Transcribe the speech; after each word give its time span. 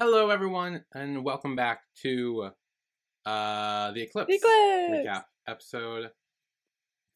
Hello, 0.00 0.30
everyone, 0.30 0.82
and 0.94 1.22
welcome 1.24 1.54
back 1.56 1.80
to 2.02 2.50
uh 3.26 3.90
the 3.92 4.00
Eclipse, 4.02 4.28
The 4.28 4.34
Eclipse! 4.36 5.06
recap 5.06 5.24
episode 5.46 6.10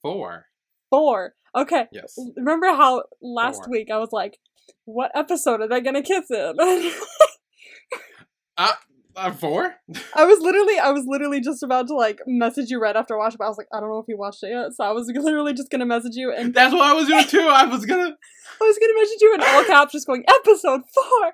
four. 0.02 0.44
Four. 0.90 1.34
Okay. 1.56 1.86
Yes, 1.92 2.14
Remember 2.36 2.66
how 2.68 3.04
last 3.22 3.64
Four. 3.64 3.70
week 3.70 3.90
I 3.90 3.96
was 3.98 4.10
like, 4.12 4.38
what 4.84 5.10
episode 5.14 5.60
are 5.62 5.68
they 5.68 5.80
gonna 5.80 6.02
kiss 6.02 6.30
in? 6.30 6.54
uh, 8.58 8.72
uh 9.16 9.32
four. 9.32 9.74
I 10.14 10.24
was 10.26 10.40
literally, 10.40 10.78
I 10.78 10.90
was 10.90 11.04
literally 11.06 11.40
just 11.40 11.62
about 11.62 11.86
to 11.88 11.94
like 11.94 12.20
message 12.26 12.70
you 12.70 12.80
right 12.80 12.96
after 12.96 13.14
I 13.14 13.18
watched 13.18 13.36
it, 13.36 13.38
but 13.38 13.46
I 13.46 13.48
was 13.48 13.56
like, 13.58 13.68
I 13.72 13.80
don't 13.80 13.88
know 13.88 13.98
if 13.98 14.06
you 14.08 14.18
watched 14.18 14.42
it 14.42 14.50
yet, 14.50 14.72
so 14.74 14.84
I 14.84 14.90
was 14.92 15.06
literally 15.14 15.54
just 15.54 15.70
gonna 15.70 15.86
message 15.86 16.16
you, 16.16 16.32
and 16.34 16.52
That's 16.52 16.74
what 16.74 16.82
I 16.82 16.92
was 16.92 17.06
doing 17.08 17.24
too. 17.26 17.48
I 17.50 17.64
was 17.64 17.86
gonna. 17.86 18.14
I 18.60 18.64
was 18.64 18.78
gonna 18.78 18.94
message 18.94 19.18
you 19.20 19.34
in 19.34 19.40
all 19.42 19.64
caps, 19.64 19.92
just 19.92 20.06
going 20.06 20.22
episode 20.28 20.82
four, 20.94 21.32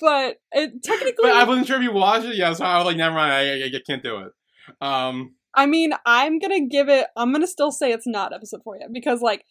but 0.00 0.36
it 0.52 0.82
technically, 0.82 1.14
But 1.22 1.32
I 1.32 1.44
wasn't 1.44 1.66
sure 1.66 1.76
if 1.76 1.82
you 1.82 1.92
watched 1.92 2.26
it. 2.26 2.36
Yeah, 2.36 2.52
so 2.52 2.64
I 2.64 2.76
was 2.78 2.86
like, 2.86 2.96
never 2.96 3.14
mind. 3.14 3.32
I, 3.32 3.64
I, 3.64 3.64
I 3.66 3.80
can't 3.86 4.02
do 4.02 4.18
it. 4.18 4.32
Um, 4.80 5.34
I 5.54 5.66
mean, 5.66 5.92
I'm 6.06 6.38
gonna 6.38 6.66
give 6.66 6.88
it. 6.88 7.06
I'm 7.16 7.32
gonna 7.32 7.46
still 7.46 7.72
say 7.72 7.92
it's 7.92 8.06
not 8.06 8.32
episode 8.32 8.60
four 8.64 8.76
yet 8.78 8.88
because, 8.92 9.20
like, 9.20 9.44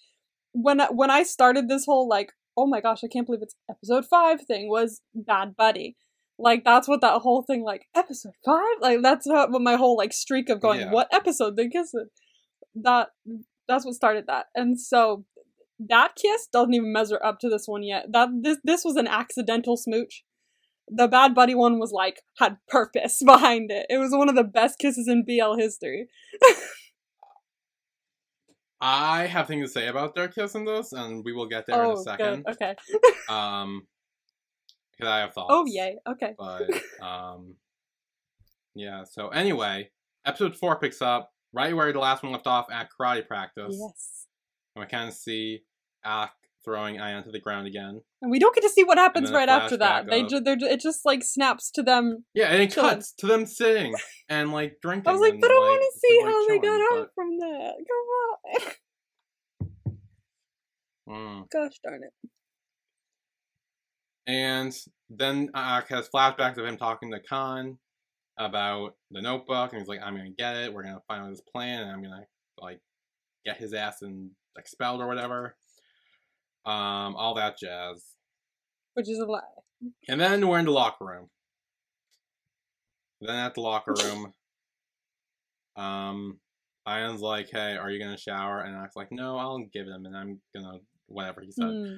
when 0.53 0.81
I- 0.81 0.91
when 0.91 1.11
I 1.11 1.23
started 1.23 1.67
this 1.69 1.85
whole 1.85 2.07
like, 2.07 2.31
oh 2.57 2.65
my 2.67 2.81
gosh, 2.81 3.03
I 3.03 3.07
can't 3.07 3.25
believe 3.25 3.41
it's 3.43 3.55
episode 3.69 4.05
five 4.09 4.41
thing 4.45 4.69
was 4.69 5.01
Bad 5.13 5.55
Buddy. 5.55 5.95
Like 6.39 6.63
that's 6.63 6.87
what 6.87 7.01
that 7.01 7.21
whole 7.21 7.43
thing 7.43 7.63
like 7.63 7.83
episode 7.95 8.33
five. 8.43 8.63
Like 8.81 8.99
that's 9.03 9.27
what 9.27 9.51
what 9.51 9.61
my 9.61 9.75
whole 9.75 9.95
like 9.97 10.11
streak 10.13 10.49
of 10.49 10.59
going 10.59 10.79
Yeah. 10.79 10.91
what 10.91 11.07
episode 11.13 11.55
they 11.55 11.69
kiss 11.69 11.91
it. 11.93 12.07
That 12.73 13.09
that's 13.67 13.85
what 13.85 13.93
started 13.95 14.25
that, 14.27 14.47
and 14.55 14.79
so 14.79 15.23
that 15.89 16.15
kiss 16.15 16.47
doesn't 16.51 16.73
even 16.73 16.91
measure 16.93 17.19
up 17.23 17.39
to 17.39 17.49
this 17.49 17.63
one 17.67 17.83
yet. 17.83 18.07
That 18.11 18.29
this 18.41 18.57
this 18.63 18.83
was 18.85 18.95
an 18.95 19.07
accidental 19.07 19.77
smooch. 19.77 20.23
The 20.87 21.07
Bad 21.07 21.33
Buddy 21.33 21.55
one 21.55 21.79
was 21.79 21.91
like 21.91 22.21
had 22.39 22.57
purpose 22.67 23.21
behind 23.25 23.71
it. 23.71 23.85
It 23.89 23.97
was 23.97 24.11
one 24.11 24.29
of 24.29 24.35
the 24.35 24.43
best 24.43 24.77
kisses 24.79 25.07
in 25.07 25.23
BL 25.25 25.55
history. 25.57 26.07
I 28.81 29.27
have 29.27 29.47
things 29.47 29.67
to 29.67 29.71
say 29.79 29.87
about 29.87 30.15
their 30.15 30.27
kiss 30.27 30.55
in 30.55 30.65
this, 30.65 30.91
and 30.91 31.23
we 31.23 31.33
will 31.33 31.45
get 31.47 31.65
there 31.67 31.83
in 31.83 31.91
a 31.91 31.97
second. 31.97 32.43
Oh, 32.47 32.53
Good. 32.53 32.63
Okay. 32.63 32.75
Um, 33.29 33.87
because 34.97 35.09
I 35.11 35.19
have 35.19 35.33
thoughts. 35.33 35.47
Oh 35.51 35.65
yay. 35.67 35.97
Okay. 36.07 36.33
but 36.37 36.63
um 37.01 37.55
yeah 38.75 39.03
so 39.03 39.29
anyway 39.29 39.89
episode 40.25 40.55
four 40.55 40.77
picks 40.79 41.01
up 41.01 41.31
right 41.53 41.75
where 41.75 41.91
the 41.91 41.99
last 41.99 42.23
one 42.23 42.31
left 42.31 42.47
off 42.47 42.67
at 42.71 42.87
karate 42.91 43.25
practice 43.27 43.75
Yes. 43.79 44.27
and 44.75 44.83
we 44.83 44.87
kind 44.87 45.07
of 45.09 45.13
see 45.13 45.61
Ak 46.05 46.31
throwing 46.63 46.97
Ayan 46.97 47.23
to 47.23 47.31
the 47.31 47.39
ground 47.39 47.65
again 47.67 48.01
And 48.21 48.29
we 48.31 48.37
don't 48.37 48.53
get 48.53 48.61
to 48.61 48.69
see 48.69 48.83
what 48.83 48.97
happens 48.99 49.31
right 49.31 49.49
after 49.49 49.77
that. 49.77 50.07
They 50.07 50.23
ju- 50.23 50.39
they're 50.41 50.57
it 50.61 50.79
just 50.79 51.05
like 51.05 51.23
snaps 51.23 51.71
to 51.71 51.81
them. 51.83 52.25
yeah 52.35 52.47
and 52.47 52.61
it 52.61 52.71
Chilling. 52.71 52.89
cuts 52.91 53.13
to 53.19 53.25
them 53.27 53.45
sitting 53.47 53.93
and 54.29 54.51
like 54.51 54.77
drinking 54.81 55.07
I 55.09 55.11
was 55.13 55.21
like, 55.21 55.39
but 55.41 55.49
I 55.49 55.55
want 55.55 55.81
to 55.81 55.99
see 55.99 56.21
how 56.23 56.47
they 56.47 56.59
got 56.59 56.81
out 56.99 57.09
from 57.15 57.37
that. 57.39 57.73
Come 57.87 58.07
on. 58.21 58.37
but- 58.53 58.77
Mm. 61.09 61.49
Gosh 61.51 61.73
darn 61.83 62.01
it. 62.03 62.13
and 64.27 64.73
then 65.09 65.49
Ak 65.55 65.89
has 65.89 66.07
flashbacks 66.09 66.57
of 66.57 66.65
him 66.65 66.77
talking 66.77 67.11
to 67.11 67.19
Khan 67.19 67.77
about 68.37 68.95
the 69.09 69.21
notebook 69.21 69.71
and 69.73 69.81
he's 69.81 69.89
like 69.89 69.99
I'm 70.03 70.15
gonna 70.15 70.29
get 70.37 70.55
it 70.57 70.73
we're 70.73 70.83
gonna 70.83 71.01
find 71.07 71.23
out 71.23 71.29
his 71.29 71.41
plan 71.41 71.81
and 71.81 71.91
I'm 71.91 72.01
gonna 72.01 72.25
like 72.59 72.79
get 73.45 73.57
his 73.57 73.73
ass 73.73 74.01
and 74.03 74.29
expelled 74.57 75.01
or 75.01 75.07
whatever 75.07 75.55
um 76.65 77.15
all 77.15 77.33
that 77.35 77.57
jazz 77.57 78.05
Which 78.93 79.09
is 79.09 79.19
a 79.19 79.25
lie. 79.25 79.41
And 80.07 80.19
then 80.21 80.47
we're 80.47 80.59
in 80.59 80.65
the 80.65 80.71
locker 80.71 81.05
room. 81.05 81.29
Then 83.19 83.35
at 83.35 83.55
the 83.55 83.61
locker 83.61 83.93
room, 84.03 84.33
um, 85.75 86.39
Ayan's 86.87 87.21
like, 87.21 87.49
"Hey, 87.51 87.75
are 87.77 87.89
you 87.89 87.99
gonna 88.03 88.17
shower?" 88.17 88.61
And 88.61 88.75
Ak's 88.75 88.95
like, 88.95 89.11
"No, 89.11 89.37
I'll 89.37 89.59
give 89.73 89.87
him, 89.87 90.05
and 90.05 90.15
I'm 90.15 90.41
gonna 90.55 90.79
whatever 91.07 91.41
he 91.41 91.51
said." 91.51 91.65
Hmm. 91.69 91.93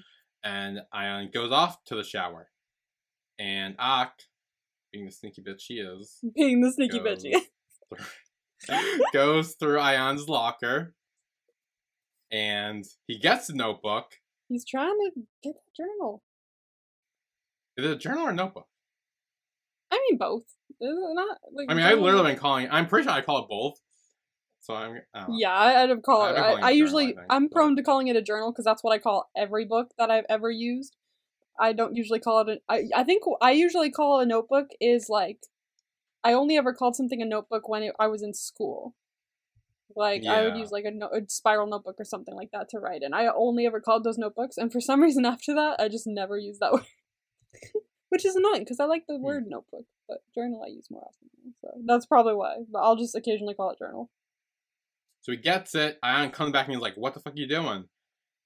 And 0.46 0.80
Ayan 0.94 1.34
goes 1.34 1.52
off 1.52 1.84
to 1.86 1.96
the 1.96 2.04
shower, 2.04 2.50
and 3.40 3.76
Ak, 3.80 4.14
being 4.92 5.06
the 5.06 5.12
sneaky 5.12 5.42
bitch 5.42 5.62
she 5.62 5.76
is, 5.76 6.20
Being 6.36 6.60
the 6.62 6.72
sneaky 6.72 7.00
goes 7.00 7.24
bitchy. 7.24 7.42
through- 8.68 9.00
goes 9.14 9.56
through 9.56 9.78
Ayan's 9.80 10.28
locker, 10.30 10.94
and 12.32 12.84
he 13.08 13.18
gets 13.20 13.48
the 13.48 13.54
notebook. 13.54 14.12
He's 14.54 14.64
trying 14.64 14.96
to 15.00 15.12
get 15.44 15.56
the 15.56 15.84
journal. 15.84 16.22
Is 17.76 17.86
it 17.86 17.92
a 17.92 17.96
journal 17.96 18.28
or 18.28 18.30
a 18.30 18.34
notebook? 18.36 18.68
I 19.92 20.00
mean 20.08 20.20
both. 20.20 20.44
Is 20.80 20.96
it 20.96 21.16
not? 21.16 21.40
Like, 21.52 21.72
I 21.72 21.74
mean, 21.74 21.84
I've 21.84 21.98
literally 21.98 22.34
been 22.34 22.40
calling. 22.40 22.68
I'm 22.70 22.86
pretty 22.86 23.06
sure 23.06 23.14
I 23.14 23.22
call 23.22 23.40
it 23.40 23.50
both. 23.50 23.80
So 24.60 24.76
I'm. 24.76 25.02
I. 25.12 25.26
Yeah, 25.32 25.52
I'd 25.52 25.90
have 25.90 26.04
called 26.04 26.36
it. 26.36 26.40
I, 26.40 26.52
I 26.52 26.54
journal, 26.54 26.72
usually, 26.72 27.04
I 27.04 27.08
think, 27.08 27.20
I'm 27.32 27.48
but- 27.48 27.56
prone 27.56 27.76
to 27.78 27.82
calling 27.82 28.10
it 28.10 28.16
a 28.16 28.22
journal 28.22 28.52
because 28.52 28.64
that's 28.64 28.84
what 28.84 28.94
I 28.94 29.00
call 29.00 29.28
every 29.36 29.66
book 29.66 29.90
that 29.98 30.12
I've 30.12 30.26
ever 30.30 30.52
used. 30.52 30.96
I 31.60 31.74
don't 31.74 31.96
usually 31.96 32.20
call 32.20 32.48
it. 32.48 32.62
A, 32.70 32.72
I 32.72 32.84
I 32.96 33.04
think 33.04 33.24
I 33.42 33.54
usually 33.54 33.90
call 33.90 34.20
a 34.20 34.26
notebook 34.28 34.68
is 34.80 35.08
like, 35.10 35.40
I 36.24 36.34
only 36.34 36.58
ever 36.58 36.76
called 36.76 36.96
something 36.96 37.24
a 37.24 37.26
notebook 37.26 37.68
when 37.68 37.82
it, 37.82 37.96
I 38.00 38.06
was 38.06 38.22
in 38.22 38.36
school. 38.36 38.94
Like 39.96 40.26
I 40.26 40.44
would 40.44 40.56
use 40.56 40.72
like 40.72 40.86
a, 40.86 40.92
no, 40.92 41.08
a 41.08 41.22
spiral 41.28 41.68
notebook 41.68 41.96
or 42.00 42.06
something 42.06 42.36
like 42.36 42.50
that 42.52 42.70
to 42.70 42.80
write 42.80 43.04
in. 43.04 43.14
I 43.14 43.28
only 43.28 43.66
ever 43.66 43.80
called 43.80 44.04
those 44.04 44.18
notebooks, 44.18 44.58
and 44.58 44.72
for 44.72 44.82
some 44.82 45.02
reason 45.08 45.26
after 45.26 45.54
that, 45.54 45.80
I 45.80 45.88
just 45.88 46.08
never 46.08 46.38
used 46.38 46.60
that 46.62 46.72
word, 46.74 46.86
which 48.10 48.26
is 48.26 48.36
annoying 48.36 48.62
because 48.62 48.80
I 48.80 48.86
like 48.86 49.06
the 49.08 49.18
Hmm. 49.18 49.24
word 49.24 49.44
notebook, 49.48 49.86
but 50.08 50.20
journal 50.34 50.64
I 50.66 50.70
use 50.70 50.88
more 50.90 51.02
often. 51.08 51.30
So 51.62 51.70
that's 51.86 52.06
probably 52.06 52.34
why. 52.36 52.58
But 52.72 52.80
I'll 52.80 52.96
just 52.96 53.16
occasionally 53.16 53.54
call 53.54 53.70
it 53.72 53.80
journal. 53.80 54.10
So 55.22 55.32
he 55.32 55.38
gets 55.38 55.74
it. 55.76 56.00
Ayan 56.04 56.34
comes 56.34 56.52
back 56.52 56.66
and 56.66 56.74
he's 56.76 56.82
like, 56.82 56.96
"What 56.96 57.14
the 57.14 57.20
fuck 57.20 57.34
are 57.34 57.38
you 57.40 57.48
doing?" 57.48 57.86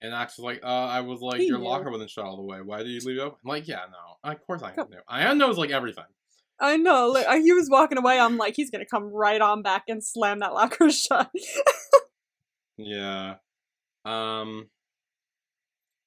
And 0.01 0.13
Ak 0.13 0.29
is 0.29 0.39
like, 0.39 0.59
"Uh, 0.63 0.67
I 0.67 1.01
was 1.01 1.21
like, 1.21 1.39
He 1.41 1.47
your 1.47 1.57
knew. 1.59 1.65
locker 1.65 1.89
wasn't 1.89 2.09
shut 2.11 2.25
all 2.25 2.37
the 2.37 2.43
way. 2.43 2.61
Why 2.61 2.79
did 2.79 2.89
you 2.89 2.99
leave 3.01 3.17
it 3.17 3.21
open?" 3.21 3.39
I'm 3.43 3.49
like, 3.49 3.67
"Yeah, 3.67 3.81
no, 3.91 4.31
of 4.31 4.45
course 4.45 4.61
I 4.63 4.75
knew. 4.75 4.99
Ayan 5.09 5.37
knows 5.37 5.57
like 5.57 5.71
everything." 5.71 6.05
I 6.59 6.77
know. 6.77 7.09
Like 7.09 7.41
he 7.41 7.53
was 7.53 7.69
walking 7.69 7.97
away. 7.97 8.19
I'm 8.19 8.37
like, 8.37 8.55
he's 8.55 8.71
gonna 8.71 8.85
come 8.85 9.13
right 9.13 9.41
on 9.41 9.61
back 9.61 9.83
and 9.87 10.03
slam 10.03 10.39
that 10.39 10.53
locker 10.53 10.89
shut. 10.91 11.29
Yeah. 12.77 13.35
Um. 14.05 14.69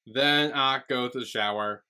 Then 0.07 0.51
Ak 0.51 0.87
goes 0.87 1.11
to 1.13 1.19
the 1.19 1.25
shower, 1.25 1.83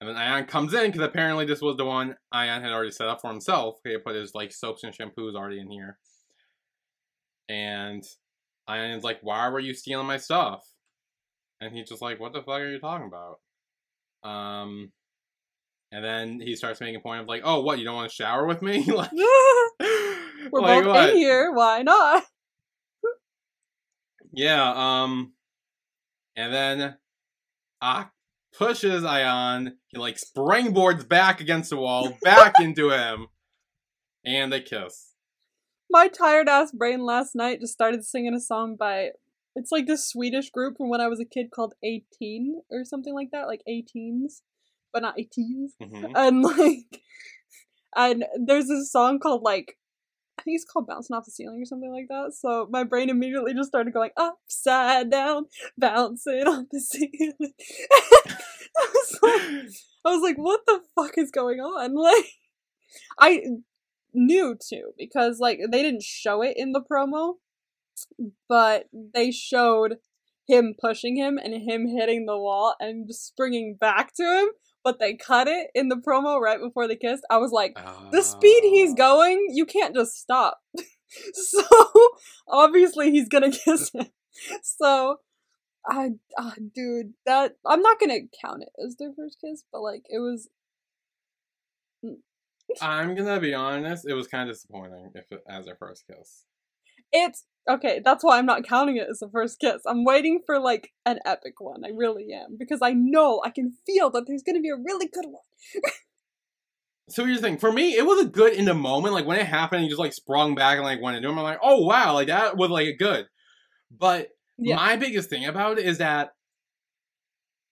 and 0.00 0.08
then 0.08 0.16
Ayan 0.16 0.48
comes 0.48 0.72
in 0.74 0.86
because 0.90 1.06
apparently 1.06 1.44
this 1.44 1.60
was 1.60 1.76
the 1.76 1.84
one 1.84 2.16
Ayan 2.32 2.62
had 2.62 2.72
already 2.72 2.90
set 2.90 3.08
up 3.08 3.20
for 3.20 3.30
himself. 3.30 3.76
He 3.84 3.96
put 3.98 4.14
his 4.16 4.34
like 4.34 4.52
soaps 4.52 4.84
and 4.84 4.96
shampoos 4.96 5.34
already 5.34 5.60
in 5.60 5.70
here, 5.70 5.98
and 7.48 8.02
Ayan's 8.68 9.04
like, 9.04 9.18
"Why 9.22 9.48
were 9.48 9.60
you 9.60 9.74
stealing 9.74 10.06
my 10.06 10.16
stuff?" 10.16 10.64
And 11.60 11.74
he's 11.74 11.88
just 11.88 12.02
like, 12.02 12.18
"What 12.20 12.32
the 12.32 12.40
fuck 12.40 12.60
are 12.60 12.70
you 12.70 12.80
talking 12.80 13.06
about?" 13.06 13.40
Um. 14.28 14.92
And 15.90 16.04
then 16.04 16.40
he 16.40 16.54
starts 16.54 16.80
making 16.80 16.96
a 16.96 17.00
point 17.00 17.22
of 17.22 17.28
like, 17.28 17.42
"Oh, 17.44 17.60
what? 17.62 17.78
You 17.78 17.84
don't 17.84 17.94
want 17.94 18.10
to 18.10 18.14
shower 18.14 18.46
with 18.46 18.60
me?" 18.60 18.84
like, 18.86 19.10
We're 20.50 20.60
like, 20.60 20.84
both 20.84 20.86
what? 20.86 21.10
in 21.10 21.16
here. 21.16 21.52
Why 21.52 21.82
not? 21.82 22.24
Yeah, 24.32 24.72
um 25.02 25.32
and 26.36 26.52
then 26.52 26.96
Ah 27.80 28.10
pushes 28.56 29.02
Ayan, 29.02 29.72
he 29.88 29.98
like 29.98 30.16
springboards 30.16 31.08
back 31.08 31.40
against 31.40 31.70
the 31.70 31.76
wall, 31.76 32.16
back 32.22 32.54
into 32.60 32.90
him, 32.90 33.28
and 34.24 34.52
they 34.52 34.60
kiss. 34.60 35.14
My 35.90 36.08
tired 36.08 36.48
ass 36.48 36.72
brain 36.72 37.00
last 37.00 37.34
night 37.34 37.60
just 37.60 37.72
started 37.72 38.04
singing 38.04 38.34
a 38.34 38.40
song 38.40 38.76
by. 38.78 39.10
It's 39.54 39.72
like 39.72 39.86
this 39.86 40.06
Swedish 40.06 40.50
group 40.50 40.76
from 40.76 40.88
when 40.88 41.00
I 41.00 41.08
was 41.08 41.18
a 41.18 41.24
kid 41.24 41.50
called 41.50 41.74
A*Teens 41.82 42.58
or 42.70 42.84
something 42.84 43.12
like 43.12 43.30
that, 43.32 43.48
like 43.48 43.62
18s, 43.68 44.42
but 44.92 45.02
not 45.02 45.16
18s. 45.18 45.72
Mhm. 45.82 46.12
and 46.14 46.42
like 46.58 47.02
and 47.96 48.24
there's 48.44 48.68
this 48.68 48.90
song 48.92 49.18
called 49.18 49.42
like 49.42 49.76
I 50.38 50.42
think 50.42 50.54
it's 50.54 50.64
called 50.64 50.86
Bouncing 50.86 51.16
Off 51.16 51.24
the 51.24 51.32
Ceiling 51.32 51.60
or 51.60 51.64
something 51.64 51.90
like 51.92 52.06
that. 52.10 52.32
So 52.32 52.68
my 52.70 52.84
brain 52.84 53.10
immediately 53.10 53.54
just 53.54 53.70
started 53.70 53.92
going 53.92 54.10
upside 54.16 55.10
down, 55.10 55.46
bouncing 55.76 56.46
off 56.46 56.66
the 56.70 56.78
ceiling. 56.92 57.34
I 57.40 58.88
was 58.94 59.18
like 59.22 59.42
I 60.04 60.10
was 60.14 60.22
like, 60.22 60.36
what 60.36 60.60
the 60.66 60.80
fuck 60.94 61.18
is 61.18 61.30
going 61.30 61.58
on? 61.60 61.94
Like 62.00 62.26
I 63.18 63.42
knew 64.14 64.56
too, 64.56 64.92
because 64.96 65.40
like 65.40 65.58
they 65.70 65.82
didn't 65.82 66.02
show 66.02 66.40
it 66.42 66.56
in 66.56 66.72
the 66.72 66.80
promo, 66.80 67.34
but 68.48 68.86
they 69.14 69.30
showed 69.30 69.96
him 70.46 70.74
pushing 70.80 71.16
him 71.16 71.36
and 71.36 71.52
him 71.68 71.86
hitting 71.88 72.24
the 72.26 72.38
wall 72.38 72.74
and 72.80 73.12
springing 73.14 73.76
back 73.78 74.14
to 74.14 74.22
him 74.22 74.48
but 74.88 74.98
they 74.98 75.14
cut 75.14 75.48
it 75.48 75.68
in 75.74 75.90
the 75.90 75.96
promo 75.96 76.40
right 76.40 76.58
before 76.58 76.88
they 76.88 76.96
kissed. 76.96 77.22
I 77.28 77.36
was 77.36 77.52
like, 77.52 77.76
the 78.10 78.22
speed 78.22 78.62
he's 78.62 78.92
Ah. 78.92 78.94
going, 78.94 79.48
you 79.50 79.66
can't 79.66 79.94
just 79.94 80.16
stop. 80.18 80.60
so 81.34 81.62
obviously 82.48 83.10
he's 83.10 83.28
gonna 83.28 83.50
kiss 83.64 83.90
him. 83.92 84.06
So 84.62 85.16
I, 85.86 86.12
ah, 86.38 86.54
dude, 86.74 87.12
that 87.26 87.56
I'm 87.66 87.82
not 87.82 88.00
gonna 88.00 88.20
count 88.42 88.62
it 88.62 88.70
as 88.82 88.96
their 88.96 89.12
first 89.14 89.36
kiss, 89.44 89.62
but 89.70 89.82
like 89.82 90.04
it 90.08 90.20
was. 90.20 90.48
I'm 92.80 93.14
gonna 93.14 93.40
be 93.40 93.52
honest. 93.52 94.06
It 94.08 94.14
was 94.14 94.26
kind 94.26 94.48
of 94.48 94.54
disappointing 94.56 95.10
if 95.14 95.30
it, 95.30 95.42
as 95.46 95.66
their 95.66 95.76
first 95.76 96.04
kiss. 96.06 96.44
It's 97.12 97.44
okay. 97.68 98.00
That's 98.04 98.24
why 98.24 98.38
I'm 98.38 98.46
not 98.46 98.64
counting 98.64 98.96
it 98.96 99.06
as 99.10 99.18
the 99.20 99.28
first 99.28 99.60
kiss. 99.60 99.82
I'm 99.86 100.04
waiting 100.04 100.40
for 100.46 100.58
like 100.58 100.92
an 101.06 101.18
epic 101.24 101.60
one. 101.60 101.84
I 101.84 101.90
really 101.94 102.32
am 102.32 102.56
because 102.58 102.80
I 102.82 102.92
know 102.92 103.40
I 103.44 103.50
can 103.50 103.74
feel 103.86 104.10
that 104.10 104.26
there's 104.26 104.42
gonna 104.42 104.60
be 104.60 104.70
a 104.70 104.76
really 104.76 105.06
good 105.06 105.26
one. 105.26 105.82
So 107.10 107.24
here's 107.24 107.40
the 107.40 107.46
thing. 107.48 107.56
For 107.56 107.72
me, 107.72 107.96
it 107.96 108.04
was 108.04 108.20
a 108.20 108.28
good 108.28 108.52
in 108.52 108.66
the 108.66 108.74
moment. 108.74 109.14
Like 109.14 109.24
when 109.24 109.40
it 109.40 109.46
happened, 109.46 109.82
you 109.82 109.88
just 109.88 109.98
like 109.98 110.12
sprung 110.12 110.54
back 110.54 110.76
and 110.76 110.84
like 110.84 111.00
went 111.00 111.16
into 111.16 111.30
him. 111.30 111.38
I'm 111.38 111.42
like, 111.44 111.58
oh 111.62 111.82
wow, 111.86 112.12
like 112.12 112.26
that 112.28 112.58
was 112.58 112.68
like 112.68 112.86
a 112.86 112.92
good. 112.94 113.26
But 113.90 114.28
Yeah. 114.58 114.76
my 114.76 114.96
biggest 114.96 115.30
thing 115.30 115.46
about 115.46 115.78
it 115.78 115.86
is 115.86 115.96
that 115.98 116.34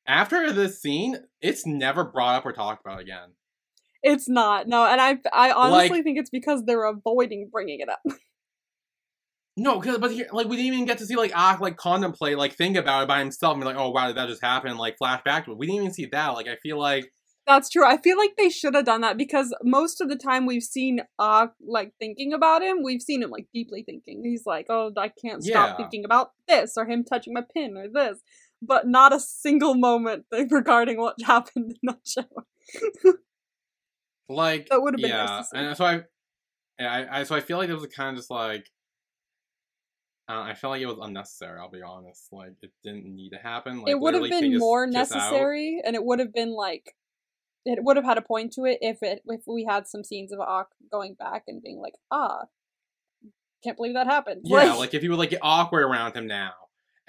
after 0.07 0.51
this 0.53 0.81
scene, 0.81 1.19
it's 1.43 1.67
never 1.67 2.03
brought 2.03 2.37
up 2.37 2.47
or 2.47 2.53
talked 2.55 2.85
about 2.85 3.01
again. 3.01 3.33
It's 4.03 4.27
not 4.27 4.69
no, 4.69 4.87
and 4.87 5.01
I 5.03 5.19
I 5.35 5.51
honestly 5.53 5.99
Like- 5.99 6.05
think 6.05 6.19
it's 6.19 6.31
because 6.31 6.63
they're 6.65 6.85
avoiding 6.85 7.51
bringing 7.53 7.81
it 7.81 7.89
up. 7.91 8.01
No, 9.59 9.81
because 9.81 9.99
but 9.99 10.13
here, 10.13 10.29
like 10.33 10.49
we 10.49 10.57
didn't 10.57 10.75
even 10.75 10.85
get 10.85 10.99
to 10.99 11.07
see 11.07 11.17
like 11.17 11.33
Ak 11.35 11.61
like 11.61 11.77
contemplate, 11.77 12.37
like 12.37 12.55
think 12.55 12.77
about 12.77 13.05
it 13.05 13.09
by 13.09 13.21
himself, 13.21 13.55
and 13.55 13.63
be 13.63 13.67
like, 13.67 13.77
oh 13.77 13.91
wow, 13.91 14.07
did 14.07 14.17
that 14.17 14.29
just 14.29 14.43
happen? 14.43 14.77
Like 14.77 14.99
flash 14.99 15.23
back 15.25 15.47
to 15.47 15.53
it. 15.53 15.59
We 15.59 15.67
didn't 15.67 15.83
even 15.83 15.95
see 15.95 16.07
that. 16.13 16.29
Like 16.35 16.47
I 16.47 16.57
feel 16.57 16.79
like 16.79 17.11
That's 17.47 17.71
true. 17.71 17.87
I 17.87 17.97
feel 17.97 18.19
like 18.19 18.37
they 18.37 18.51
should 18.51 18.75
have 18.75 18.85
done 18.85 19.01
that 19.01 19.17
because 19.17 19.55
most 19.63 20.01
of 20.03 20.09
the 20.11 20.17
time 20.17 20.45
we've 20.45 20.63
seen 20.63 21.01
uh 21.19 21.47
like 21.67 21.93
thinking 21.99 22.35
about 22.35 22.63
him, 22.63 22.83
we've 22.83 23.01
seen 23.01 23.23
him 23.23 23.31
like 23.31 23.47
deeply 23.55 23.83
thinking. 23.83 24.23
He's 24.25 24.45
like, 24.45 24.67
"Oh, 24.69 24.93
I 24.97 25.09
can't 25.09 25.43
stop 25.43 25.71
Yeah. 25.71 25.77
thinking 25.77 26.05
about 26.05 26.33
this 26.47 26.77
or 26.77 26.85
him 26.85 27.03
touching 27.05 27.33
my 27.33 27.43
pin 27.55 27.77
or 27.79 27.89
this." 27.89 28.21
But 28.61 28.87
not 28.87 29.15
a 29.15 29.21
single 29.21 29.75
moment 29.75 30.27
regarding 30.51 30.99
what 30.99 31.17
happened 31.25 31.73
in 31.73 31.95
that 31.95 32.07
show. 32.07 33.13
like 34.29 34.67
That 34.69 34.83
would've 34.83 35.01
been 35.01 35.11
yeah, 35.11 35.25
nice 35.37 35.51
and 35.55 35.77
so 35.77 35.85
I, 35.85 36.01
yeah, 36.79 36.93
I, 36.93 37.21
I 37.21 37.23
so 37.25 37.37
I 37.37 37.41
feel 37.41 37.59
like 37.59 37.71
it 37.71 37.75
was 37.75 37.87
kind 37.87 38.11
of 38.11 38.17
just 38.17 38.31
like. 38.31 38.67
Uh, 40.29 40.41
I 40.41 40.55
felt 40.55 40.73
like 40.73 40.83
it 40.83 40.87
was 40.87 40.99
unnecessary. 41.01 41.59
I'll 41.61 41.71
be 41.71 41.83
honest. 41.83 42.29
Like 42.33 42.55
it 42.63 42.73
didn't 42.83 43.05
need 43.05 43.31
to 43.31 43.39
happen. 43.39 43.81
Like, 43.81 43.91
it 43.91 44.01
would 44.01 44.15
have 44.15 44.25
been 44.25 44.59
more 44.59 44.87
kiss 44.87 45.13
out. 45.13 45.15
necessary 45.15 45.81
and 45.85 45.95
it 45.95 46.05
would 46.05 46.19
have 46.19 46.33
been 46.33 46.53
like 46.53 46.95
it 47.65 47.83
would 47.83 47.97
have 47.97 48.05
had 48.05 48.19
a 48.19 48.23
point 48.23 48.53
to 48.55 48.65
it 48.65 48.79
if 48.81 49.03
it 49.03 49.23
if 49.27 49.43
we 49.47 49.65
had 49.65 49.87
some 49.87 50.05
scenes 50.05 50.33
of 50.33 50.41
Ak 50.41 50.69
going 50.91 51.15
back 51.15 51.45
and 51.49 51.63
being 51.63 51.79
like, 51.81 51.95
"Ah, 52.11 52.45
can't 53.63 53.77
believe 53.77 53.95
that 53.95 54.07
happened." 54.07 54.43
Yeah, 54.45 54.75
like 54.75 54.95
if 54.95 55.03
you 55.03 55.11
would 55.11 55.19
like 55.19 55.31
get 55.31 55.41
awkward 55.43 55.85
around 55.85 56.15
him 56.17 56.27
now 56.27 56.53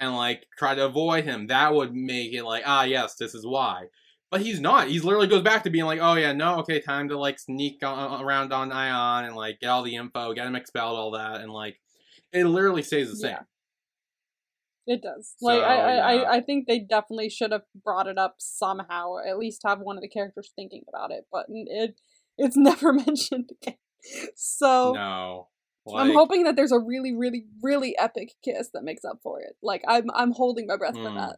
and 0.00 0.16
like 0.16 0.46
try 0.56 0.74
to 0.74 0.84
avoid 0.86 1.24
him, 1.24 1.48
that 1.48 1.74
would 1.74 1.94
make 1.94 2.32
it 2.32 2.44
like, 2.44 2.64
ah, 2.66 2.84
yes, 2.84 3.14
this 3.14 3.34
is 3.34 3.46
why. 3.46 3.86
But 4.30 4.42
he's 4.42 4.60
not. 4.60 4.88
He's 4.88 5.04
literally 5.04 5.26
goes 5.26 5.42
back 5.42 5.64
to 5.64 5.70
being 5.70 5.86
like, 5.86 6.00
oh 6.02 6.14
yeah, 6.14 6.32
no, 6.32 6.58
okay, 6.58 6.80
time 6.80 7.08
to 7.08 7.18
like 7.18 7.38
sneak 7.38 7.82
on, 7.84 8.22
around 8.22 8.52
on 8.52 8.70
Ayan 8.70 9.26
and 9.26 9.36
like 9.36 9.60
get 9.60 9.68
all 9.68 9.82
the 9.82 9.96
info, 9.96 10.34
get 10.34 10.46
him 10.46 10.56
expelled, 10.56 10.98
all 10.98 11.12
that, 11.12 11.40
and 11.40 11.50
like 11.50 11.80
it 12.32 12.44
literally 12.44 12.82
stays 12.82 13.10
the 13.10 13.16
same. 13.16 13.30
Yeah. 13.30 13.42
It 14.86 15.02
does. 15.02 15.34
Like 15.42 15.60
I, 15.60 15.74
I, 15.74 15.94
yeah. 15.94 16.06
I, 16.22 16.36
I 16.36 16.40
think 16.40 16.66
they 16.66 16.78
definitely 16.78 17.28
should 17.28 17.52
have 17.52 17.64
brought 17.84 18.06
it 18.06 18.16
up 18.16 18.36
somehow, 18.38 19.08
or 19.10 19.26
at 19.26 19.38
least 19.38 19.60
have 19.66 19.80
one 19.80 19.98
of 19.98 20.02
the 20.02 20.08
characters 20.08 20.50
thinking 20.56 20.82
about 20.88 21.10
it. 21.10 21.26
But 21.30 21.46
it, 21.48 22.00
it's 22.38 22.56
never 22.58 22.92
mentioned 23.06 23.50
again. 23.60 23.76
So 24.34 24.92
No, 24.94 25.48
I'm 25.94 26.14
hoping 26.14 26.44
that 26.44 26.56
there's 26.56 26.72
a 26.72 26.78
really, 26.78 27.14
really, 27.14 27.44
really 27.62 27.96
epic 27.98 28.32
kiss 28.42 28.70
that 28.72 28.82
makes 28.82 29.04
up 29.04 29.18
for 29.22 29.40
it. 29.40 29.56
Like 29.62 29.82
I'm, 29.86 30.06
I'm 30.14 30.32
holding 30.32 30.66
my 30.66 30.76
breath 30.78 30.94
for 30.94 31.10
Hmm. 31.10 31.16
that 31.16 31.36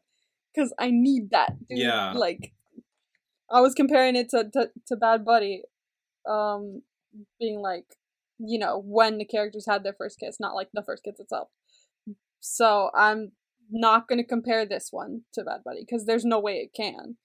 because 0.55 0.73
I 0.79 0.91
need 0.93 1.31
that. 1.31 1.59
Dude. 1.69 1.79
Yeah. 1.79 2.13
Like 2.13 2.53
I 3.51 3.61
was 3.61 3.75
comparing 3.75 4.15
it 4.15 4.29
to, 4.31 4.49
to 4.53 4.71
to 4.87 4.97
Bad 4.97 5.25
Buddy, 5.25 5.63
um, 6.29 6.83
being 7.41 7.59
like, 7.61 7.97
you 8.45 8.59
know, 8.59 8.81
when 8.85 9.19
the 9.19 9.25
characters 9.25 9.67
had 9.69 9.85
their 9.85 9.93
first 9.93 10.19
kiss, 10.19 10.39
not 10.41 10.55
like 10.55 10.69
the 10.73 10.83
first 10.83 11.05
kiss 11.05 11.21
itself. 11.21 11.49
So 12.41 12.91
I'm 12.95 13.33
not 13.71 14.09
gonna 14.09 14.25
compare 14.25 14.67
this 14.67 14.89
one 14.91 15.23
to 15.35 15.45
Bad 15.45 15.63
Buddy 15.65 15.81
because 15.89 16.07
there's 16.07 16.25
no 16.25 16.41
way 16.41 16.57
it 16.57 16.73
can. 16.75 17.17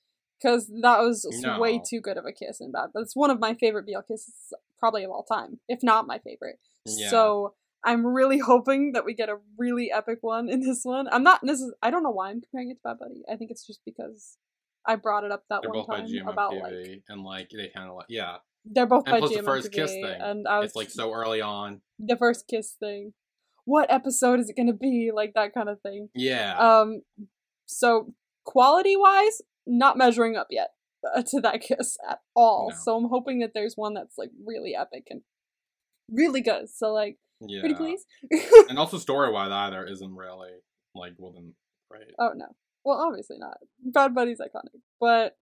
Because 0.41 0.67
that 0.81 0.99
was 0.99 1.25
s- 1.25 1.41
way 1.59 1.81
too 1.89 2.01
good 2.01 2.17
of 2.17 2.25
a 2.25 2.31
kiss 2.33 2.59
in 2.59 2.71
Bad. 2.71 2.89
That's 2.93 3.15
one 3.15 3.29
of 3.31 3.39
my 3.39 3.53
favorite 3.55 3.85
BL 3.85 4.01
kisses, 4.01 4.53
probably 4.77 5.03
of 5.03 5.11
all 5.11 5.23
time, 5.23 5.59
if 5.69 5.79
not 5.81 6.07
my 6.07 6.19
favorite. 6.19 6.59
Yeah. 6.85 7.09
So 7.09 7.55
I'm 7.83 8.05
really 8.05 8.39
hoping 8.45 8.91
that 8.93 9.05
we 9.05 9.13
get 9.13 9.29
a 9.29 9.37
really 9.57 9.91
epic 9.91 10.19
one 10.21 10.49
in 10.49 10.59
this 10.59 10.81
one. 10.83 11.07
I'm 11.09 11.23
not. 11.23 11.39
This 11.41 11.61
is. 11.61 11.73
I 11.81 11.89
don't 11.89 12.03
know 12.03 12.11
why 12.11 12.29
I'm 12.29 12.41
comparing 12.41 12.69
it 12.71 12.75
to 12.75 12.79
Bad 12.83 12.99
Buddy. 12.99 13.23
I 13.31 13.37
think 13.37 13.49
it's 13.49 13.65
just 13.65 13.79
because 13.85 14.37
I 14.85 14.97
brought 14.97 15.23
it 15.23 15.31
up 15.31 15.45
that 15.49 15.61
they're 15.61 15.71
one 15.79 15.87
time 16.01 16.07
about 16.33 16.53
like 16.61 17.03
and 17.07 17.23
like 17.23 17.49
they 17.49 17.69
kind 17.69 17.89
of 17.89 17.95
like 17.95 18.07
yeah, 18.09 18.37
they're 18.65 18.85
both 18.87 19.03
And 19.05 19.13
by 19.13 19.19
plus 19.19 19.35
the 19.35 19.43
first 19.43 19.71
kiss 19.71 19.91
thing. 19.91 20.17
and 20.19 20.47
I 20.47 20.59
was 20.59 20.67
it's 20.69 20.75
like 20.75 20.89
so 20.89 21.13
early 21.13 21.41
on. 21.41 21.81
the 21.99 22.17
first 22.17 22.47
kiss 22.47 22.75
thing. 22.79 23.13
What 23.65 23.91
episode 23.91 24.39
is 24.39 24.49
it 24.49 24.55
gonna 24.57 24.73
be? 24.73 25.11
Like 25.13 25.33
that 25.35 25.53
kind 25.53 25.69
of 25.69 25.81
thing. 25.81 26.09
Yeah, 26.13 26.57
Um, 26.57 27.01
so 27.65 28.13
quality 28.43 28.95
wise, 28.95 29.41
not 29.65 29.97
measuring 29.97 30.35
up 30.35 30.47
yet 30.51 30.69
uh, 31.15 31.23
to 31.23 31.41
that 31.41 31.61
kiss 31.67 31.97
at 32.09 32.19
all. 32.35 32.69
No. 32.71 32.77
So 32.83 32.95
I'm 32.97 33.09
hoping 33.09 33.39
that 33.39 33.51
there's 33.53 33.73
one 33.75 33.93
that's 33.93 34.17
like 34.17 34.29
really 34.45 34.75
epic 34.75 35.07
and 35.09 35.21
really 36.11 36.41
good. 36.41 36.69
So 36.69 36.93
like, 36.93 37.17
yeah. 37.41 37.59
pretty 37.61 37.75
please. 37.75 38.05
and 38.69 38.77
also 38.77 38.97
story 38.97 39.31
wise 39.31 39.51
either 39.51 39.85
isn't 39.85 40.15
really 40.15 40.51
like 40.93 41.13
wasn't 41.17 41.53
great. 41.89 42.13
oh 42.19 42.31
no, 42.35 42.47
well 42.83 42.99
obviously 43.07 43.37
not. 43.39 43.57
Bad 43.83 44.13
Buddy's 44.15 44.39
iconic, 44.39 44.79
but 44.99 45.35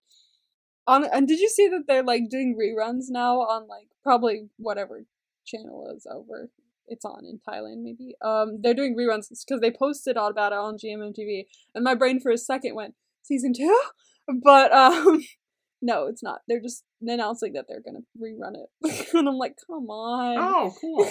on 0.87 1.05
and 1.05 1.27
did 1.27 1.39
you 1.39 1.49
see 1.49 1.67
that 1.69 1.83
they're 1.87 2.03
like 2.03 2.29
doing 2.29 2.57
reruns 2.59 3.05
now 3.09 3.39
on 3.39 3.67
like 3.67 3.87
probably 4.03 4.49
whatever 4.57 5.05
channel 5.45 5.91
is 5.95 6.05
over. 6.11 6.49
It's 6.87 7.05
on 7.05 7.23
in 7.25 7.39
Thailand, 7.47 7.81
maybe. 7.81 8.15
Um, 8.21 8.59
they're 8.61 8.73
doing 8.73 8.93
reruns 8.95 9.27
because 9.29 9.61
they 9.61 9.71
posted 9.71 10.17
all 10.17 10.29
about 10.29 10.51
it 10.51 10.57
on 10.57 10.77
GMMTV, 10.77 11.45
and 11.73 11.83
my 11.83 11.95
brain 11.95 12.19
for 12.19 12.29
a 12.31 12.37
second 12.37 12.75
went 12.75 12.93
season 13.21 13.53
two, 13.53 13.79
but 14.43 14.71
um, 14.73 15.23
no, 15.81 16.07
it's 16.07 16.21
not. 16.21 16.41
They're 16.47 16.59
just 16.61 16.83
announcing 17.01 17.53
that 17.53 17.65
they're 17.69 17.81
gonna 17.81 18.03
rerun 18.21 18.55
it, 18.55 19.07
and 19.13 19.29
I'm 19.29 19.37
like, 19.37 19.55
come 19.65 19.89
on, 19.89 20.37
Oh, 20.37 20.73
cool. 20.79 21.07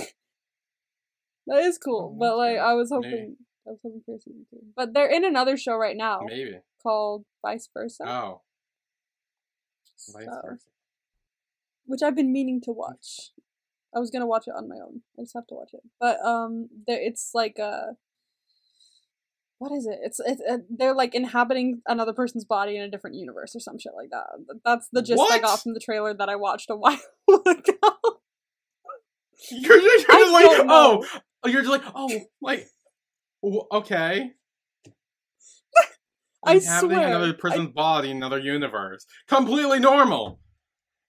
that 1.46 1.62
is 1.62 1.78
cool. 1.78 2.12
Oh, 2.14 2.18
but 2.18 2.36
like. 2.36 2.58
I 2.58 2.74
was 2.74 2.90
Maybe. 2.90 3.08
hoping, 3.08 3.36
I 3.66 3.70
was 3.70 3.78
hoping 3.82 4.02
for 4.04 4.18
season 4.18 4.46
two. 4.50 4.58
But 4.76 4.92
they're 4.92 5.10
in 5.10 5.24
another 5.24 5.56
show 5.56 5.76
right 5.76 5.96
now 5.96 6.20
Maybe. 6.26 6.58
called 6.82 7.24
Vice 7.44 7.68
Versa, 7.72 8.04
Oh, 8.06 8.42
vice 10.12 10.24
so- 10.24 10.40
versa. 10.44 10.66
which 11.86 12.02
I've 12.02 12.16
been 12.16 12.32
meaning 12.32 12.60
to 12.62 12.72
watch. 12.72 13.30
I 13.94 13.98
was 13.98 14.10
gonna 14.10 14.26
watch 14.26 14.48
it 14.48 14.54
on 14.56 14.68
my 14.68 14.76
own. 14.76 15.02
I 15.18 15.22
just 15.22 15.34
have 15.34 15.46
to 15.48 15.54
watch 15.54 15.70
it. 15.74 15.82
But 16.00 16.18
um, 16.24 16.68
there 16.86 16.98
it's 17.00 17.32
like 17.34 17.58
a 17.58 17.96
what 19.62 19.70
is 19.70 19.86
it? 19.86 20.00
It's 20.02 20.18
it's 20.18 20.42
uh, 20.50 20.58
they're 20.68 20.94
like 20.94 21.14
inhabiting 21.14 21.82
another 21.86 22.12
person's 22.12 22.44
body 22.44 22.76
in 22.76 22.82
a 22.82 22.90
different 22.90 23.14
universe 23.14 23.54
or 23.54 23.60
some 23.60 23.78
shit 23.78 23.92
like 23.94 24.10
that. 24.10 24.26
That's 24.64 24.88
the 24.92 25.02
gist 25.02 25.22
I 25.30 25.38
got 25.38 25.62
from 25.62 25.74
the 25.74 25.80
trailer 25.80 26.12
that 26.14 26.28
I 26.28 26.34
watched 26.34 26.68
a 26.70 26.76
while 26.76 26.98
ago. 27.28 27.94
You're 29.50 29.80
just, 29.80 30.08
you're 30.08 30.18
just 30.18 30.32
like, 30.32 30.66
oh, 30.68 31.06
you're 31.46 31.62
just 31.62 31.70
like, 31.70 31.82
oh, 31.94 32.10
like, 32.40 32.68
okay. 33.72 34.32
I 36.44 36.54
Inhabiting 36.54 36.90
swear, 36.90 37.06
another 37.08 37.38
I- 37.44 37.66
body 37.66 38.10
in 38.10 38.16
another 38.16 38.38
universe. 38.38 39.06
Completely 39.28 39.78
normal. 39.78 40.40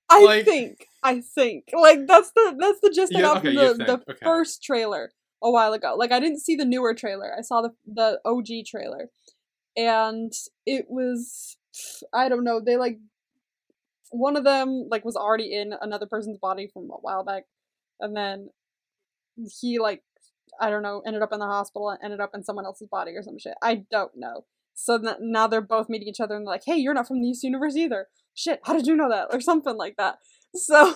I 0.09 0.23
Like- 0.23 0.45
think 0.45 0.87
I 1.01 1.21
think 1.21 1.65
like 1.73 2.05
that's 2.07 2.31
the 2.31 2.55
that's 2.59 2.79
the 2.81 2.91
gist 2.91 3.15
I 3.15 3.19
Yeah, 3.19 3.25
got 3.25 3.37
okay, 3.37 3.55
from 3.55 3.77
the, 3.77 3.83
the 3.85 3.93
okay. 4.11 4.19
first 4.23 4.63
trailer 4.63 5.11
a 5.41 5.49
while 5.51 5.73
ago. 5.73 5.95
Like 5.97 6.11
I 6.11 6.19
didn't 6.19 6.39
see 6.39 6.55
the 6.55 6.65
newer 6.65 6.93
trailer. 6.93 7.33
I 7.37 7.41
saw 7.41 7.61
the 7.61 7.71
the 7.85 8.19
OG 8.25 8.65
trailer, 8.67 9.09
and 9.75 10.31
it 10.65 10.85
was 10.89 11.57
I 12.13 12.29
don't 12.29 12.43
know. 12.43 12.59
They 12.59 12.77
like 12.77 12.99
one 14.11 14.37
of 14.37 14.43
them 14.43 14.87
like 14.91 15.03
was 15.03 15.15
already 15.15 15.51
in 15.53 15.73
another 15.81 16.05
person's 16.05 16.37
body 16.37 16.69
from 16.71 16.83
a 16.91 16.97
while 17.01 17.23
back, 17.23 17.45
and 17.99 18.15
then 18.15 18.49
he 19.59 19.79
like 19.79 20.03
I 20.61 20.69
don't 20.69 20.83
know 20.83 21.01
ended 21.07 21.23
up 21.23 21.33
in 21.33 21.39
the 21.39 21.47
hospital 21.47 21.89
and 21.89 21.99
ended 22.03 22.19
up 22.19 22.31
in 22.35 22.43
someone 22.43 22.65
else's 22.65 22.87
body 22.89 23.11
or 23.15 23.23
some 23.23 23.39
shit. 23.39 23.55
I 23.63 23.85
don't 23.89 24.11
know. 24.15 24.45
So 24.73 24.99
th- 24.99 25.17
now 25.21 25.47
they're 25.47 25.61
both 25.61 25.89
meeting 25.89 26.07
each 26.07 26.19
other 26.19 26.35
and 26.35 26.45
they're 26.45 26.53
like, 26.53 26.63
"Hey, 26.65 26.77
you're 26.77 26.93
not 26.93 27.07
from 27.07 27.21
this 27.21 27.43
universe 27.43 27.75
either." 27.75 28.07
Shit, 28.35 28.59
how 28.63 28.73
did 28.73 28.87
you 28.87 28.95
know 28.95 29.09
that? 29.09 29.29
Or 29.33 29.41
something 29.41 29.77
like 29.77 29.95
that. 29.97 30.19
So 30.55 30.95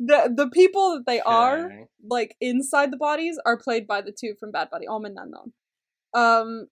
the 0.00 0.32
the 0.34 0.48
people 0.48 0.94
that 0.96 1.06
they 1.06 1.20
are 1.20 1.70
like 2.08 2.36
inside 2.40 2.90
the 2.92 2.96
bodies 2.96 3.38
are 3.44 3.56
played 3.58 3.86
by 3.86 4.00
the 4.00 4.12
two 4.12 4.34
from 4.38 4.52
Bad 4.52 4.70
Buddy, 4.70 4.86
and 4.88 5.18
Unknown. 5.18 5.52
Um, 6.14 6.68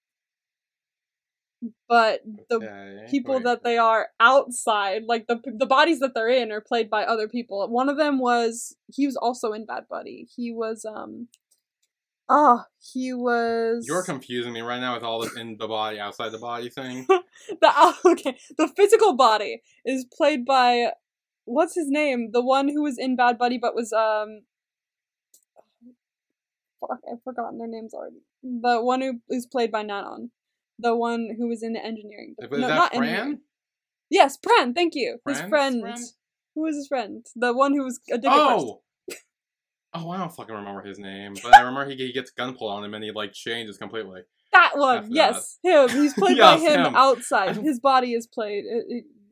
but 1.89 2.21
the 2.51 2.57
Okay, 2.57 3.07
people 3.11 3.35
wait. 3.37 3.45
that 3.45 3.65
they 3.65 3.79
are 3.79 4.09
outside, 4.21 5.05
like 5.07 5.27
the 5.27 5.41
the 5.45 5.67
bodies 5.67 6.01
that 6.01 6.15
they're 6.15 6.29
in, 6.29 6.53
are 6.53 6.61
played 6.61 6.91
by 6.91 7.05
other 7.05 7.29
people. 7.29 7.67
One 7.69 7.89
of 7.89 7.97
them 7.97 8.19
was 8.19 8.77
he 8.93 9.07
was 9.07 9.17
also 9.17 9.53
in 9.53 9.67
Bad 9.67 9.85
Buddy. 9.89 10.29
He 10.35 10.53
was 10.53 10.85
um 10.85 11.29
Oh, 12.29 12.65
he 12.93 13.13
was 13.13 13.85
You're 13.87 14.03
confusing 14.03 14.53
me 14.53 14.61
right 14.61 14.81
now 14.81 14.95
with 14.95 15.05
all 15.05 15.21
this 15.21 15.37
in 15.37 15.57
the 15.59 15.69
body, 15.69 16.01
outside 16.01 16.31
the 16.31 16.39
body 16.39 16.69
thing. 16.69 17.07
the 17.09 17.23
oh, 17.63 17.97
okay. 18.05 18.37
The 18.59 18.69
physical 18.77 19.15
body 19.15 19.63
is 19.85 20.05
played 20.05 20.45
by 20.45 20.91
what's 21.45 21.75
his 21.75 21.89
name? 21.89 22.31
The 22.33 22.43
one 22.45 22.69
who 22.69 22.83
was 22.83 22.99
in 22.99 23.17
Bad 23.17 23.39
Buddy 23.39 23.59
but 23.59 23.75
was 23.75 23.93
um 23.93 24.43
fuck, 26.81 26.99
I've 27.11 27.23
forgotten 27.23 27.59
their 27.59 27.69
names 27.69 27.95
already. 27.95 28.23
The 28.43 28.83
one 28.83 29.01
who 29.01 29.21
is 29.31 29.47
played 29.47 29.71
by 29.71 29.83
Nanon. 29.83 30.31
The 30.79 30.97
one 30.97 31.31
who 31.39 31.49
was 31.49 31.63
in 31.63 31.73
the 31.73 31.85
engineering. 31.85 32.35
Is 32.39 32.51
no, 32.51 32.67
that 32.67 32.75
not 32.75 32.95
Fran? 32.95 33.05
engineering. 33.05 33.41
Yes, 34.11 34.37
Pran, 34.37 34.75
thank 34.75 34.95
you. 34.95 35.19
his 35.27 35.41
friend. 35.43 35.81
friend? 35.81 35.99
Who 36.55 36.63
was 36.63 36.77
his 36.77 36.89
friend? 36.89 37.25
The 37.35 37.55
one 37.55 37.73
who 37.73 37.85
was 37.85 38.01
addicted 38.11 38.31
first. 38.31 38.67
Oh! 39.95 40.11
I 40.11 40.19
don't 40.19 40.33
fucking 40.35 40.55
remember 40.55 40.83
his 40.83 40.99
name, 40.99 41.35
but 41.43 41.55
I 41.55 41.61
remember 41.61 41.89
he, 41.91 41.97
he 41.97 42.13
gets 42.13 42.31
gun 42.31 42.55
pulled 42.55 42.73
on 42.73 42.85
him 42.85 42.95
and 42.95 43.03
he 43.05 43.11
like 43.13 43.33
changes 43.33 43.79
completely. 43.79 44.23
That 44.53 44.73
one, 44.77 44.99
F 44.99 45.05
that. 45.05 45.11
yes, 45.13 45.59
him. 45.63 45.89
He's 45.91 46.15
played 46.19 46.37
Yes, 46.37 46.61
by 46.61 46.69
him, 46.69 46.87
him. 46.87 46.97
outside. 46.97 47.57
His 47.57 47.81
body 47.81 48.13
is 48.15 48.27
played, 48.27 48.65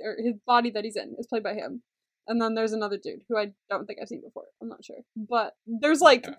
or 0.01 0.17
his 0.19 0.35
body 0.47 0.71
that 0.71 0.85
he's 0.85 0.97
in 0.97 1.15
is 1.19 1.27
played 1.27 1.43
by 1.43 1.55
him. 1.55 1.83
And 2.27 2.41
then 2.41 2.55
there's 2.55 2.73
another 2.73 2.97
dude 2.97 3.23
who 3.29 3.37
I 3.37 3.53
don't 3.69 3.87
think 3.87 3.99
I've 4.01 4.09
seen 4.09 4.23
before. 4.23 4.45
I'm 4.63 4.69
not 4.69 4.85
sure, 4.85 5.01
but 5.17 5.55
there's 5.67 6.01
like 6.01 6.27
Okay. 6.27 6.37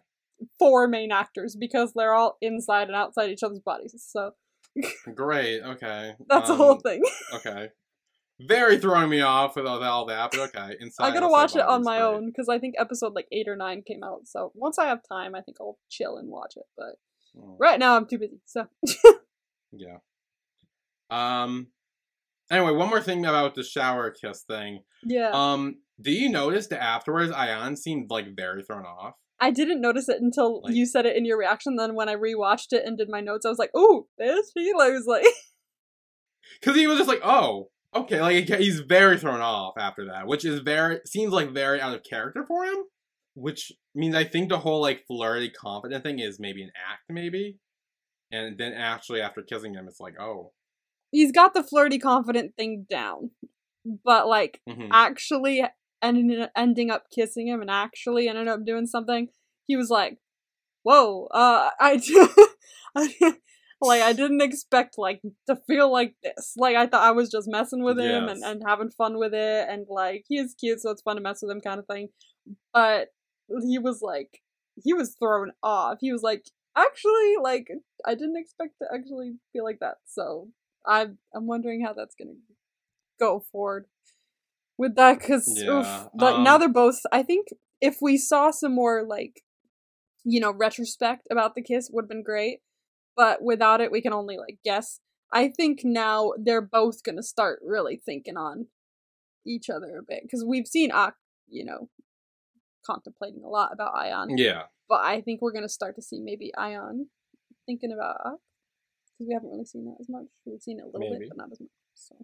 four 0.59 0.87
main 0.87 1.11
actors 1.11 1.55
because 1.55 1.93
they're 1.95 2.13
all 2.15 2.37
inside 2.41 2.87
and 2.87 2.95
outside 2.95 3.29
each 3.29 3.43
other's 3.43 3.59
bodies. 3.59 3.93
So 4.07 4.31
Great. 5.13 5.61
Okay. 5.61 6.13
that's 6.27 6.47
the 6.47 6.53
Um, 6.53 6.57
whole 6.59 6.75
thing. 6.79 7.01
Okay. 7.35 7.69
Very 8.39 8.77
throwing 8.79 9.09
me 9.09 9.21
off 9.21 9.55
with 9.55 9.65
all 9.65 9.79
that, 9.79 9.87
all 9.87 10.05
that, 10.07 10.31
but 10.31 10.39
okay. 10.55 10.75
Inside. 10.81 11.05
I 11.05 11.13
gotta 11.13 11.29
watch 11.29 11.55
it 11.55 11.61
on 11.61 11.83
my 11.83 11.99
great. 11.99 12.05
own 12.07 12.25
because 12.27 12.49
I 12.49 12.59
think 12.59 12.75
episode 12.77 13.13
like 13.13 13.27
eight 13.31 13.47
or 13.47 13.55
nine 13.55 13.81
came 13.87 14.03
out. 14.03 14.27
So 14.27 14.51
once 14.55 14.77
I 14.77 14.85
have 14.87 14.99
time, 15.07 15.35
I 15.35 15.41
think 15.41 15.57
I'll 15.61 15.77
chill 15.89 16.17
and 16.17 16.29
watch 16.29 16.53
it. 16.57 16.65
But 16.77 16.95
Mm, 17.37 17.57
right 17.59 17.77
now 17.79 17.97
I'm 17.97 18.07
too 18.07 18.17
busy. 18.17 18.39
So 18.45 18.65
Yeah. 19.71 19.97
Um. 21.09 21.67
Anyway, 22.51 22.71
one 22.71 22.89
more 22.89 23.01
thing 23.01 23.25
about 23.25 23.55
the 23.55 23.63
shower 23.63 24.11
kiss 24.11 24.41
thing. 24.43 24.81
yeah, 25.03 25.31
Um. 25.33 25.77
Do 26.01 26.11
you 26.11 26.29
notice 26.29 26.67
that 26.67 26.83
afterwards, 26.83 27.31
Ayan 27.31 27.77
seemed 27.77 28.09
like 28.09 28.35
very 28.35 28.63
thrown 28.63 28.85
off? 28.85 29.13
I 29.39 29.51
didn't 29.51 29.81
notice 29.81 30.07
it 30.09 30.21
until 30.21 30.61
Like- 30.61 30.73
you 30.75 30.85
said 30.85 31.05
it 31.05 31.15
in 31.17 31.25
your 31.25 31.37
reaction. 31.37 31.75
Then 31.77 31.95
when 31.95 32.07
I 32.09 32.15
rewatched 32.15 32.71
it 32.71 32.83
and 32.85 32.97
did 32.97 33.09
my 33.09 33.19
notes, 33.21 33.45
I 33.45 33.49
was 33.49 33.59
like, 33.59 33.71
"Oh, 33.73 34.07
there's 34.17 34.51
Sheila." 34.57 34.85
I 34.87 34.89
was 34.91 35.05
like, 35.07 35.25
Because 36.61 36.75
he 36.75 36.87
was 36.87 36.97
just 36.97 37.09
like, 37.09 37.21
oh, 37.23 37.69
okay, 37.95 38.21
like 38.21 38.47
he's 38.47 38.81
very 38.81 39.17
thrown 39.17 39.41
off 39.41 39.73
after 39.77 40.05
that, 40.07 40.27
which 40.27 40.45
is 40.45 40.59
very 40.59 40.99
seems 41.05 41.31
like 41.31 41.51
very 41.51 41.79
out 41.81 41.95
of 41.95 42.03
character 42.03 42.45
for 42.47 42.65
him. 42.65 42.83
Which 43.33 43.71
means 43.93 44.15
I 44.15 44.23
think 44.23 44.49
the 44.49 44.59
whole 44.59 44.81
like 44.81 45.05
flirty, 45.07 45.49
confident 45.49 46.03
thing 46.03 46.19
is 46.19 46.39
maybe 46.39 46.63
an 46.63 46.71
act, 46.89 47.03
maybe. 47.09 47.57
And 48.31 48.57
then 48.57 48.73
actually, 48.73 49.21
after 49.21 49.41
kissing 49.41 49.73
him, 49.73 49.87
it's 49.87 49.99
like, 49.99 50.19
oh, 50.19 50.53
he's 51.11 51.31
got 51.31 51.53
the 51.53 51.63
flirty, 51.63 51.99
confident 51.99 52.55
thing 52.55 52.85
down, 52.89 53.31
but 54.03 54.27
like 54.27 54.61
mhm. 54.67 54.89
actually 54.91 55.63
ending 56.01 56.45
ending 56.55 56.91
up 56.91 57.05
kissing 57.13 57.47
him 57.47 57.61
and 57.61 57.69
actually 57.69 58.27
ended 58.27 58.47
up 58.47 58.65
doing 58.65 58.87
something, 58.87 59.29
he 59.67 59.75
was 59.75 59.89
like, 59.89 60.17
"Whoa, 60.83 61.27
uh, 61.31 61.69
I, 61.79 62.01
I 62.95 63.35
like 63.85 64.01
I 64.01 64.13
didn't 64.13 64.41
expect 64.41 64.97
like 64.97 65.21
to 65.47 65.55
feel 65.67 65.91
like 65.91 66.15
this. 66.23 66.53
Like 66.57 66.75
I 66.75 66.87
thought 66.87 67.03
I 67.03 67.11
was 67.11 67.29
just 67.31 67.47
messing 67.49 67.83
with 67.83 67.99
him 67.99 68.27
and 68.29 68.43
and 68.43 68.63
having 68.65 68.89
fun 68.91 69.17
with 69.17 69.33
it, 69.33 69.67
and 69.69 69.85
like 69.89 70.25
he 70.27 70.37
is 70.37 70.55
cute, 70.59 70.81
so 70.81 70.91
it's 70.91 71.01
fun 71.01 71.15
to 71.17 71.21
mess 71.21 71.41
with 71.41 71.51
him, 71.51 71.61
kind 71.61 71.79
of 71.79 71.87
thing. 71.87 72.09
But 72.73 73.09
he 73.67 73.79
was 73.79 74.01
like, 74.01 74.41
he 74.83 74.93
was 74.93 75.15
thrown 75.19 75.51
off. 75.63 75.97
He 76.01 76.11
was 76.11 76.23
like, 76.23 76.45
actually, 76.77 77.35
like 77.41 77.67
I 78.05 78.15
didn't 78.15 78.37
expect 78.37 78.75
to 78.81 78.87
actually 78.93 79.35
feel 79.53 79.63
like 79.63 79.79
that. 79.79 79.97
So 80.05 80.49
I'm 80.85 81.17
I'm 81.33 81.47
wondering 81.47 81.83
how 81.85 81.93
that's 81.93 82.15
gonna 82.15 82.37
go 83.19 83.43
forward 83.51 83.85
with 84.77 84.95
that 84.95 85.19
because 85.19 85.63
Yeah, 85.65 86.07
like 86.15 86.39
now 86.39 86.55
um, 86.55 86.59
they're 86.59 86.69
both. 86.69 86.99
I 87.11 87.23
think 87.23 87.47
if 87.81 87.97
we 88.01 88.17
saw 88.17 88.51
some 88.51 88.73
more 88.75 89.03
like 89.03 89.41
you 90.23 90.39
know 90.39 90.51
retrospect 90.51 91.27
about 91.31 91.55
the 91.55 91.61
kiss 91.61 91.89
would 91.91 92.03
have 92.03 92.09
been 92.09 92.23
great, 92.23 92.59
but 93.15 93.41
without 93.41 93.81
it 93.81 93.91
we 93.91 94.01
can 94.01 94.13
only 94.13 94.37
like 94.37 94.59
guess. 94.63 94.99
I 95.33 95.49
think 95.49 95.81
now 95.83 96.31
they're 96.37 96.61
both 96.61 97.03
gonna 97.03 97.23
start 97.23 97.59
really 97.65 97.97
thinking 97.97 98.37
on 98.37 98.67
each 99.45 99.69
other 99.69 99.97
a 99.99 100.03
bit 100.07 100.21
because 100.23 100.43
we've 100.45 100.67
seen 100.67 100.91
Ak, 100.91 101.15
you 101.47 101.65
know, 101.65 101.89
contemplating 102.85 103.43
a 103.43 103.47
lot 103.49 103.71
about 103.73 103.93
Ayan 103.95 104.37
yeah, 104.37 104.63
but 104.87 105.01
I 105.03 105.21
think 105.21 105.41
we're 105.41 105.51
gonna 105.51 105.69
start 105.69 105.95
to 105.95 106.01
see 106.01 106.19
maybe 106.21 106.51
Ayan 106.57 107.05
thinking 107.65 107.91
about 107.91 108.15
Ak 108.25 108.39
because 109.17 109.27
we 109.27 109.33
haven't 109.33 109.49
really 109.49 109.65
seen 109.65 109.85
that 109.85 109.97
as 109.99 110.07
much. 110.09 110.25
We've 110.45 110.61
seen 110.61 110.79
it 110.79 110.83
a 110.83 110.85
little 110.87 110.99
Maybe. 111.11 111.19
bit, 111.19 111.29
but 111.29 111.37
not 111.37 111.51
as 111.51 111.59
much. 111.59 111.69
So 111.95 112.15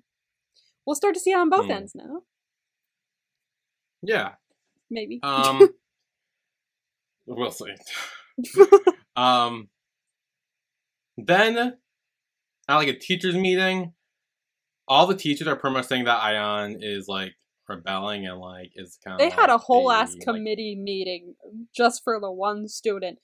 we'll 0.85 0.95
start 0.95 1.13
to 1.15 1.19
see 1.19 1.31
it 1.31 1.37
on 1.37 1.49
both 1.49 1.65
Hmm. 1.65 1.71
ends 1.71 1.93
now. 1.95 2.21
yeah. 4.03 4.33
Maybe. 4.89 5.19
Um, 5.23 5.69
we'll 7.25 7.51
see. 7.51 7.73
Um, 9.15 9.69
then 11.17 11.57
at 12.67 12.75
like 12.75 12.87
a 12.87 12.97
teachers 12.97 13.35
meeting, 13.35 13.93
all 14.87 15.07
the 15.07 15.15
teachers 15.15 15.47
are 15.47 15.55
pretty 15.55 15.75
much 15.75 15.87
saying 15.87 16.05
that 16.05 16.21
Ayan 16.21 16.77
is 16.81 17.07
like 17.07 17.33
rebelling 17.67 18.27
and 18.27 18.39
like 18.39 18.71
is 18.75 18.97
kind 19.03 19.15
of. 19.15 19.19
they 19.19 19.29
had 19.29 19.49
a 19.49 19.57
whole 19.57 19.89
the, 19.89 19.95
ass 19.95 20.13
like, 20.13 20.23
committee 20.23 20.75
meeting 20.75 21.35
just 21.75 22.03
for 22.03 22.19
the 22.19 22.31
one 22.31 22.67
student. 22.67 23.19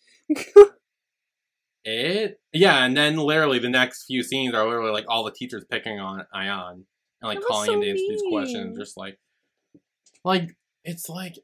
It 1.89 2.41
yeah, 2.51 2.83
and 2.83 2.97
then 2.97 3.15
literally 3.15 3.59
the 3.59 3.69
next 3.69 4.07
few 4.07 4.21
scenes 4.21 4.53
are 4.53 4.65
literally 4.65 4.91
like 4.91 5.05
all 5.07 5.23
the 5.23 5.31
teachers 5.31 5.63
picking 5.69 6.01
on 6.01 6.25
Ayan 6.35 6.73
and 6.73 6.83
like 7.23 7.39
calling 7.41 7.67
so 7.67 7.73
him 7.75 7.81
to 7.81 7.89
answer 7.89 8.03
these 8.09 8.23
questions, 8.29 8.77
just 8.77 8.97
like, 8.97 9.17
like 10.25 10.49
it's 10.83 11.07
like 11.07 11.35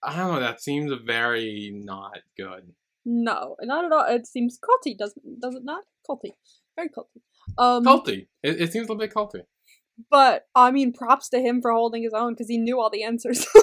I 0.00 0.16
don't 0.16 0.34
know. 0.34 0.40
That 0.40 0.62
seems 0.62 0.92
very 1.04 1.72
not 1.74 2.18
good. 2.36 2.72
No, 3.10 3.56
not 3.62 3.84
at 3.86 3.92
all. 3.92 4.04
It 4.08 4.26
seems 4.26 4.58
culty, 4.58 4.96
doesn't 4.98 5.40
does 5.40 5.54
it 5.54 5.64
not? 5.64 5.84
Culty, 6.08 6.32
very 6.76 6.88
culty. 6.90 7.20
Um, 7.56 7.84
Culty. 7.84 8.28
It, 8.42 8.60
it 8.60 8.72
seems 8.72 8.86
a 8.88 8.92
little 8.92 8.98
bit 9.06 9.14
culty. 9.14 9.40
but 10.10 10.46
I 10.54 10.70
mean, 10.70 10.92
props 10.92 11.28
to 11.30 11.40
him 11.40 11.60
for 11.62 11.72
holding 11.72 12.02
his 12.02 12.12
own 12.12 12.34
because 12.34 12.48
he 12.48 12.58
knew 12.58 12.78
all 12.80 12.90
the 12.90 13.02
answers. 13.04 13.46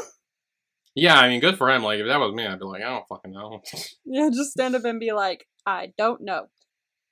Yeah, 0.97 1.19
I 1.19 1.27
mean, 1.27 1.41
good 1.41 1.57
for 1.57 1.69
him. 1.69 1.83
Like 1.83 1.99
if 1.99 2.07
that 2.07 2.19
was 2.21 2.33
me, 2.33 2.47
I'd 2.47 2.57
be 2.59 2.63
like, 2.65 2.81
I 2.81 2.87
don't 2.89 3.07
fucking 3.09 3.31
know. 3.33 3.61
Yeah, 4.05 4.29
just 4.29 4.51
stand 4.51 4.75
up 4.75 4.85
and 4.85 4.97
be 4.99 5.11
like, 5.11 5.45
I 5.65 5.91
don't 5.97 6.21
know. 6.21 6.45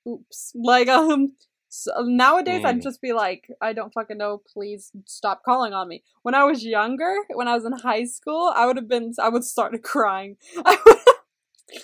Oops. 0.08 0.52
Like, 0.54 0.88
um, 0.88 1.34
so 1.68 1.92
nowadays 2.00 2.64
I'd 2.64 2.76
Mm. 2.78 2.82
just 2.82 3.02
be 3.02 3.12
like, 3.12 3.46
I 3.60 3.74
don't 3.74 3.92
fucking 3.92 4.16
know. 4.16 4.40
Please 4.54 4.90
stop 5.04 5.42
calling 5.44 5.74
on 5.74 5.88
me. 5.88 6.02
When 6.22 6.34
I 6.34 6.44
was 6.44 6.64
younger, 6.64 7.14
when 7.34 7.46
I 7.46 7.54
was 7.54 7.66
in 7.66 7.72
high 7.72 8.04
school, 8.04 8.52
I 8.56 8.64
would 8.66 8.76
have 8.76 8.88
been, 8.88 9.12
I 9.20 9.28
would 9.28 9.44
start 9.44 9.74
crying. 9.82 10.36
I 10.64 10.78
would, 10.86 10.96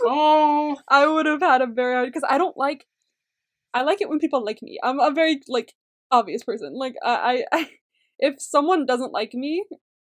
oh, 0.03 0.77
I 0.89 1.07
would 1.07 1.27
have 1.27 1.41
had 1.41 1.63
a 1.63 1.67
very 1.67 1.95
hard 1.95 2.09
because 2.09 2.27
I 2.29 2.39
don't 2.39 2.57
like. 2.57 2.87
I 3.73 3.83
like 3.83 4.01
it 4.01 4.09
when 4.09 4.19
people 4.19 4.45
like 4.45 4.63
me. 4.63 4.79
I'm 4.83 4.99
a 4.99 5.11
very 5.11 5.41
like 5.49 5.75
obvious 6.11 6.43
person. 6.43 6.75
Like 6.75 6.95
I, 7.03 7.15
I, 7.15 7.45
I 7.59 7.71
if 8.19 8.41
someone 8.41 8.87
doesn't 8.87 9.13
like 9.13 9.35
me, 9.35 9.65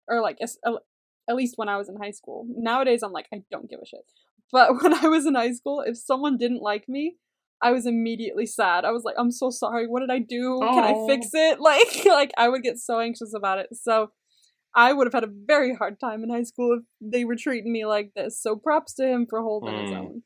or 0.07 0.21
like 0.21 0.39
at 0.41 1.35
least 1.35 1.57
when 1.57 1.69
I 1.69 1.77
was 1.77 1.89
in 1.89 1.97
high 1.97 2.11
school. 2.11 2.45
Nowadays 2.49 3.03
I'm 3.03 3.11
like 3.11 3.27
I 3.33 3.41
don't 3.51 3.69
give 3.69 3.79
a 3.81 3.85
shit. 3.85 4.01
But 4.51 4.71
when 4.81 4.93
I 4.93 5.07
was 5.07 5.25
in 5.25 5.35
high 5.35 5.53
school, 5.53 5.81
if 5.81 5.97
someone 5.97 6.37
didn't 6.37 6.61
like 6.61 6.87
me, 6.87 7.15
I 7.61 7.71
was 7.71 7.85
immediately 7.85 8.45
sad. 8.45 8.85
I 8.85 8.91
was 8.91 9.03
like, 9.03 9.15
I'm 9.17 9.31
so 9.31 9.49
sorry. 9.49 9.87
What 9.87 10.01
did 10.01 10.11
I 10.11 10.19
do? 10.19 10.59
Can 10.61 10.83
I 10.83 10.93
oh. 10.95 11.07
fix 11.07 11.29
it? 11.33 11.59
Like, 11.65 12.05
like 12.05 12.31
I 12.37 12.49
would 12.49 12.63
get 12.63 12.77
so 12.77 12.99
anxious 12.99 13.33
about 13.35 13.59
it. 13.59 13.67
So. 13.73 14.11
I 14.75 14.91
would 14.93 15.07
have 15.07 15.13
had 15.13 15.23
a 15.23 15.31
very 15.33 15.73
hard 15.75 15.99
time 15.99 16.23
in 16.23 16.29
high 16.29 16.43
school 16.43 16.79
if 16.79 16.83
they 17.01 17.23
were 17.25 17.35
treating 17.35 17.71
me 17.71 17.85
like 17.85 18.13
this. 18.15 18.39
So 18.41 18.55
props 18.55 18.93
to 18.95 19.07
him 19.07 19.25
for 19.29 19.41
holding 19.41 19.75
his 19.77 19.91
Mm. 19.91 19.97
own. 19.97 20.23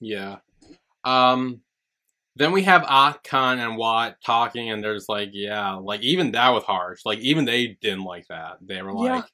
yeah. 0.00 0.36
Um, 1.04 1.62
then 2.36 2.52
we 2.52 2.62
have 2.64 2.82
Akon 2.82 3.58
and 3.58 3.76
Watt 3.76 4.16
talking, 4.24 4.70
and 4.70 4.82
there's 4.82 5.08
like, 5.08 5.30
yeah, 5.32 5.74
like 5.74 6.02
even 6.02 6.32
that 6.32 6.50
was 6.50 6.64
harsh. 6.64 7.00
Like 7.04 7.18
even 7.20 7.44
they 7.44 7.78
didn't 7.80 8.04
like 8.04 8.26
that. 8.28 8.58
They 8.60 8.82
were 8.82 8.92
Yeah. 8.92 9.16
like, 9.16 9.24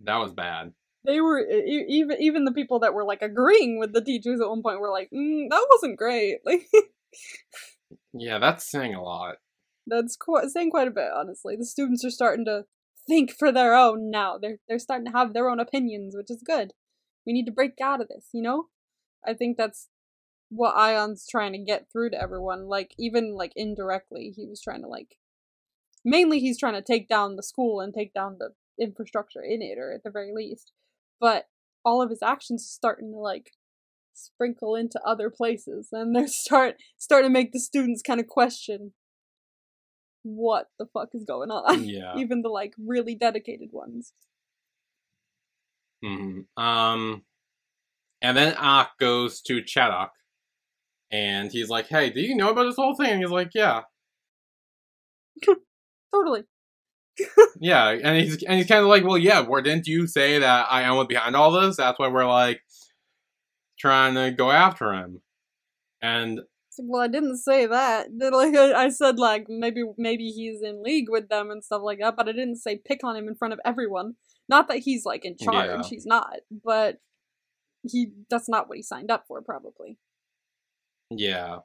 that 0.00 0.16
was 0.16 0.32
bad. 0.32 0.72
they 1.04 1.20
were 1.20 1.40
even 1.40 2.16
even 2.20 2.44
the 2.44 2.52
people 2.52 2.80
that 2.80 2.94
were 2.94 3.04
like 3.04 3.22
agreeing 3.22 3.78
with 3.78 3.92
the 3.92 4.00
teachers 4.02 4.40
at 4.40 4.48
one 4.48 4.62
point 4.62 4.80
were 4.80 4.90
like, 4.90 5.08
mm, 5.10 5.48
"That 5.50 5.66
wasn't 5.70 5.98
great." 5.98 6.38
Like 6.44 6.66
Yeah, 8.12 8.38
that's 8.38 8.68
saying 8.70 8.94
a 8.94 9.02
lot. 9.02 9.36
That's 9.86 10.16
quite 10.16 10.48
saying 10.48 10.70
quite 10.70 10.88
a 10.88 10.92
bit, 10.92 11.10
honestly. 11.14 11.56
The 11.56 11.64
students 11.64 12.04
are 12.04 12.10
starting 12.10 12.44
to 12.46 12.64
think 13.06 13.30
for 13.30 13.52
their 13.52 13.74
own 13.74 14.10
now. 14.10 14.38
They're 14.38 14.58
they're 14.68 14.78
starting 14.78 15.06
to 15.06 15.16
have 15.16 15.32
their 15.32 15.48
own 15.48 15.60
opinions, 15.60 16.14
which 16.16 16.30
is 16.30 16.42
good. 16.44 16.72
We 17.24 17.32
need 17.32 17.46
to 17.46 17.52
break 17.52 17.80
out 17.80 18.00
of 18.00 18.08
this, 18.08 18.28
you 18.32 18.42
know. 18.42 18.66
I 19.26 19.34
think 19.34 19.56
that's 19.56 19.88
what 20.48 20.76
Ayan's 20.76 21.26
trying 21.28 21.52
to 21.52 21.58
get 21.58 21.86
through 21.90 22.10
to 22.10 22.20
everyone. 22.20 22.68
Like 22.68 22.94
even 22.98 23.34
like 23.36 23.52
indirectly, 23.56 24.32
he 24.34 24.46
was 24.46 24.60
trying 24.60 24.82
to 24.82 24.88
like 24.88 25.16
mainly 26.04 26.40
he's 26.40 26.58
trying 26.58 26.74
to 26.74 26.82
take 26.82 27.08
down 27.08 27.36
the 27.36 27.42
school 27.42 27.80
and 27.80 27.94
take 27.94 28.12
down 28.12 28.38
the 28.38 28.50
infrastructure 28.82 29.42
in 29.42 29.62
it, 29.62 29.78
or 29.78 29.92
at 29.92 30.02
the 30.02 30.10
very 30.10 30.32
least. 30.34 30.72
But 31.20 31.46
all 31.84 32.02
of 32.02 32.10
his 32.10 32.22
actions 32.22 32.62
are 32.62 32.74
starting 32.74 33.12
to 33.12 33.18
like 33.18 33.52
sprinkle 34.14 34.74
into 34.74 35.00
other 35.04 35.30
places, 35.30 35.88
and 35.92 36.14
they're 36.14 36.26
start 36.28 36.76
starting 36.98 37.30
to 37.30 37.32
make 37.32 37.52
the 37.52 37.60
students 37.60 38.02
kind 38.02 38.20
of 38.20 38.26
question 38.26 38.92
what 40.26 40.66
the 40.78 40.86
fuck 40.86 41.10
is 41.14 41.24
going 41.24 41.50
on. 41.50 41.84
Yeah. 41.88 42.16
Even 42.16 42.42
the 42.42 42.48
like 42.48 42.74
really 42.78 43.14
dedicated 43.14 43.70
ones. 43.72 44.12
hmm 46.02 46.40
Um, 46.56 47.22
and 48.22 48.36
then 48.36 48.54
Ak 48.58 48.90
goes 48.98 49.40
to 49.42 49.62
Chaddock, 49.62 50.10
and 51.10 51.50
he's 51.52 51.68
like, 51.68 51.88
"Hey, 51.88 52.10
do 52.10 52.20
you 52.20 52.34
know 52.34 52.50
about 52.50 52.64
this 52.64 52.76
whole 52.76 52.94
thing?" 52.96 53.10
And 53.12 53.20
he's 53.20 53.30
like, 53.30 53.50
"Yeah, 53.54 53.82
Totally. 56.14 56.44
yeah." 57.60 57.90
And 57.90 58.20
he's 58.20 58.42
and 58.42 58.56
he's 58.58 58.66
kind 58.66 58.82
of 58.82 58.88
like, 58.88 59.04
"Well, 59.04 59.18
yeah. 59.18 59.40
Where 59.40 59.62
didn't 59.62 59.86
you 59.86 60.06
say 60.06 60.38
that 60.38 60.66
I 60.70 60.82
am 60.82 61.06
behind 61.06 61.36
all 61.36 61.52
this? 61.52 61.76
That's 61.76 61.98
why 61.98 62.08
we're 62.08 62.26
like 62.26 62.60
trying 63.78 64.14
to 64.14 64.30
go 64.36 64.50
after 64.50 64.92
him." 64.92 65.22
And 66.02 66.40
well, 66.78 67.02
I 67.02 67.08
didn't 67.08 67.38
say 67.38 67.66
that. 67.66 68.08
Like 68.36 68.54
I, 68.54 68.88
said, 68.88 69.18
like 69.18 69.46
maybe 69.48 69.82
maybe 69.96 70.28
he's 70.28 70.62
in 70.62 70.82
league 70.82 71.08
with 71.08 71.28
them 71.28 71.50
and 71.50 71.64
stuff 71.64 71.82
like 71.84 71.98
that, 72.00 72.16
but 72.16 72.28
I 72.28 72.32
didn't 72.32 72.56
say 72.56 72.80
pick 72.84 73.00
on 73.04 73.16
him 73.16 73.28
in 73.28 73.34
front 73.34 73.54
of 73.54 73.60
everyone. 73.64 74.14
Not 74.48 74.68
that 74.68 74.78
he's 74.78 75.04
like 75.04 75.24
in 75.24 75.36
charge. 75.36 75.68
Yeah. 75.68 75.82
He's 75.88 76.06
not, 76.06 76.36
but 76.64 76.98
he 77.82 78.08
that's 78.30 78.48
not 78.48 78.68
what 78.68 78.76
he 78.76 78.82
signed 78.82 79.10
up 79.10 79.24
for, 79.26 79.42
probably. 79.42 79.98
yeah, 81.10 81.58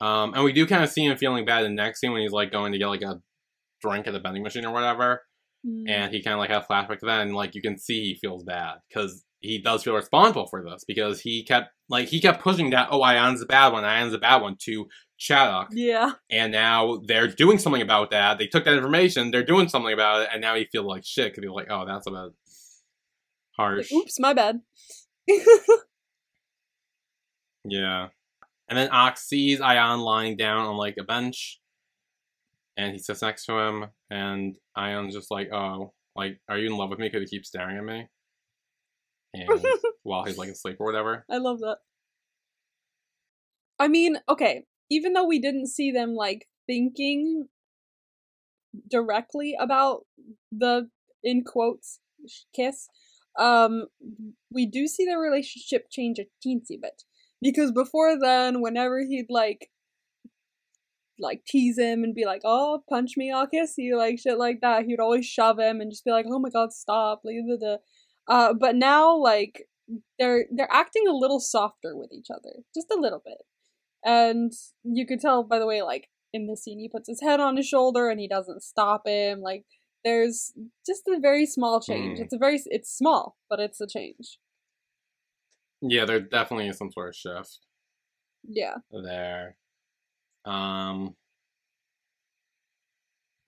um, 0.00 0.34
and 0.34 0.44
we 0.44 0.52
do 0.52 0.66
kind 0.66 0.84
of 0.84 0.90
see 0.90 1.04
him 1.04 1.16
feeling 1.16 1.44
bad 1.44 1.64
in 1.64 1.74
the 1.76 1.82
next 1.82 2.00
scene 2.00 2.12
when 2.12 2.22
he's 2.22 2.32
like 2.32 2.52
going 2.52 2.72
to 2.72 2.78
get 2.78 2.88
like 2.88 3.02
a 3.02 3.20
drink 3.82 4.06
at 4.06 4.12
the 4.12 4.20
vending 4.20 4.42
machine 4.42 4.64
or 4.64 4.72
whatever. 4.72 5.22
Mm. 5.66 5.90
and 5.90 6.14
he 6.14 6.22
kind 6.22 6.34
of 6.34 6.38
like 6.38 6.50
has 6.50 6.64
flashback 6.66 7.00
to 7.00 7.06
that, 7.06 7.22
and 7.22 7.34
like 7.34 7.56
you 7.56 7.62
can 7.62 7.78
see 7.78 8.00
he 8.04 8.14
feels 8.14 8.44
bad 8.44 8.76
because 8.88 9.24
he 9.40 9.60
does 9.60 9.84
feel 9.84 9.94
responsible 9.94 10.46
for 10.46 10.62
this 10.62 10.84
because 10.86 11.20
he 11.20 11.44
kept 11.44 11.70
like 11.88 12.08
he 12.08 12.20
kept 12.20 12.42
pushing 12.42 12.70
that 12.70 12.88
oh 12.90 13.00
Ayan's 13.00 13.40
the 13.40 13.46
bad 13.46 13.72
one, 13.72 13.84
Ayan's 13.84 14.12
the 14.12 14.18
bad 14.18 14.42
one 14.42 14.56
to 14.62 14.86
Chaddock, 15.20 15.68
yeah, 15.72 16.12
and 16.30 16.52
now 16.52 17.00
they're 17.06 17.28
doing 17.28 17.58
something 17.58 17.82
about 17.82 18.10
that. 18.10 18.38
They 18.38 18.46
took 18.46 18.64
that 18.64 18.74
information, 18.74 19.30
they're 19.30 19.44
doing 19.44 19.68
something 19.68 19.92
about 19.92 20.22
it, 20.22 20.28
and 20.32 20.40
now 20.40 20.54
he 20.54 20.66
feels 20.70 20.86
like 20.86 21.04
shit 21.04 21.32
because 21.32 21.44
he's 21.44 21.54
like 21.54 21.68
oh 21.70 21.84
that's 21.86 22.06
a 22.06 22.10
bit 22.10 22.16
like, 22.18 22.32
harsh. 23.56 23.92
oops, 23.92 24.18
my 24.20 24.32
bad. 24.32 24.60
Yeah. 27.64 28.08
And 28.68 28.78
then 28.78 28.88
Ak 28.92 29.18
sees 29.18 29.60
Ayan 29.60 30.00
lying 30.00 30.36
down 30.36 30.66
on 30.66 30.76
like 30.76 30.96
a 30.98 31.04
bench 31.04 31.60
and 32.76 32.92
he 32.92 32.98
sits 32.98 33.22
next 33.22 33.46
to 33.46 33.58
him 33.58 33.86
and 34.10 34.56
Ayan's 34.76 35.14
just 35.14 35.30
like, 35.30 35.50
Oh, 35.52 35.92
like, 36.14 36.40
are 36.48 36.58
you 36.58 36.66
in 36.66 36.76
love 36.76 36.90
with 36.90 36.98
me 36.98 37.08
because 37.08 37.28
he 37.28 37.36
keep 37.36 37.46
staring 37.46 37.78
at 37.78 37.84
me? 37.84 38.08
And 39.34 39.50
while 40.02 40.24
he's 40.24 40.38
like 40.38 40.48
asleep 40.48 40.76
or 40.80 40.86
whatever. 40.86 41.24
I 41.30 41.38
love 41.38 41.60
that. 41.60 41.78
I 43.78 43.88
mean, 43.88 44.18
okay, 44.28 44.64
even 44.90 45.12
though 45.12 45.26
we 45.26 45.38
didn't 45.38 45.68
see 45.68 45.92
them 45.92 46.14
like 46.14 46.48
thinking 46.66 47.48
directly 48.88 49.56
about 49.58 50.06
the 50.50 50.88
in 51.22 51.44
quotes 51.44 52.00
kiss, 52.54 52.88
um 53.38 53.86
we 54.50 54.66
do 54.66 54.86
see 54.86 55.04
their 55.04 55.20
relationship 55.20 55.86
change 55.90 56.18
a 56.18 56.26
teensy 56.44 56.80
bit. 56.80 57.04
Because 57.40 57.70
before 57.70 58.18
then, 58.18 58.60
whenever 58.60 59.00
he'd 59.00 59.30
like 59.30 59.70
like 61.20 61.44
tease 61.44 61.78
him 61.78 62.04
and 62.04 62.14
be 62.14 62.24
like, 62.24 62.42
"Oh, 62.44 62.82
punch 62.88 63.16
me, 63.16 63.30
I'll 63.30 63.46
kiss 63.46 63.74
you," 63.76 63.96
like 63.96 64.18
shit 64.18 64.38
like 64.38 64.60
that. 64.62 64.86
He'd 64.86 65.00
always 65.00 65.26
shove 65.26 65.58
him 65.58 65.80
and 65.80 65.90
just 65.90 66.04
be 66.04 66.10
like, 66.10 66.26
"Oh 66.28 66.38
my 66.38 66.50
god, 66.50 66.72
stop!" 66.72 67.22
Like. 67.24 67.36
Uh, 68.28 68.52
but 68.54 68.76
now 68.76 69.16
like 69.16 69.68
they're 70.18 70.46
they're 70.54 70.70
acting 70.72 71.08
a 71.08 71.12
little 71.14 71.40
softer 71.40 71.96
with 71.96 72.12
each 72.12 72.28
other, 72.30 72.62
just 72.74 72.90
a 72.90 73.00
little 73.00 73.22
bit, 73.24 73.38
and 74.04 74.52
you 74.84 75.06
could 75.06 75.20
tell 75.20 75.42
by 75.42 75.58
the 75.58 75.66
way 75.66 75.82
like 75.82 76.08
in 76.32 76.46
the 76.46 76.56
scene 76.56 76.78
he 76.78 76.88
puts 76.88 77.08
his 77.08 77.22
head 77.22 77.40
on 77.40 77.56
his 77.56 77.66
shoulder 77.66 78.10
and 78.10 78.20
he 78.20 78.28
doesn't 78.28 78.62
stop 78.62 79.06
him. 79.06 79.40
Like 79.40 79.64
there's 80.04 80.52
just 80.86 81.02
a 81.08 81.18
very 81.20 81.46
small 81.46 81.80
change. 81.80 82.18
Hmm. 82.18 82.24
It's 82.24 82.34
a 82.34 82.38
very 82.38 82.60
it's 82.66 82.90
small, 82.94 83.36
but 83.48 83.60
it's 83.60 83.80
a 83.80 83.86
change. 83.86 84.38
Yeah, 85.80 86.04
there 86.04 86.20
definitely 86.20 86.68
is 86.68 86.76
some 86.78 86.90
sort 86.92 87.08
of 87.08 87.16
shift 87.16 87.60
Yeah. 88.44 88.76
there. 88.90 89.56
Um 90.44 91.16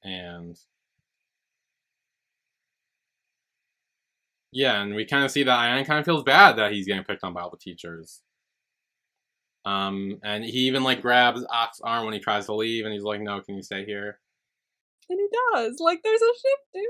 and 0.03 0.57
Yeah, 4.53 4.83
and 4.83 4.95
we 4.95 5.05
kind 5.05 5.25
of 5.25 5.31
see 5.31 5.45
that 5.45 5.59
Ayan 5.59 5.87
kind 5.87 6.01
of 6.01 6.05
feels 6.05 6.25
bad 6.25 6.57
that 6.57 6.73
he's 6.73 6.87
getting 6.87 7.05
picked 7.05 7.23
on 7.23 7.33
by 7.33 7.43
all 7.43 7.51
the 7.51 7.57
teachers. 7.57 8.23
Um, 9.65 10.19
and 10.25 10.45
he 10.45 10.61
even 10.61 10.83
like 10.83 11.03
grabs 11.03 11.45
Ak's 11.51 11.81
arm 11.83 12.05
when 12.05 12.15
he 12.15 12.21
tries 12.21 12.47
to 12.47 12.55
leave, 12.55 12.85
and 12.85 12.93
he's 12.93 13.03
like, 13.03 13.21
"No, 13.21 13.41
can 13.41 13.57
you 13.57 13.63
stay 13.63 13.85
here?" 13.85 14.19
And 15.09 15.21
he 15.21 15.29
does. 15.53 15.77
Like 15.81 16.01
there's 16.03 16.23
a 16.23 16.33
shift, 16.33 16.63
dude. 16.75 16.85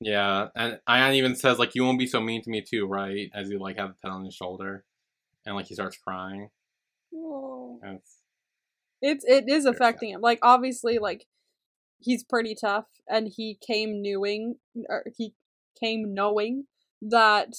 Yeah, 0.00 0.48
and 0.56 0.80
Ayan 0.88 1.14
even 1.14 1.36
says 1.36 1.58
like, 1.58 1.74
"You 1.74 1.84
won't 1.84 1.98
be 1.98 2.06
so 2.06 2.20
mean 2.20 2.42
to 2.42 2.50
me 2.50 2.62
too, 2.62 2.86
right?" 2.86 3.30
As 3.34 3.48
he 3.48 3.56
like 3.58 3.78
has 3.78 3.90
a 3.90 3.94
pet 4.02 4.10
on 4.10 4.24
his 4.24 4.34
shoulder, 4.34 4.84
and 5.46 5.54
like 5.54 5.66
he 5.66 5.74
starts 5.74 5.98
crying. 5.98 6.48
Oh. 7.14 7.78
It's 7.84 8.18
It's 9.02 9.24
it 9.26 9.44
is 9.48 9.66
affecting 9.66 10.10
him. 10.10 10.20
Like 10.20 10.38
obviously, 10.42 10.98
like 10.98 11.26
he's 12.00 12.24
pretty 12.24 12.54
tough, 12.54 12.86
and 13.08 13.28
he 13.28 13.58
came 13.64 14.02
knowing, 14.02 14.56
or 14.88 15.04
he 15.16 15.34
came 15.78 16.14
knowing 16.14 16.64
that 17.10 17.54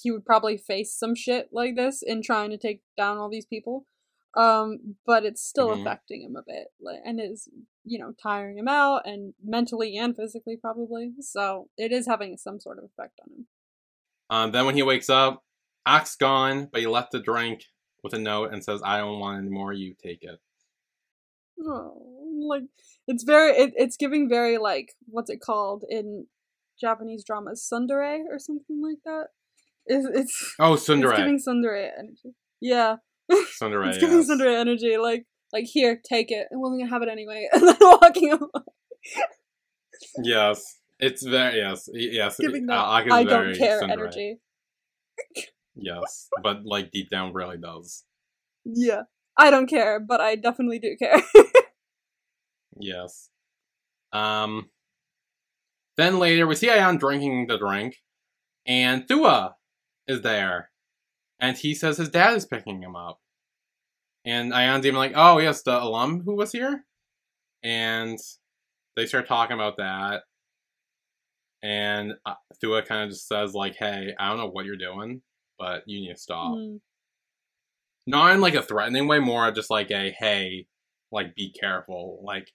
he 0.00 0.10
would 0.10 0.24
probably 0.24 0.56
face 0.56 0.94
some 0.94 1.14
shit 1.14 1.48
like 1.52 1.76
this 1.76 2.02
in 2.02 2.22
trying 2.22 2.50
to 2.50 2.58
take 2.58 2.82
down 2.96 3.18
all 3.18 3.28
these 3.30 3.46
people. 3.46 3.86
Um, 4.36 4.96
but 5.06 5.24
it's 5.24 5.44
still 5.44 5.68
Mhm. 5.68 5.82
affecting 5.82 6.22
him 6.22 6.34
a 6.34 6.42
bit, 6.42 6.72
and 7.04 7.20
is 7.20 7.48
you 7.84 7.98
know 7.98 8.12
tiring 8.20 8.58
him 8.58 8.66
out, 8.66 9.06
and 9.06 9.34
mentally 9.42 9.96
and 9.96 10.16
physically 10.16 10.56
probably. 10.56 11.12
So 11.20 11.70
it 11.76 11.92
is 11.92 12.06
having 12.06 12.36
some 12.36 12.58
sort 12.58 12.78
of 12.78 12.84
effect 12.84 13.20
on 13.22 13.32
him. 13.32 13.48
Um, 14.30 14.52
then 14.52 14.66
when 14.66 14.74
he 14.74 14.82
wakes 14.82 15.08
up, 15.08 15.44
Ak 15.86 16.08
gone, 16.18 16.66
but 16.66 16.80
he 16.80 16.86
left 16.88 17.12
the 17.12 17.20
drink 17.20 17.66
with 18.02 18.12
a 18.14 18.18
note 18.18 18.52
and 18.52 18.64
says, 18.64 18.82
"I 18.84 18.98
don't 18.98 19.20
want 19.20 19.38
any 19.38 19.50
more. 19.50 19.72
You 19.72 19.94
take 19.94 20.24
it." 20.24 20.40
Oh, 21.60 22.42
like 22.48 22.64
it's 23.06 23.22
very 23.22 23.52
it, 23.56 23.74
it's 23.76 23.96
giving 23.96 24.28
very 24.28 24.58
like 24.58 24.94
what's 25.06 25.30
it 25.30 25.40
called 25.40 25.84
in 25.88 26.26
Japanese 26.80 27.24
dramas 27.24 27.66
tsundere 27.70 28.20
or 28.30 28.38
something 28.38 28.80
like 28.82 28.98
that. 29.04 29.26
It's 29.86 30.06
it's, 30.14 30.54
Oh, 30.58 30.74
it's 30.74 30.86
giving 30.86 31.38
tsundere 31.38 31.90
energy. 31.98 32.34
Yeah, 32.60 32.96
Tsundere. 33.32 33.88
it's 33.88 33.98
giving 33.98 34.18
yes. 34.18 34.30
tsundere 34.30 34.58
energy. 34.58 34.96
Like 34.96 35.26
like 35.52 35.64
here, 35.66 36.00
take 36.08 36.30
it. 36.30 36.46
I 36.52 36.56
wasn't 36.56 36.80
gonna 36.80 36.90
have 36.90 37.02
it 37.02 37.08
anyway, 37.10 37.48
and 37.52 37.62
then 37.68 37.76
walking 37.80 38.32
away. 38.32 38.62
Yes, 40.22 40.78
it's 40.98 41.24
very 41.24 41.58
yes, 41.58 41.88
yes. 41.92 42.36
giving 42.38 42.68
uh, 42.70 42.74
that 42.98 43.06
is 43.06 43.12
I 43.12 43.24
don't 43.24 43.56
care 43.56 43.80
Tsundere. 43.80 43.90
energy. 43.92 44.36
Yes, 45.74 46.28
but 46.42 46.64
like 46.64 46.90
deep 46.92 47.10
down, 47.10 47.32
really 47.32 47.58
does. 47.58 48.04
Yeah, 48.64 49.02
I 49.36 49.50
don't 49.50 49.66
care, 49.68 50.00
but 50.00 50.20
I 50.20 50.36
definitely 50.36 50.78
do 50.78 50.96
care. 50.98 51.20
Yes. 52.76 53.28
Um. 54.12 54.68
Then 55.96 56.18
later, 56.18 56.46
we 56.46 56.54
see 56.56 56.68
Ayan 56.68 56.98
drinking 56.98 57.46
the 57.46 57.58
drink, 57.58 57.96
and 58.66 59.06
Thua 59.06 59.56
is 60.08 60.22
there, 60.22 60.70
and 61.40 61.56
he 61.56 61.74
says 61.74 61.98
his 61.98 62.08
dad 62.08 62.36
is 62.36 62.46
picking 62.46 62.82
him 62.82 62.96
up, 62.96 63.20
and 64.24 64.52
Ayan's 64.52 64.86
even 64.86 64.98
like, 64.98 65.12
"Oh 65.14 65.38
yes, 65.38 65.62
the 65.62 65.80
alum 65.80 66.22
who 66.24 66.34
was 66.36 66.52
here," 66.52 66.84
and 67.62 68.18
they 68.96 69.06
start 69.06 69.28
talking 69.28 69.54
about 69.54 69.76
that, 69.78 70.22
and 71.62 72.14
uh, 72.26 72.34
Thua 72.60 72.82
kind 72.82 73.04
of 73.04 73.10
just 73.10 73.28
says 73.28 73.54
like, 73.54 73.76
"Hey, 73.76 74.14
I 74.18 74.28
don't 74.28 74.38
know 74.38 74.48
what 74.50 74.64
you're 74.66 74.76
doing, 74.76 75.22
but 75.58 75.84
you 75.86 76.00
need 76.00 76.14
to 76.14 76.20
stop." 76.20 76.54
Mm. 76.54 76.80
Not 78.06 78.34
in 78.34 78.40
like 78.40 78.54
a 78.54 78.62
threatening 78.62 79.06
way, 79.08 79.18
more 79.20 79.50
just 79.52 79.70
like 79.70 79.90
a 79.90 80.10
hey, 80.18 80.66
like 81.12 81.34
be 81.34 81.52
careful, 81.52 82.20
like 82.24 82.52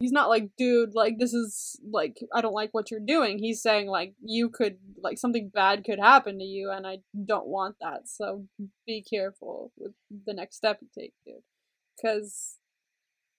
He's 0.00 0.12
not 0.12 0.30
like, 0.30 0.48
dude, 0.56 0.94
like 0.94 1.18
this 1.18 1.34
is 1.34 1.78
like 1.88 2.16
I 2.34 2.40
don't 2.40 2.54
like 2.54 2.70
what 2.72 2.90
you're 2.90 3.00
doing. 3.00 3.38
He's 3.38 3.60
saying 3.62 3.86
like 3.86 4.14
you 4.24 4.48
could 4.48 4.78
like 5.02 5.18
something 5.18 5.50
bad 5.52 5.84
could 5.84 6.00
happen 6.00 6.38
to 6.38 6.44
you, 6.44 6.70
and 6.70 6.86
I 6.86 7.00
don't 7.26 7.46
want 7.46 7.76
that. 7.82 8.08
So 8.08 8.46
be 8.86 9.04
careful 9.08 9.72
with 9.76 9.92
the 10.26 10.32
next 10.32 10.56
step 10.56 10.78
you 10.80 10.88
take, 10.98 11.12
dude. 11.26 11.42
Because 11.96 12.56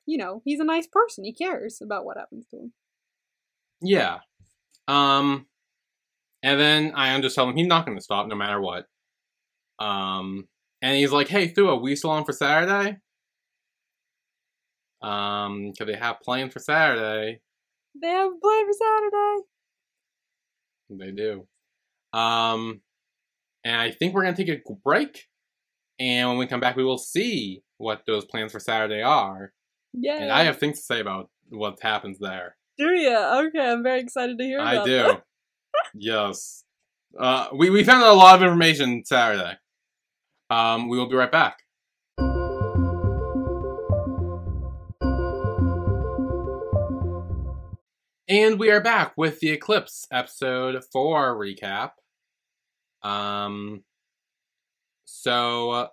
you 0.05 0.19
know 0.19 0.43
he's 0.45 0.59
a 0.59 0.63
nice 0.63 0.85
person. 0.85 1.23
He 1.23 1.33
cares 1.33 1.81
about 1.81 2.05
what 2.05 2.17
happens 2.17 2.45
to 2.51 2.57
him. 2.57 2.73
Yeah. 3.81 4.19
Um 4.87 5.47
and 6.43 6.59
then 6.59 6.93
I 6.95 7.19
just 7.21 7.33
telling 7.33 7.51
him 7.51 7.57
he's 7.57 7.67
not 7.67 7.87
gonna 7.87 8.01
stop 8.01 8.27
no 8.27 8.35
matter 8.35 8.61
what. 8.61 8.85
Um 9.79 10.47
and 10.83 10.95
he's 10.95 11.11
like, 11.11 11.27
Hey 11.27 11.47
Thua, 11.47 11.75
we 11.75 11.95
still 11.95 12.11
on 12.11 12.23
for 12.23 12.33
Saturday? 12.33 12.97
Um, 15.01 15.73
cause 15.77 15.87
they 15.87 15.95
have 15.95 16.21
plans 16.21 16.53
for 16.53 16.59
Saturday. 16.59 17.41
They 17.99 18.07
have 18.07 18.31
a 18.31 18.39
plan 18.39 18.65
for 18.67 18.73
Saturday. 18.73 19.43
They 20.89 21.11
do. 21.11 21.47
Um 22.17 22.81
And 23.63 23.79
I 23.79 23.91
think 23.91 24.13
we're 24.13 24.23
gonna 24.23 24.35
take 24.35 24.49
a 24.49 24.61
break. 24.83 25.27
And 25.99 26.29
when 26.29 26.37
we 26.37 26.47
come 26.47 26.59
back, 26.59 26.75
we 26.75 26.83
will 26.83 26.97
see 26.97 27.63
what 27.77 28.03
those 28.07 28.25
plans 28.25 28.51
for 28.51 28.59
Saturday 28.59 29.01
are. 29.01 29.53
Yeah. 29.93 30.17
And 30.21 30.31
I 30.31 30.43
have 30.43 30.57
things 30.57 30.77
to 30.79 30.83
say 30.83 30.99
about 30.99 31.29
what 31.49 31.79
happens 31.81 32.17
there. 32.19 32.55
Do 32.77 32.85
you? 32.85 33.15
Okay, 33.15 33.59
I'm 33.59 33.83
very 33.83 33.99
excited 33.99 34.37
to 34.37 34.43
hear 34.43 34.59
I 34.59 34.73
about 34.73 34.85
do. 34.85 34.97
that. 34.97 35.23
yes. 35.93 36.63
Uh, 37.19 37.47
we, 37.53 37.69
we 37.69 37.83
found 37.83 38.03
out 38.03 38.13
a 38.13 38.15
lot 38.15 38.35
of 38.35 38.41
information 38.41 39.03
Saturday. 39.05 39.57
Um, 40.49 40.87
we 40.87 40.97
will 40.97 41.09
be 41.09 41.15
right 41.15 41.31
back. 41.31 41.59
And 48.31 48.57
we 48.57 48.71
are 48.71 48.79
back 48.79 49.17
with 49.17 49.41
the 49.41 49.49
Eclipse 49.49 50.07
episode 50.09 50.81
4 50.93 51.37
recap. 51.37 51.91
Um, 53.03 53.83
so, 55.03 55.71
uh, 55.71 55.87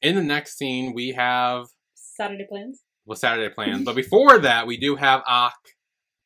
in 0.00 0.16
the 0.16 0.22
next 0.22 0.56
scene, 0.56 0.94
we 0.94 1.10
have 1.10 1.66
Saturday 1.94 2.46
plans. 2.48 2.80
Well, 3.04 3.18
Saturday 3.18 3.52
plans. 3.54 3.84
but 3.84 3.94
before 3.94 4.38
that, 4.38 4.66
we 4.66 4.78
do 4.78 4.96
have 4.96 5.20
Ak, 5.28 5.52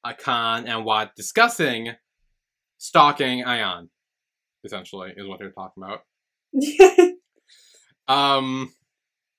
Akan, 0.06 0.68
and 0.68 0.84
Wat 0.84 1.16
discussing 1.16 1.94
stalking 2.78 3.42
Ayan. 3.42 3.88
Essentially, 4.62 5.14
is 5.16 5.26
what 5.26 5.40
they're 5.40 5.50
talking 5.50 5.82
about. 5.82 6.02
Um, 8.08 8.72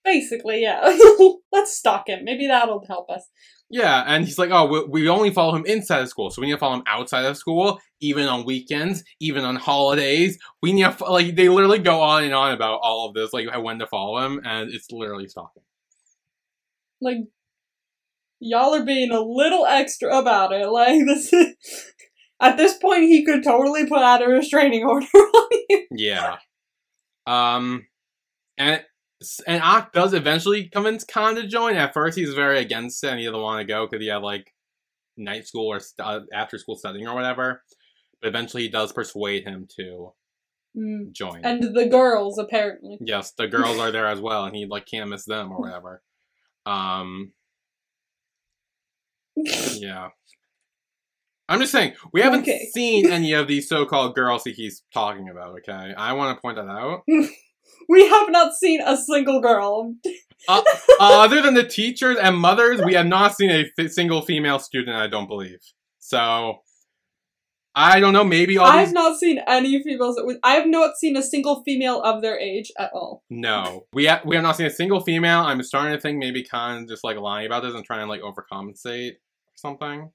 Basically, 0.03 0.61
yeah. 0.63 0.97
Let's 1.51 1.75
stalk 1.77 2.07
him. 2.07 2.23
Maybe 2.23 2.47
that'll 2.47 2.83
help 2.87 3.09
us. 3.09 3.27
yeah, 3.69 4.03
and 4.07 4.25
he's 4.25 4.37
like, 4.39 4.49
"Oh, 4.51 4.65
we, 4.65 5.01
we 5.03 5.09
only 5.09 5.31
follow 5.31 5.55
him 5.55 5.65
inside 5.65 6.01
of 6.01 6.09
school, 6.09 6.29
so 6.31 6.41
we 6.41 6.47
need 6.47 6.53
to 6.53 6.57
follow 6.59 6.75
him 6.77 6.83
outside 6.87 7.25
of 7.25 7.37
school, 7.37 7.79
even 7.99 8.27
on 8.27 8.43
weekends, 8.45 9.03
even 9.19 9.43
on 9.43 9.55
holidays. 9.57 10.37
We 10.61 10.73
need 10.73 10.83
to 10.91 11.05
like 11.05 11.35
they 11.35 11.49
literally 11.49 11.79
go 11.79 12.01
on 12.01 12.23
and 12.23 12.33
on 12.33 12.53
about 12.53 12.79
all 12.81 13.07
of 13.07 13.13
this, 13.13 13.31
like 13.33 13.47
when 13.63 13.79
to 13.79 13.87
follow 13.87 14.25
him, 14.25 14.41
and 14.43 14.71
it's 14.73 14.91
literally 14.91 15.27
stalking. 15.27 15.63
Like, 16.99 17.17
y'all 18.39 18.73
are 18.75 18.85
being 18.85 19.11
a 19.11 19.21
little 19.21 19.65
extra 19.65 20.17
about 20.17 20.51
it. 20.51 20.67
Like, 20.71 21.05
this 21.05 21.31
is. 21.33 21.55
At 22.39 22.57
this 22.57 22.75
point, 22.75 23.03
he 23.03 23.23
could 23.23 23.43
totally 23.43 23.85
put 23.85 23.99
out 24.01 24.23
a 24.23 24.27
restraining 24.27 24.83
order 24.83 25.05
on 25.13 25.49
you. 25.69 25.85
Yeah. 25.91 26.37
Um, 27.27 27.85
and 28.57 28.83
and 29.47 29.61
Ak 29.63 29.93
does 29.93 30.13
eventually 30.13 30.69
convince 30.69 31.03
Khan 31.03 31.35
to 31.35 31.47
join. 31.47 31.75
At 31.75 31.93
first, 31.93 32.17
he's 32.17 32.33
very 32.33 32.59
against 32.59 33.03
it, 33.03 33.09
and 33.11 33.19
he 33.19 33.25
doesn't 33.25 33.39
want 33.41 33.59
to 33.61 33.65
go 33.71 33.85
because 33.87 34.01
he 34.01 34.07
had 34.09 34.21
like 34.23 34.53
night 35.17 35.47
school 35.47 35.67
or 35.67 35.79
st- 35.79 36.23
after 36.33 36.57
school 36.57 36.75
studying 36.75 37.07
or 37.07 37.13
whatever. 37.15 37.63
But 38.21 38.29
eventually, 38.29 38.63
he 38.63 38.69
does 38.69 38.91
persuade 38.93 39.43
him 39.45 39.67
to 39.77 40.13
Mm. 40.77 41.11
join. 41.11 41.43
And 41.43 41.75
the 41.75 41.87
girls, 41.89 42.37
apparently. 42.39 42.97
yes, 43.01 43.33
the 43.33 43.45
girls 43.49 43.77
are 43.77 43.91
there 43.91 44.07
as 44.07 44.21
well, 44.27 44.45
and 44.45 44.55
he 44.55 44.65
like 44.65 44.85
can't 44.85 45.09
miss 45.09 45.25
them 45.25 45.51
or 45.51 45.59
whatever. 45.59 46.01
Um, 46.65 47.33
yeah. 49.35 50.09
I'm 51.49 51.59
just 51.59 51.73
saying 51.73 51.95
we 52.13 52.21
haven't 52.21 52.41
Okay. 52.43 52.69
seen 52.73 53.11
any 53.11 53.33
of 53.33 53.47
these 53.49 53.67
so-called 53.67 54.15
girls 54.15 54.45
that 54.45 54.53
he's 54.55 54.83
talking 54.93 55.27
about. 55.29 55.57
Okay, 55.59 55.93
I 55.97 56.13
want 56.13 56.37
to 56.37 56.41
point 56.41 56.55
that 56.55 56.67
out. 56.69 57.01
We 57.89 58.07
have 58.07 58.29
not 58.29 58.53
seen 58.55 58.81
a 58.81 58.95
single 58.97 59.41
girl. 59.41 59.95
Uh, 60.47 60.61
other 60.99 61.41
than 61.41 61.53
the 61.53 61.63
teachers 61.63 62.17
and 62.17 62.35
mothers, 62.35 62.81
we 62.83 62.93
have 62.95 63.05
not 63.05 63.35
seen 63.35 63.49
a 63.51 63.65
f- 63.77 63.91
single 63.91 64.21
female 64.21 64.59
student. 64.59 64.95
I 64.97 65.07
don't 65.07 65.27
believe. 65.27 65.59
So, 65.99 66.61
I 67.75 67.99
don't 67.99 68.13
know. 68.13 68.23
Maybe 68.23 68.57
all 68.57 68.65
I've 68.65 68.87
these. 68.87 68.93
not 68.93 69.19
seen 69.19 69.39
any 69.47 69.81
females. 69.83 70.19
I 70.43 70.53
have 70.53 70.67
not 70.67 70.97
seen 70.97 71.15
a 71.15 71.21
single 71.21 71.63
female 71.63 72.01
of 72.01 72.21
their 72.21 72.39
age 72.39 72.71
at 72.77 72.91
all. 72.93 73.23
No, 73.29 73.85
we 73.93 74.07
ha- 74.07 74.21
we 74.25 74.35
have 74.35 74.43
not 74.43 74.57
seen 74.57 74.65
a 74.65 74.71
single 74.71 75.01
female. 75.01 75.39
I'm 75.39 75.61
starting 75.63 75.93
to 75.95 76.01
think 76.01 76.17
maybe 76.17 76.43
Khan 76.43 76.87
just 76.87 77.03
like 77.03 77.17
lying 77.17 77.45
about 77.45 77.63
this 77.63 77.73
and 77.73 77.85
trying 77.85 78.05
to 78.05 78.09
like 78.09 78.21
overcompensate 78.21 79.11
or 79.13 79.55
something. 79.55 80.11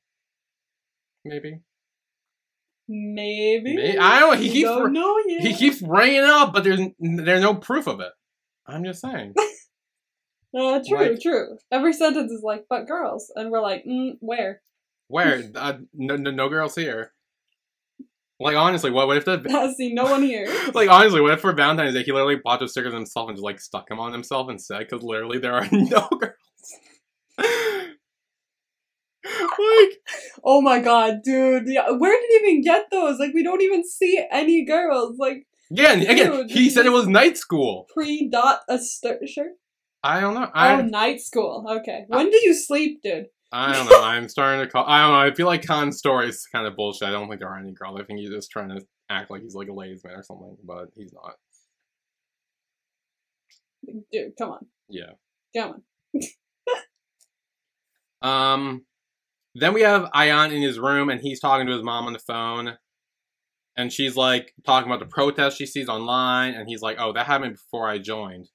Maybe. 1.24 1.60
Maybe. 2.88 3.74
May- 3.76 3.98
I 3.98 4.20
don't 4.20 4.32
know, 4.32 4.38
he 4.38 4.50
keeps 4.50 4.68
don't 4.68 4.92
know 4.92 5.16
yet. 5.26 5.40
He 5.42 5.54
keeps 5.54 5.82
bringing 5.82 6.18
it 6.18 6.24
up, 6.24 6.52
but 6.52 6.64
there's 6.64 6.80
there's 6.98 7.42
no 7.42 7.54
proof 7.54 7.86
of 7.86 8.00
it. 8.00 8.12
I'm 8.66 8.84
just 8.84 9.00
saying. 9.00 9.34
Uh, 10.56 10.80
true, 10.88 10.96
Like- 10.98 11.20
true. 11.20 11.58
Every 11.70 11.92
sentence 11.92 12.32
is 12.32 12.42
like, 12.42 12.64
but 12.70 12.86
girls. 12.86 13.30
And 13.36 13.50
we're 13.50 13.60
like, 13.60 13.84
mm, 13.84 14.12
where? 14.20 14.62
Where 15.08 15.42
uh, 15.54 15.74
no, 15.92 16.16
no 16.16 16.30
no 16.30 16.48
girls 16.48 16.74
here. 16.74 17.12
Like 18.40 18.56
honestly, 18.56 18.90
what 18.90 19.06
what 19.06 19.18
if 19.18 19.26
the 19.26 19.44
I 19.50 19.72
see 19.74 19.92
no 19.92 20.04
one 20.04 20.22
here. 20.22 20.46
like 20.74 20.88
honestly, 20.88 21.20
what 21.20 21.32
if 21.32 21.40
for 21.40 21.52
Valentine's 21.52 21.94
Day 21.94 22.04
he 22.04 22.12
literally 22.12 22.40
bought 22.42 22.60
those 22.60 22.70
stickers 22.70 22.94
himself 22.94 23.28
and 23.28 23.36
just 23.36 23.44
like 23.44 23.60
stuck 23.60 23.88
them 23.88 24.00
on 24.00 24.12
himself 24.12 24.48
instead? 24.50 24.78
Because 24.78 25.02
literally 25.02 25.38
there 25.38 25.54
are 25.54 25.68
no 25.72 26.08
girls. 26.08 26.34
Like 29.58 29.98
Oh 30.44 30.60
my 30.60 30.80
god, 30.80 31.22
dude. 31.24 31.64
Yeah, 31.66 31.90
where 31.90 32.12
did 32.20 32.28
he 32.28 32.48
even 32.48 32.62
get 32.62 32.86
those? 32.90 33.18
Like, 33.18 33.32
we 33.34 33.42
don't 33.42 33.62
even 33.62 33.84
see 33.84 34.24
any 34.30 34.64
girls. 34.64 35.16
Like, 35.18 35.46
yeah, 35.70 35.92
and 35.92 36.02
again, 36.02 36.30
Dude, 36.30 36.50
he 36.50 36.70
said 36.70 36.86
it 36.86 36.90
was 36.90 37.06
night 37.08 37.36
school. 37.36 37.86
pre 37.92 38.28
dot 38.28 38.60
a 38.68 38.78
stir 38.78 39.20
shirt? 39.26 39.52
I 40.02 40.20
don't 40.20 40.34
know. 40.34 40.48
I, 40.54 40.74
oh, 40.74 40.76
I 40.78 40.82
night 40.82 41.20
school. 41.20 41.66
Okay. 41.80 42.04
When 42.06 42.30
do 42.30 42.38
you 42.42 42.54
sleep, 42.54 43.00
dude? 43.02 43.26
I 43.52 43.72
don't 43.72 43.86
know. 43.90 44.02
I'm 44.02 44.28
starting 44.28 44.64
to 44.64 44.70
call. 44.70 44.84
I 44.86 45.02
don't 45.02 45.12
know. 45.12 45.18
I 45.20 45.34
feel 45.34 45.46
like 45.46 45.66
Khan's 45.66 45.98
story 45.98 46.28
is 46.28 46.46
kind 46.52 46.66
of 46.66 46.76
bullshit. 46.76 47.08
I 47.08 47.10
don't 47.10 47.28
think 47.28 47.40
there 47.40 47.48
are 47.48 47.58
any 47.58 47.72
girls. 47.72 47.98
I 48.00 48.04
think 48.04 48.20
he's 48.20 48.30
just 48.30 48.50
trying 48.50 48.68
to 48.68 48.80
act 49.10 49.30
like 49.30 49.42
he's 49.42 49.54
like 49.54 49.68
a 49.68 49.72
ladies' 49.72 50.04
man 50.04 50.14
or 50.14 50.22
something, 50.22 50.56
but 50.64 50.90
he's 50.94 51.12
not. 51.12 51.34
Dude, 54.12 54.32
come 54.38 54.50
on. 54.50 54.66
Yeah. 54.88 55.12
Come 55.56 55.82
on. 56.14 56.22
Um, 58.22 58.84
then 59.58 59.72
we 59.74 59.82
have 59.82 60.10
Ayan 60.12 60.52
in 60.52 60.62
his 60.62 60.78
room, 60.78 61.08
and 61.08 61.20
he's 61.20 61.40
talking 61.40 61.66
to 61.66 61.72
his 61.72 61.82
mom 61.82 62.06
on 62.06 62.12
the 62.12 62.18
phone, 62.18 62.78
and 63.76 63.92
she's 63.92 64.16
like 64.16 64.52
talking 64.64 64.90
about 64.90 65.00
the 65.00 65.06
protest 65.12 65.56
she 65.58 65.66
sees 65.66 65.88
online, 65.88 66.54
and 66.54 66.68
he's 66.68 66.82
like, 66.82 66.96
"Oh, 67.00 67.12
that 67.12 67.26
happened 67.26 67.54
before 67.54 67.88
I 67.88 67.98
joined," 67.98 68.50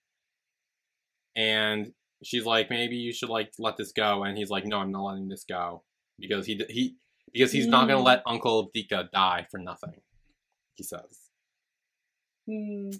and 1.35 1.93
she's 2.23 2.45
like, 2.45 2.69
"Maybe 2.69 2.95
you 2.97 3.13
should 3.13 3.29
like 3.29 3.51
let 3.59 3.77
this 3.77 3.91
go," 3.91 4.23
and 4.23 4.37
he's 4.37 4.49
like, 4.49 4.65
"No, 4.65 4.77
I'm 4.79 4.91
not 4.91 5.03
letting 5.03 5.27
this 5.29 5.43
go 5.43 5.83
because 6.19 6.45
he 6.45 6.61
he 6.69 6.95
because 7.33 7.51
he's 7.51 7.67
not 7.67 7.87
gonna 7.87 8.01
Mm. 8.01 8.05
let 8.05 8.23
Uncle 8.25 8.71
Dika 8.75 9.09
die 9.11 9.47
for 9.49 9.57
nothing," 9.57 10.01
he 10.75 10.83
says. 10.83 11.29
Hmm. 12.47 12.91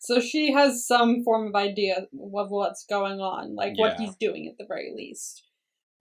So 0.00 0.20
she 0.20 0.52
has 0.52 0.86
some 0.86 1.24
form 1.24 1.48
of 1.48 1.54
idea 1.56 1.96
of 2.02 2.50
what's 2.50 2.84
going 2.84 3.20
on, 3.20 3.56
like 3.56 3.76
what 3.76 3.98
he's 3.98 4.14
doing 4.14 4.46
at 4.46 4.56
the 4.58 4.64
very 4.66 4.92
least. 4.94 5.42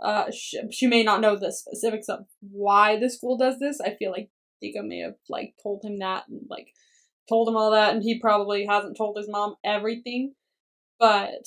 Uh, 0.04 0.32
she, 0.32 0.62
she 0.72 0.88
may 0.88 1.04
not 1.04 1.22
know 1.22 1.36
the 1.36 1.52
specifics 1.52 2.08
of 2.08 2.26
why 2.42 3.00
the 3.00 3.10
school 3.10 3.38
does 3.38 3.58
this. 3.60 3.80
I 3.82 3.96
feel 3.96 4.12
like 4.12 4.30
Dika 4.64 4.86
may 4.86 5.00
have 5.00 5.16
like 5.30 5.56
told 5.62 5.84
him 5.84 6.00
that 6.00 6.26
and 6.28 6.42
like 6.50 6.68
told 7.28 7.48
him 7.50 7.58
all 7.58 7.72
that, 7.72 7.94
and 7.94 8.04
he 8.04 8.20
probably 8.20 8.66
hasn't 8.66 8.98
told 8.98 9.18
his 9.18 9.30
mom 9.30 9.56
everything. 9.64 10.34
But 11.00 11.46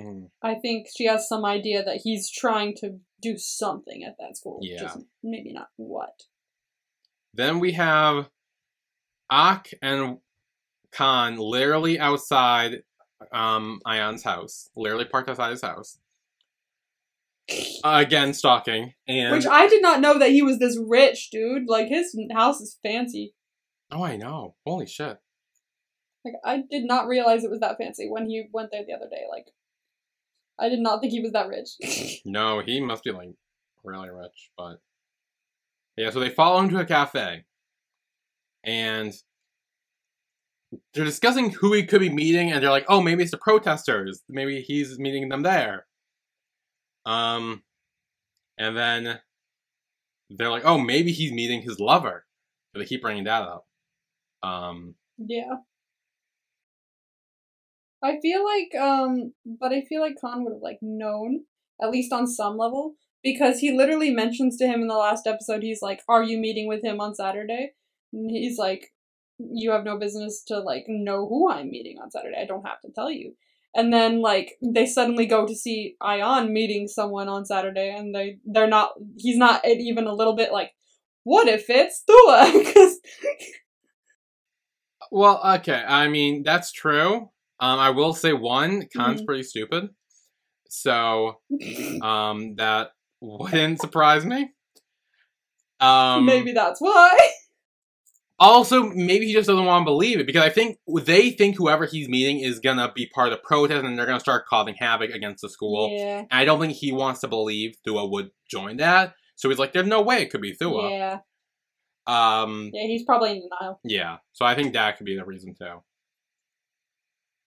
Hmm. 0.00 0.26
I 0.42 0.54
think 0.54 0.86
she 0.96 1.06
has 1.06 1.28
some 1.28 1.44
idea 1.44 1.84
that 1.84 2.00
he's 2.02 2.30
trying 2.30 2.74
to 2.76 2.98
do 3.20 3.36
something 3.36 4.04
at 4.04 4.16
that 4.18 4.36
school. 4.36 4.60
Yeah. 4.62 4.80
Just 4.80 4.98
maybe 5.22 5.52
not 5.52 5.68
what. 5.76 6.22
Then 7.34 7.58
we 7.60 7.72
have 7.72 8.28
Ak 9.30 9.74
and 9.82 10.18
Khan 10.92 11.36
literally 11.36 11.98
outside 11.98 12.82
um 13.32 13.80
Ayan's 13.86 14.22
house, 14.22 14.70
literally 14.76 15.04
parked 15.04 15.28
outside 15.28 15.50
his 15.50 15.62
house. 15.62 15.98
Uh, 17.82 18.02
again, 18.04 18.34
stalking, 18.34 18.94
and 19.08 19.32
Which 19.32 19.46
I 19.46 19.68
did 19.68 19.82
not 19.82 20.00
know 20.00 20.18
that 20.18 20.30
he 20.30 20.42
was 20.42 20.58
this 20.58 20.78
rich, 20.78 21.30
dude. 21.30 21.68
Like 21.68 21.88
his 21.88 22.16
house 22.32 22.60
is 22.60 22.78
fancy. 22.82 23.34
oh, 23.90 24.04
I 24.04 24.16
know, 24.16 24.54
holy 24.66 24.86
shit, 24.86 25.18
Like 26.24 26.34
I 26.44 26.62
did 26.70 26.84
not 26.84 27.06
realize 27.06 27.42
it 27.44 27.50
was 27.50 27.60
that 27.60 27.78
fancy 27.78 28.08
when 28.08 28.28
he 28.28 28.44
went 28.52 28.70
there 28.70 28.84
the 28.86 28.94
other 28.94 29.08
day. 29.08 29.24
Like 29.30 29.46
I 30.58 30.68
did 30.68 30.80
not 30.80 31.00
think 31.00 31.12
he 31.12 31.20
was 31.20 31.32
that 31.32 31.48
rich. 31.48 32.20
no, 32.24 32.60
he 32.60 32.80
must 32.80 33.04
be 33.04 33.10
like 33.10 33.30
really 33.82 34.10
rich, 34.10 34.50
but 34.56 34.76
yeah. 35.96 36.10
So 36.10 36.20
they 36.20 36.30
follow 36.30 36.60
him 36.60 36.68
to 36.70 36.80
a 36.80 36.84
cafe, 36.84 37.44
and 38.62 39.12
they're 40.94 41.04
discussing 41.04 41.50
who 41.50 41.72
he 41.72 41.84
could 41.84 42.00
be 42.00 42.10
meeting, 42.10 42.52
and 42.52 42.62
they're 42.62 42.70
like, 42.70 42.86
"Oh, 42.88 43.00
maybe 43.00 43.22
it's 43.22 43.32
the 43.32 43.38
protesters. 43.38 44.22
Maybe 44.28 44.60
he's 44.60 44.98
meeting 44.98 45.28
them 45.28 45.42
there." 45.42 45.86
Um, 47.06 47.62
and 48.58 48.76
then 48.76 49.20
they're 50.30 50.50
like, 50.50 50.64
"Oh, 50.64 50.78
maybe 50.78 51.12
he's 51.12 51.32
meeting 51.32 51.62
his 51.62 51.80
lover." 51.80 52.26
So 52.72 52.80
they 52.80 52.86
keep 52.86 53.02
bringing 53.02 53.24
that 53.24 53.42
up. 53.42 53.66
Um, 54.42 54.94
yeah. 55.18 55.56
I 58.02 58.18
feel 58.20 58.42
like 58.44 58.74
um 58.80 59.34
but 59.44 59.72
I 59.72 59.82
feel 59.82 60.00
like 60.00 60.20
Khan 60.20 60.44
would 60.44 60.54
have 60.54 60.62
like 60.62 60.78
known, 60.80 61.44
at 61.82 61.90
least 61.90 62.12
on 62.12 62.26
some 62.26 62.56
level. 62.56 62.94
Because 63.22 63.58
he 63.58 63.70
literally 63.70 64.10
mentions 64.10 64.56
to 64.56 64.66
him 64.66 64.80
in 64.80 64.88
the 64.88 64.94
last 64.94 65.26
episode, 65.26 65.62
he's 65.62 65.82
like, 65.82 66.00
Are 66.08 66.22
you 66.22 66.38
meeting 66.38 66.68
with 66.68 66.82
him 66.82 67.00
on 67.00 67.14
Saturday? 67.14 67.72
And 68.12 68.30
he's 68.30 68.56
like, 68.56 68.92
you 69.38 69.70
have 69.70 69.84
no 69.84 69.98
business 69.98 70.42
to 70.44 70.58
like 70.58 70.84
know 70.88 71.26
who 71.28 71.50
I'm 71.50 71.70
meeting 71.70 71.98
on 72.02 72.10
Saturday. 72.10 72.36
I 72.40 72.46
don't 72.46 72.66
have 72.66 72.80
to 72.82 72.90
tell 72.94 73.10
you. 73.10 73.34
And 73.74 73.92
then 73.92 74.20
like 74.20 74.58
they 74.62 74.86
suddenly 74.86 75.26
go 75.26 75.46
to 75.46 75.54
see 75.54 75.96
Ayan 76.02 76.50
meeting 76.50 76.88
someone 76.88 77.28
on 77.28 77.44
Saturday, 77.44 77.94
and 77.96 78.14
they 78.14 78.38
they're 78.44 78.66
not. 78.66 78.94
He's 79.16 79.36
not 79.36 79.64
even 79.64 80.06
a 80.06 80.14
little 80.14 80.34
bit 80.34 80.52
like, 80.52 80.72
what 81.22 81.46
if 81.48 81.66
it's 81.70 82.02
Thua? 82.06 82.50
Because 82.64 82.98
Well, 85.10 85.40
okay. 85.56 85.82
I 85.86 86.08
mean, 86.08 86.42
that's 86.42 86.72
true. 86.72 87.30
Um, 87.60 87.78
I 87.78 87.90
will 87.90 88.14
say 88.14 88.32
one, 88.32 88.86
Khan's 88.94 89.22
Mhm. 89.22 89.26
pretty 89.26 89.42
stupid. 89.42 89.90
So, 90.68 91.40
um, 92.02 92.54
that 92.56 92.92
wouldn't 93.20 93.80
surprise 93.80 94.24
me. 94.24 94.52
Um, 95.80 96.26
maybe 96.26 96.52
that's 96.52 96.80
why. 96.80 97.16
Also, 98.42 98.84
maybe 98.84 99.26
he 99.26 99.34
just 99.34 99.46
doesn't 99.48 99.66
want 99.66 99.82
to 99.82 99.84
believe 99.84 100.18
it 100.18 100.26
because 100.26 100.42
I 100.42 100.48
think 100.48 100.78
they 101.04 101.30
think 101.30 101.56
whoever 101.56 101.84
he's 101.84 102.08
meeting 102.08 102.40
is 102.40 102.58
gonna 102.58 102.90
be 102.92 103.06
part 103.06 103.28
of 103.28 103.32
the 103.38 103.42
protest 103.46 103.84
and 103.84 103.98
they're 103.98 104.06
gonna 104.06 104.18
start 104.18 104.46
causing 104.46 104.74
havoc 104.78 105.10
against 105.10 105.42
the 105.42 105.50
school. 105.50 105.90
Yeah. 105.92 106.20
And 106.20 106.28
I 106.30 106.46
don't 106.46 106.58
think 106.58 106.72
he 106.72 106.90
wants 106.90 107.20
to 107.20 107.28
believe 107.28 107.74
Thua 107.86 108.06
would 108.06 108.30
join 108.50 108.78
that. 108.78 109.14
So 109.36 109.50
he's 109.50 109.58
like, 109.58 109.72
"There's 109.74 109.86
no 109.86 110.00
way 110.00 110.22
it 110.22 110.30
could 110.30 110.40
be 110.40 110.54
Thua." 110.54 110.90
Yeah. 110.90 111.18
Um, 112.06 112.70
Yeah. 112.72 112.86
He's 112.86 113.04
probably 113.04 113.32
in 113.32 113.42
denial. 113.42 113.78
yeah. 113.84 114.16
So 114.32 114.46
I 114.46 114.54
think 114.54 114.72
that 114.72 114.96
could 114.96 115.04
be 115.06 115.16
the 115.16 115.24
reason 115.24 115.54
too. 115.54 115.82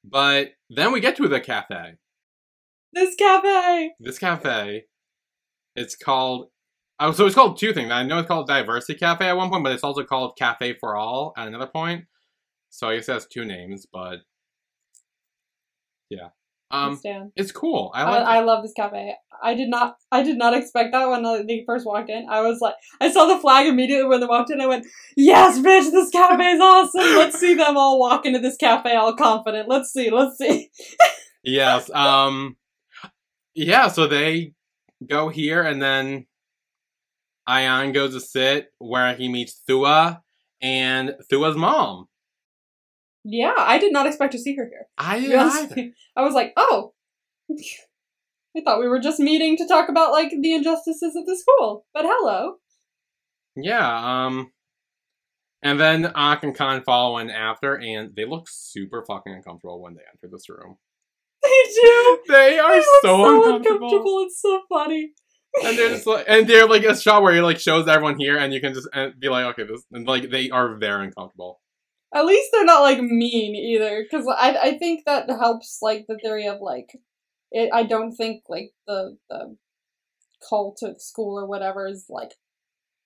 But 0.03 0.53
then 0.69 0.91
we 0.91 0.99
get 0.99 1.15
to 1.17 1.27
the 1.27 1.39
cafe. 1.39 1.95
This 2.91 3.15
cafe. 3.15 3.93
This 3.99 4.19
cafe, 4.19 4.86
it's 5.75 5.95
called. 5.95 6.49
Oh, 6.99 7.12
so 7.12 7.25
it's 7.25 7.36
called 7.36 7.58
two 7.58 7.73
things. 7.73 7.91
I 7.91 8.03
know 8.03 8.19
it's 8.19 8.27
called 8.27 8.47
Diversity 8.47 8.97
Cafe 8.97 9.25
at 9.25 9.36
one 9.36 9.49
point, 9.49 9.63
but 9.63 9.73
it's 9.73 9.84
also 9.84 10.03
called 10.03 10.38
Cafe 10.38 10.75
for 10.79 10.95
All 10.95 11.34
at 11.36 11.47
another 11.47 11.67
point. 11.67 12.06
So 12.69 12.89
I 12.89 12.95
guess 12.95 13.10
it 13.10 13.13
has 13.13 13.27
two 13.27 13.45
names, 13.45 13.86
but 13.91 14.19
yeah, 16.10 16.29
um, 16.73 16.99
it's 17.36 17.51
cool. 17.51 17.91
I 17.93 18.01
I, 18.01 18.10
like. 18.10 18.27
I 18.27 18.39
love 18.41 18.63
this 18.63 18.73
cafe. 18.73 19.13
I 19.43 19.53
did 19.53 19.69
not. 19.69 19.95
I 20.12 20.23
did 20.23 20.39
not 20.39 20.56
expect 20.56 20.91
that 20.91 21.08
when 21.08 21.45
they 21.45 21.63
first 21.67 21.86
walked 21.86 22.10
in. 22.10 22.25
I 22.27 22.41
was 22.41 22.62
like, 22.62 22.73
I 22.99 23.12
saw 23.12 23.27
the 23.27 23.39
flag 23.39 23.67
immediately 23.67 24.08
when 24.08 24.21
they 24.21 24.25
walked 24.25 24.49
in. 24.49 24.60
I 24.60 24.65
went, 24.65 24.88
"Yes, 25.15 25.60
bitch, 25.60 25.91
this 25.91 26.10
cafe 26.10 26.43
is 26.43 26.60
awesome. 26.60 27.15
Let's 27.15 27.39
see 27.39 27.53
them 27.53 27.77
all 27.77 27.99
walk 27.99 28.25
into 28.25 28.39
this 28.39 28.58
cafe 28.58 28.95
all 28.95 29.15
confident. 29.15 29.69
Let's 29.69 29.93
see. 29.93 30.10
Let's 30.10 30.39
see." 30.39 30.71
yes. 31.43 31.91
Um. 31.91 32.58
Yeah. 33.53 33.88
So 33.89 34.08
they 34.08 34.53
go 35.08 35.29
here, 35.29 35.62
and 35.62 35.79
then 35.79 36.25
Ayan 37.47 37.93
goes 37.93 38.13
to 38.13 38.21
sit 38.21 38.71
where 38.79 39.15
he 39.15 39.27
meets 39.27 39.62
Thua 39.67 40.21
and 40.62 41.15
Thua's 41.32 41.58
mom. 41.58 42.08
Yeah, 43.25 43.53
I 43.58 43.77
did 43.77 43.93
not 43.93 44.08
expect 44.08 44.34
to 44.34 44.39
see 44.39 44.56
her 44.56 44.65
here. 44.69 44.88
I 44.97 45.19
didn't 45.19 45.39
either. 45.39 45.91
I 46.15 46.21
was 46.21 46.34
like, 46.34 46.53
"Oh." 46.58 46.93
I 48.56 48.62
thought 48.62 48.79
we 48.79 48.88
were 48.88 48.99
just 48.99 49.19
meeting 49.19 49.58
to 49.58 49.67
talk 49.67 49.89
about 49.89 50.12
like 50.12 50.29
the 50.29 50.53
injustices 50.53 51.15
of 51.15 51.25
the 51.25 51.36
school, 51.36 51.86
but 51.93 52.06
hello. 52.08 52.58
Yeah, 53.56 54.25
um 54.25 54.51
and 55.63 55.79
then 55.79 56.12
Ak 56.15 56.43
and 56.43 56.56
Khan 56.56 56.84
follow 56.84 57.17
in 57.17 57.29
after 57.32 57.75
and 57.75 58.15
they 58.15 58.25
look 58.25 58.47
super 58.49 59.03
fucking 59.06 59.34
uncomfortable 59.34 59.82
when 59.82 59.95
they 59.95 60.01
enter 60.01 60.32
this 60.32 60.49
room. 60.49 60.77
They 61.41 61.63
do. 61.82 62.19
They 62.29 62.60
are 62.60 62.71
They 62.71 62.77
look 62.77 63.01
so, 63.01 63.56
uncomfortable. 63.56 64.23
It's 64.25 64.41
so 64.41 64.62
funny. 64.69 65.13
And 65.63 65.77
they're 65.77 65.89
just 65.89 66.07
like 66.07 66.25
and 66.27 66.47
they're 66.47 66.67
like 66.67 66.83
a 66.83 66.99
shot 66.99 67.21
where 67.21 67.33
he 67.33 67.41
like 67.41 67.59
shows 67.59 67.87
everyone 67.87 68.19
here 68.19 68.37
and 68.37 68.53
you 68.53 68.59
can 68.59 68.73
just 68.73 68.87
be 69.19 69.29
like, 69.29 69.45
okay, 69.45 69.63
this 69.63 69.83
and 69.91 70.07
like 70.07 70.29
they 70.31 70.49
are 70.49 70.77
very 70.77 71.05
uncomfortable. 71.05 71.61
At 72.13 72.25
least 72.25 72.49
they're 72.51 72.65
not 72.65 72.81
like 72.81 73.01
mean 73.01 73.55
either, 73.55 74.03
because 74.03 74.27
I 74.27 74.57
I 74.61 74.77
think 74.77 75.05
that 75.05 75.29
helps 75.29 75.79
like 75.81 76.05
the 76.07 76.17
theory 76.17 76.47
of 76.47 76.59
like 76.61 76.89
it. 77.51 77.69
I 77.73 77.83
don't 77.83 78.13
think 78.13 78.43
like 78.49 78.71
the 78.87 79.17
the 79.29 79.55
cult 80.47 80.79
or 80.81 80.93
the 80.93 80.99
school 80.99 81.39
or 81.39 81.47
whatever 81.47 81.87
is 81.87 82.05
like 82.09 82.33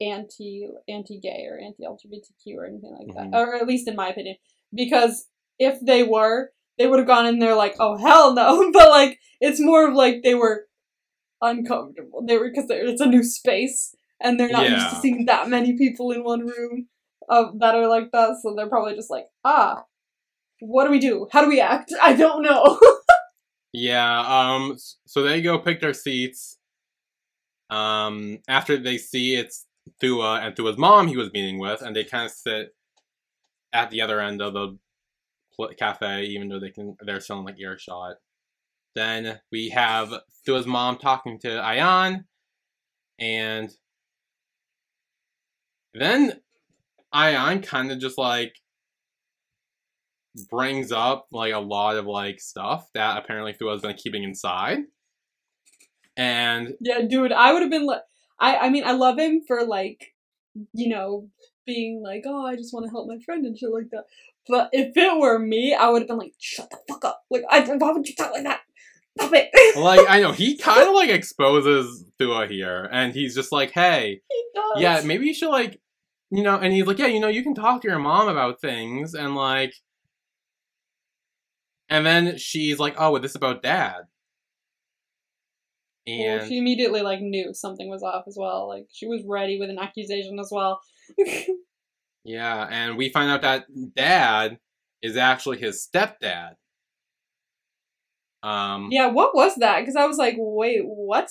anti 0.01 0.67
anti 0.87 1.19
gay 1.19 1.47
or 1.49 1.59
anti 1.59 1.83
LGBTQ 1.83 2.55
or 2.57 2.65
anything 2.65 2.95
like 2.97 3.15
that, 3.15 3.31
mm-hmm. 3.31 3.35
or 3.35 3.55
at 3.55 3.67
least 3.67 3.87
in 3.87 3.95
my 3.95 4.09
opinion, 4.09 4.37
because 4.73 5.27
if 5.59 5.79
they 5.85 6.03
were, 6.03 6.51
they 6.77 6.87
would 6.87 6.99
have 6.99 7.07
gone 7.07 7.25
in 7.25 7.39
there 7.39 7.55
like, 7.55 7.75
oh 7.79 7.97
hell 7.97 8.33
no, 8.33 8.71
but 8.73 8.89
like 8.89 9.19
it's 9.39 9.59
more 9.59 9.87
of 9.87 9.95
like 9.95 10.21
they 10.23 10.35
were 10.35 10.66
uncomfortable. 11.41 12.23
They 12.25 12.37
were 12.37 12.49
because 12.49 12.65
it's 12.69 13.01
a 13.01 13.05
new 13.05 13.23
space 13.23 13.95
and 14.19 14.39
they're 14.39 14.49
not 14.49 14.69
used 14.69 14.89
to 14.89 14.95
seeing 14.97 15.25
that 15.25 15.49
many 15.49 15.77
people 15.77 16.11
in 16.11 16.23
one 16.23 16.45
room 16.45 16.87
uh, 17.29 17.51
that 17.59 17.75
are 17.75 17.87
like 17.87 18.11
that, 18.11 18.37
so 18.41 18.55
they're 18.55 18.69
probably 18.69 18.95
just 18.95 19.11
like, 19.11 19.25
ah, 19.43 19.83
what 20.59 20.85
do 20.85 20.91
we 20.91 20.99
do? 20.99 21.27
How 21.31 21.41
do 21.43 21.49
we 21.49 21.59
act? 21.61 21.93
I 22.01 22.13
don't 22.13 22.43
know. 22.43 22.79
Yeah, 23.73 24.21
um 24.21 24.77
so 25.05 25.21
they 25.21 25.41
go 25.41 25.59
pick 25.59 25.81
their 25.81 25.93
seats. 25.93 26.57
Um 27.69 28.39
after 28.47 28.77
they 28.77 28.97
see 28.97 29.35
it's 29.35 29.67
Thua 30.01 30.39
and 30.41 30.55
Thua's 30.55 30.77
mom 30.77 31.07
he 31.07 31.17
was 31.17 31.31
meeting 31.33 31.59
with 31.59 31.81
and 31.81 31.95
they 31.95 32.03
kind 32.03 32.25
of 32.25 32.31
sit 32.31 32.75
at 33.73 33.91
the 33.91 34.01
other 34.01 34.19
end 34.19 34.41
of 34.41 34.53
the 34.53 34.77
cafe 35.77 36.23
even 36.23 36.47
though 36.49 36.59
they 36.59 36.71
can 36.71 36.95
they're 37.01 37.19
still 37.19 37.39
in 37.39 37.45
like 37.45 37.59
earshot. 37.59 38.15
Then 38.97 39.39
we 39.51 39.69
have 39.69 40.11
Thua's 40.43 40.65
mom 40.65 40.97
talking 40.97 41.37
to 41.41 41.49
Ayan 41.49 42.23
and 43.19 43.69
then 45.93 46.33
Ayan 47.13 47.63
kind 47.63 47.91
of 47.91 47.99
just 47.99 48.17
like 48.17 48.55
brings 50.49 50.91
up 50.91 51.27
like 51.31 51.53
a 51.53 51.59
lot 51.59 51.97
of 51.97 52.07
like 52.07 52.39
stuff 52.39 52.89
that 52.95 53.23
apparently 53.23 53.53
Thua's 53.53 53.83
been 53.83 53.93
keeping 53.93 54.23
inside. 54.23 54.79
And 56.15 56.73
yeah, 56.81 57.01
dude, 57.07 57.31
I 57.31 57.53
would 57.53 57.61
have 57.61 57.69
been 57.69 57.85
like, 57.85 58.01
I, 58.39 58.57
I 58.57 58.69
mean, 58.71 58.83
I 58.83 58.93
love 58.93 59.19
him 59.19 59.43
for 59.47 59.63
like, 59.63 60.15
you 60.73 60.89
know, 60.89 61.29
being 61.67 62.01
like, 62.01 62.23
oh, 62.25 62.47
I 62.47 62.55
just 62.55 62.73
want 62.73 62.87
to 62.87 62.89
help 62.89 63.07
my 63.07 63.19
friend 63.23 63.45
and 63.45 63.55
shit 63.55 63.69
like 63.69 63.91
that. 63.91 64.05
But 64.47 64.69
if 64.71 64.97
it 64.97 65.19
were 65.19 65.37
me, 65.37 65.75
I 65.75 65.87
would 65.89 66.01
have 66.01 66.07
been 66.07 66.17
like, 66.17 66.33
shut 66.39 66.71
the 66.71 66.79
fuck 66.89 67.05
up. 67.05 67.21
Like, 67.29 67.43
I, 67.47 67.59
why 67.59 67.91
would 67.91 68.07
you 68.07 68.15
talk 68.15 68.31
like 68.31 68.45
that? 68.45 68.61
Stop 69.17 69.33
it. 69.33 69.75
like 69.77 70.07
I 70.09 70.21
know 70.21 70.31
he 70.31 70.57
kind 70.57 70.87
of 70.87 70.93
like 70.93 71.09
exposes 71.09 72.05
Thua 72.19 72.47
here, 72.47 72.87
and 72.91 73.13
he's 73.13 73.35
just 73.35 73.51
like, 73.51 73.71
"Hey, 73.71 74.21
he 74.29 74.43
does. 74.55 74.81
yeah, 74.81 75.01
maybe 75.03 75.27
you 75.27 75.33
should 75.33 75.49
like, 75.49 75.79
you 76.29 76.43
know." 76.43 76.57
And 76.57 76.73
he's 76.73 76.85
like, 76.85 76.99
"Yeah, 76.99 77.07
you 77.07 77.19
know, 77.19 77.27
you 77.27 77.43
can 77.43 77.55
talk 77.55 77.81
to 77.81 77.87
your 77.87 77.99
mom 77.99 78.27
about 78.27 78.61
things," 78.61 79.13
and 79.13 79.35
like, 79.35 79.73
and 81.89 82.05
then 82.05 82.37
she's 82.37 82.79
like, 82.79 82.95
"Oh, 82.97 83.11
well, 83.11 83.21
this 83.21 83.31
is 83.31 83.35
about 83.35 83.61
dad," 83.63 84.03
Well, 86.07 86.47
she 86.47 86.57
immediately 86.57 87.01
like 87.01 87.19
knew 87.19 87.53
something 87.53 87.89
was 87.89 88.01
off 88.01 88.23
as 88.27 88.37
well. 88.39 88.67
Like 88.67 88.87
she 88.91 89.07
was 89.07 89.23
ready 89.27 89.59
with 89.59 89.69
an 89.69 89.77
accusation 89.77 90.39
as 90.39 90.49
well. 90.51 90.79
yeah, 92.23 92.67
and 92.69 92.97
we 92.97 93.09
find 93.09 93.29
out 93.29 93.41
that 93.41 93.65
dad 93.95 94.57
is 95.01 95.17
actually 95.17 95.57
his 95.57 95.85
stepdad. 95.85 96.51
Um, 98.43 98.89
yeah, 98.91 99.07
what 99.07 99.35
was 99.35 99.55
that? 99.55 99.79
Because 99.79 99.95
I 99.95 100.05
was 100.05 100.17
like, 100.17 100.35
wait, 100.37 100.81
what? 100.85 101.29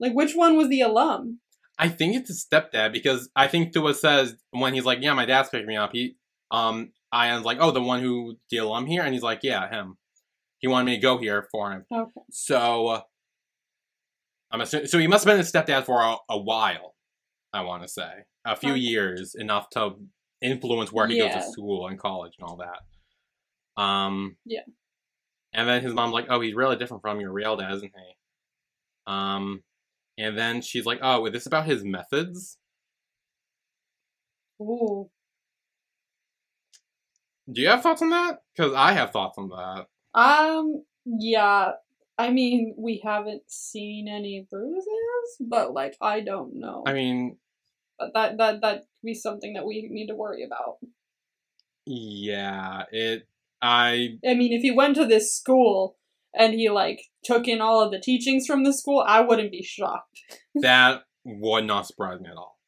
Like, 0.00 0.12
which 0.14 0.34
one 0.34 0.56
was 0.56 0.68
the 0.68 0.80
alum? 0.80 1.40
I 1.78 1.88
think 1.88 2.16
it's 2.16 2.28
his 2.28 2.44
stepdad 2.44 2.92
because 2.92 3.28
I 3.36 3.46
think 3.46 3.72
Thua 3.72 3.94
says 3.94 4.34
when 4.50 4.74
he's 4.74 4.84
like, 4.84 4.98
"Yeah, 5.00 5.14
my 5.14 5.26
dad's 5.26 5.48
picking 5.48 5.66
me 5.68 5.76
up." 5.76 5.90
He, 5.92 6.16
um, 6.50 6.90
Ayan's 7.14 7.44
like, 7.44 7.58
"Oh, 7.60 7.70
the 7.70 7.80
one 7.82 8.00
who 8.00 8.36
the 8.50 8.56
alum 8.58 8.86
here," 8.86 9.02
and 9.02 9.12
he's 9.12 9.22
like, 9.22 9.40
"Yeah, 9.42 9.68
him." 9.68 9.96
He 10.58 10.66
wanted 10.66 10.86
me 10.86 10.96
to 10.96 11.00
go 11.00 11.18
here 11.18 11.46
for 11.52 11.70
him. 11.70 11.84
Okay. 11.92 12.10
So, 12.30 12.86
uh, 12.88 13.00
I'm 14.50 14.60
assuming. 14.60 14.88
So 14.88 14.98
he 14.98 15.06
must 15.06 15.24
have 15.24 15.30
been 15.30 15.38
his 15.38 15.52
stepdad 15.52 15.84
for 15.84 16.00
a, 16.02 16.16
a 16.28 16.38
while. 16.38 16.96
I 17.52 17.62
want 17.62 17.82
to 17.82 17.88
say 17.88 18.10
a 18.44 18.56
few 18.56 18.72
Okay. 18.72 18.80
years, 18.80 19.36
enough 19.36 19.70
to 19.70 19.90
influence 20.42 20.92
where 20.92 21.06
he 21.06 21.16
goes 21.18 21.32
to 21.32 21.42
school 21.52 21.86
and 21.86 21.98
college 21.98 22.32
and 22.40 22.48
all 22.48 22.56
that. 22.56 23.80
Um. 23.82 24.36
Yeah. 24.44 24.62
And 25.58 25.68
then 25.68 25.82
his 25.82 25.92
mom's 25.92 26.12
like, 26.12 26.26
"Oh, 26.30 26.40
he's 26.40 26.54
really 26.54 26.76
different 26.76 27.02
from 27.02 27.20
your 27.20 27.32
real 27.32 27.56
dad, 27.56 27.74
isn't 27.74 27.92
he?" 27.92 28.14
Um. 29.08 29.64
And 30.16 30.38
then 30.38 30.62
she's 30.62 30.86
like, 30.86 31.00
"Oh, 31.02 31.26
is 31.26 31.32
this 31.32 31.46
about 31.46 31.66
his 31.66 31.84
methods?" 31.84 32.58
Ooh. 34.62 35.10
Do 37.50 37.60
you 37.60 37.68
have 37.68 37.82
thoughts 37.82 38.02
on 38.02 38.10
that? 38.10 38.42
Because 38.54 38.72
I 38.72 38.92
have 38.92 39.10
thoughts 39.10 39.36
on 39.36 39.48
that. 39.48 39.86
Um, 40.14 40.84
yeah. 41.04 41.72
I 42.16 42.30
mean, 42.30 42.74
we 42.78 43.00
haven't 43.02 43.42
seen 43.48 44.06
any 44.06 44.46
bruises, 44.48 44.86
but 45.40 45.72
like, 45.72 45.96
I 46.00 46.20
don't 46.20 46.54
know. 46.54 46.84
I 46.86 46.92
mean, 46.92 47.38
but 47.98 48.12
that 48.14 48.38
that 48.38 48.60
that 48.60 48.80
could 48.80 49.06
be 49.06 49.14
something 49.14 49.54
that 49.54 49.66
we 49.66 49.88
need 49.90 50.06
to 50.06 50.14
worry 50.14 50.44
about. 50.44 50.76
yeah, 51.84 52.84
it. 52.92 53.26
I 53.60 54.18
I 54.26 54.34
mean, 54.34 54.52
if 54.52 54.62
he 54.62 54.70
went 54.70 54.96
to 54.96 55.06
this 55.06 55.34
school 55.34 55.96
and 56.34 56.54
he 56.54 56.68
like 56.70 57.00
took 57.24 57.48
in 57.48 57.60
all 57.60 57.80
of 57.80 57.90
the 57.90 58.00
teachings 58.00 58.46
from 58.46 58.64
the 58.64 58.72
school, 58.72 59.04
I 59.06 59.20
wouldn't 59.20 59.50
be 59.50 59.62
shocked. 59.62 60.20
that 60.56 61.02
would 61.24 61.64
not 61.64 61.86
surprise 61.86 62.20
me 62.20 62.28
at 62.30 62.36
all. 62.36 62.58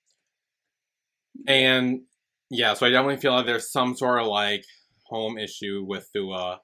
And 1.47 2.03
yeah, 2.51 2.75
so 2.75 2.87
I 2.87 2.91
definitely 2.91 3.19
feel 3.19 3.33
like 3.33 3.47
there's 3.47 3.71
some 3.71 3.97
sort 3.97 4.21
of 4.21 4.27
like 4.27 4.65
home 5.07 5.39
issue 5.39 5.85
with 5.87 6.09
Thua 6.13 6.61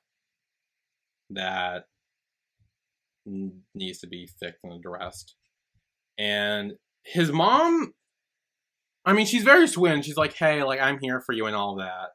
that 1.30 1.84
needs 3.74 3.98
to 3.98 4.06
be 4.06 4.28
fixed 4.40 4.60
and 4.64 4.72
addressed. 4.72 5.34
And 6.18 6.72
his 7.02 7.30
mom, 7.30 7.92
I 9.04 9.12
mean, 9.12 9.26
she's 9.26 9.42
very 9.42 9.68
sweet 9.68 9.92
and 9.92 10.04
she's 10.04 10.16
like, 10.16 10.34
hey, 10.34 10.62
like, 10.62 10.80
I'm 10.80 10.98
here 11.00 11.20
for 11.20 11.32
you 11.32 11.46
and 11.46 11.56
all 11.56 11.76
that. 11.76 12.10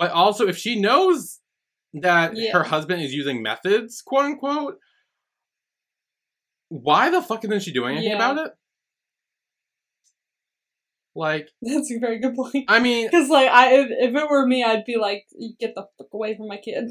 But 0.00 0.12
also, 0.12 0.48
if 0.48 0.56
she 0.56 0.80
knows 0.80 1.40
that 1.92 2.34
Yeah. 2.34 2.52
her 2.52 2.62
husband 2.64 3.02
is 3.02 3.12
using 3.12 3.42
methods, 3.42 4.00
quote 4.00 4.24
unquote, 4.24 4.78
why 6.70 7.10
the 7.10 7.20
fuck 7.20 7.44
isn't 7.44 7.60
she 7.60 7.70
doing 7.72 7.98
anything 7.98 8.12
Yeah. 8.18 8.30
about 8.32 8.46
it? 8.46 8.52
Like, 11.14 11.50
That's 11.62 11.92
a 11.92 11.98
very 11.98 12.18
good 12.18 12.34
point. 12.34 12.64
I 12.68 12.78
mean, 12.80 13.08
Because 13.08 13.28
like 13.28 13.50
I, 13.50 13.74
if, 13.74 13.88
if 13.90 14.14
it 14.14 14.30
were 14.30 14.46
me, 14.46 14.64
I'd 14.64 14.86
be 14.86 14.96
like, 14.96 15.26
get 15.58 15.74
the 15.74 15.86
fuck 15.98 16.06
away 16.14 16.34
from 16.34 16.48
my 16.48 16.56
kid. 16.56 16.90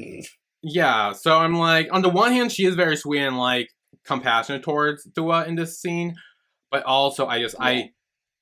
Yeah, 0.62 1.12
so 1.12 1.36
I'm 1.38 1.54
like, 1.54 1.88
on 1.90 2.02
the 2.02 2.10
one 2.10 2.32
hand, 2.32 2.52
she 2.52 2.64
is 2.64 2.76
very 2.76 2.96
sweet 2.96 3.22
and 3.22 3.38
like 3.38 3.70
compassionate 4.04 4.62
towards 4.62 5.08
Thua 5.16 5.46
in 5.46 5.56
this 5.56 5.80
scene, 5.80 6.14
but 6.70 6.84
also 6.84 7.26
I 7.26 7.40
just 7.40 7.56
Yeah. 7.58 7.64
I 7.66 7.90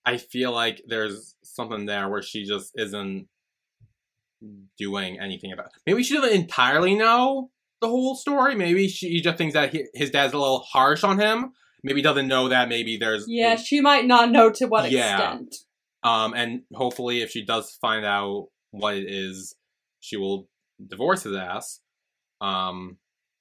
I 0.04 0.16
feel 0.18 0.52
like 0.52 0.82
there's 0.86 1.36
something 1.42 1.86
there 1.86 2.08
where 2.10 2.22
she 2.22 2.44
just 2.44 2.72
isn't 2.76 3.28
doing 4.78 5.18
anything 5.20 5.52
about. 5.52 5.66
It. 5.66 5.72
Maybe 5.86 6.02
she 6.02 6.14
doesn't 6.14 6.32
entirely 6.32 6.94
know 6.94 7.50
the 7.80 7.88
whole 7.88 8.14
story. 8.14 8.54
Maybe 8.54 8.88
she 8.88 9.20
just 9.20 9.38
thinks 9.38 9.54
that 9.54 9.72
he, 9.72 9.84
his 9.94 10.10
dad's 10.10 10.32
a 10.32 10.38
little 10.38 10.60
harsh 10.60 11.04
on 11.04 11.18
him. 11.18 11.52
Maybe 11.84 12.02
doesn't 12.02 12.26
know 12.28 12.48
that. 12.48 12.68
Maybe 12.68 12.96
there's 12.96 13.24
Yeah, 13.28 13.56
she 13.56 13.80
might 13.80 14.04
not 14.06 14.30
know 14.30 14.50
to 14.50 14.66
what 14.66 14.90
Yeah. 14.90 15.14
extent. 15.38 15.54
um, 16.02 16.34
and 16.34 16.62
hopefully, 16.74 17.22
if 17.22 17.30
she 17.30 17.44
does 17.44 17.76
find 17.80 18.04
out 18.04 18.48
what 18.70 18.96
it 18.96 19.04
is, 19.08 19.54
she 20.00 20.16
will 20.16 20.48
divorce 20.84 21.22
his 21.22 21.34
ass. 21.36 21.80
Um, 22.40 22.98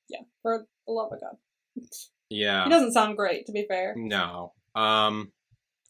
Yeah, 0.10 0.22
for 0.42 0.66
the 0.86 0.92
love 0.94 1.12
of 1.12 1.20
God. 1.20 1.84
yeah. 2.30 2.64
He 2.64 2.70
doesn't 2.70 2.94
sound 2.94 3.18
great, 3.18 3.46
to 3.48 3.52
be 3.52 3.66
fair. 3.68 3.94
No. 3.98 4.54
Um 4.76 5.32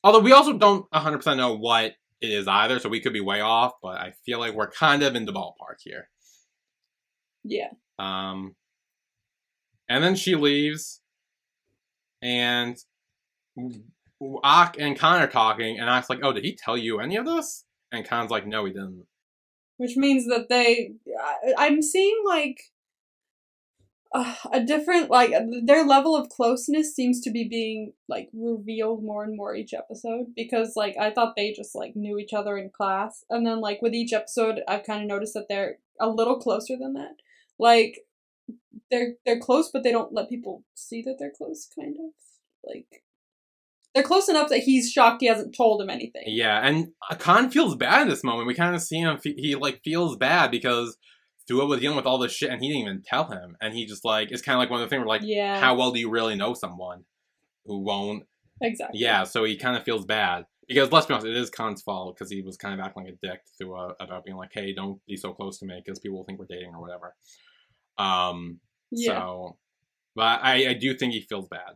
although 0.04 0.20
we 0.20 0.32
also 0.32 0.54
don't 0.58 0.90
100% 0.92 1.38
know 1.38 1.56
what 1.58 1.94
it 2.22 2.32
is 2.32 2.48
either, 2.48 2.80
so 2.80 2.90
we 2.90 3.00
could 3.00 3.14
be 3.14 3.22
way 3.22 3.42
off, 3.42 3.74
but 3.82 4.00
I 4.00 4.14
feel 4.26 4.40
like 4.40 4.54
we're 4.54 4.72
kind 4.72 5.04
of 5.04 5.16
in 5.16 5.26
the 5.26 5.34
ballpark 5.34 5.78
here. 5.84 6.10
Yeah. 7.44 7.70
Um 8.00 8.56
and 9.90 10.04
then 10.04 10.16
she 10.16 10.36
leaves 10.36 11.02
and 12.22 12.78
Ak 14.44 14.78
and 14.80 14.98
Khan 14.98 15.22
are 15.22 15.28
talking 15.28 15.80
and 15.80 15.88
was 15.88 16.10
like, 16.10 16.20
"Oh, 16.24 16.34
did 16.34 16.44
he 16.44 16.56
tell 16.56 16.78
you 16.78 17.00
any 17.00 17.16
of 17.16 17.26
this?" 17.26 17.66
And 17.92 18.06
Khan's 18.06 18.32
like, 18.32 18.46
"No, 18.46 18.66
he 18.66 18.74
didn't." 18.74 19.06
Which 19.78 19.96
means 19.96 20.26
that 20.28 20.50
they. 20.50 20.92
I, 21.20 21.54
I'm 21.58 21.82
seeing 21.82 22.24
like. 22.26 22.58
Uh, 24.14 24.36
a 24.54 24.64
different 24.64 25.10
like 25.10 25.32
their 25.64 25.86
level 25.86 26.16
of 26.16 26.30
closeness 26.30 26.96
seems 26.96 27.22
to 27.22 27.32
be 27.32 27.48
being 27.48 27.94
like 28.08 28.30
revealed 28.34 29.04
more 29.04 29.24
and 29.24 29.36
more 29.36 29.56
each 29.56 29.74
episode 29.74 30.28
because 30.36 30.74
like 30.76 30.96
I 31.00 31.12
thought 31.12 31.36
they 31.36 31.52
just 31.52 31.76
like 31.76 31.96
knew 31.96 32.18
each 32.18 32.34
other 32.34 32.58
in 32.58 32.70
class 32.70 33.24
and 33.30 33.46
then 33.46 33.62
like 33.62 33.82
with 33.82 33.94
each 33.94 34.14
episode 34.14 34.62
I've 34.68 34.84
kind 34.84 35.02
of 35.02 35.08
noticed 35.08 35.34
that 35.34 35.48
they're 35.50 35.78
a 36.00 36.10
little 36.10 36.40
closer 36.40 36.76
than 36.78 36.94
that 36.94 37.16
like 37.60 38.00
they're 38.92 39.16
they're 39.26 39.40
close 39.40 39.70
but 39.72 39.84
they 39.84 39.92
don't 39.92 40.14
let 40.14 40.30
people 40.30 40.64
see 40.76 41.02
that 41.02 41.16
they're 41.20 41.34
close 41.36 41.68
kind 41.78 41.96
of 42.00 42.12
like 42.64 43.04
they're 43.98 44.04
close 44.04 44.30
enough 44.30 44.50
that 44.50 44.60
he's 44.60 44.92
shocked 44.92 45.22
he 45.22 45.28
hasn't 45.28 45.56
told 45.56 45.82
him 45.82 45.90
anything 45.90 46.24
Yeah, 46.28 46.60
and 46.64 46.90
Khan 47.18 47.50
feels 47.50 47.76
bad 47.76 48.04
in 48.04 48.10
this 48.10 48.24
moment. 48.24 48.48
We 48.48 48.54
kind 48.54 48.76
of 48.76 48.82
see 48.82 49.00
him. 49.00 49.18
He 49.24 49.56
like 49.56 49.82
feels 49.84 50.16
bad 50.18 50.52
because 50.52 50.98
Thua 51.48 51.66
was 51.66 51.80
dealing 51.80 51.98
with 51.98 52.06
all 52.06 52.18
this 52.18 52.34
shit, 52.34 52.50
and 52.50 52.62
he 52.62 52.68
didn't 52.68 52.82
even 52.82 53.04
tell 53.06 53.30
him. 53.30 53.56
And 53.62 53.74
he 53.74 53.86
just 53.86 54.04
like 54.04 54.32
it's 54.32 54.42
kind 54.42 54.56
of 54.56 54.60
like 54.60 54.70
one 54.70 54.82
of 54.82 54.90
the 54.90 54.90
things 54.90 55.00
where 55.00 55.08
like, 55.08 55.22
yeah 55.24 55.60
how 55.60 55.76
well 55.76 55.92
do 55.92 56.00
you 56.00 56.10
really 56.10 56.36
know 56.36 56.54
someone 56.54 57.04
who 57.66 57.80
won't? 57.80 58.24
exactly 58.62 59.00
Yeah, 59.00 59.24
so 59.24 59.44
he 59.44 59.58
kind 59.58 59.78
of 59.78 59.84
feels 59.84 60.06
bad 60.06 60.46
because 60.68 60.92
let's 60.92 61.06
be 61.06 61.14
honest, 61.14 61.28
it 61.28 61.36
is 61.36 61.50
Khan's 61.50 61.82
fault 61.82 62.16
because 62.16 62.32
he 62.32 62.42
was 62.42 62.58
kind 62.58 62.74
of 62.74 62.86
acting 62.86 63.06
like 63.06 63.14
a 63.14 63.26
dick 63.28 63.40
to 63.46 63.66
Thua 63.66 63.94
about 64.00 64.26
being 64.26 64.38
like, 64.38 64.52
hey, 64.54 64.74
don't 64.74 65.00
be 65.08 65.16
so 65.16 65.34
close 65.34 65.60
to 65.60 65.66
me 65.66 65.82
because 65.84 66.00
people 66.00 66.18
will 66.18 66.26
think 66.26 66.40
we're 66.40 66.46
dating 66.46 66.74
or 66.74 66.82
whatever. 66.82 67.16
Um. 67.98 68.60
yeah 68.92 69.20
So, 69.20 69.58
but 70.16 70.42
I 70.44 70.70
I 70.70 70.74
do 70.74 70.94
think 70.96 71.14
he 71.14 71.22
feels 71.22 71.48
bad. 71.48 71.76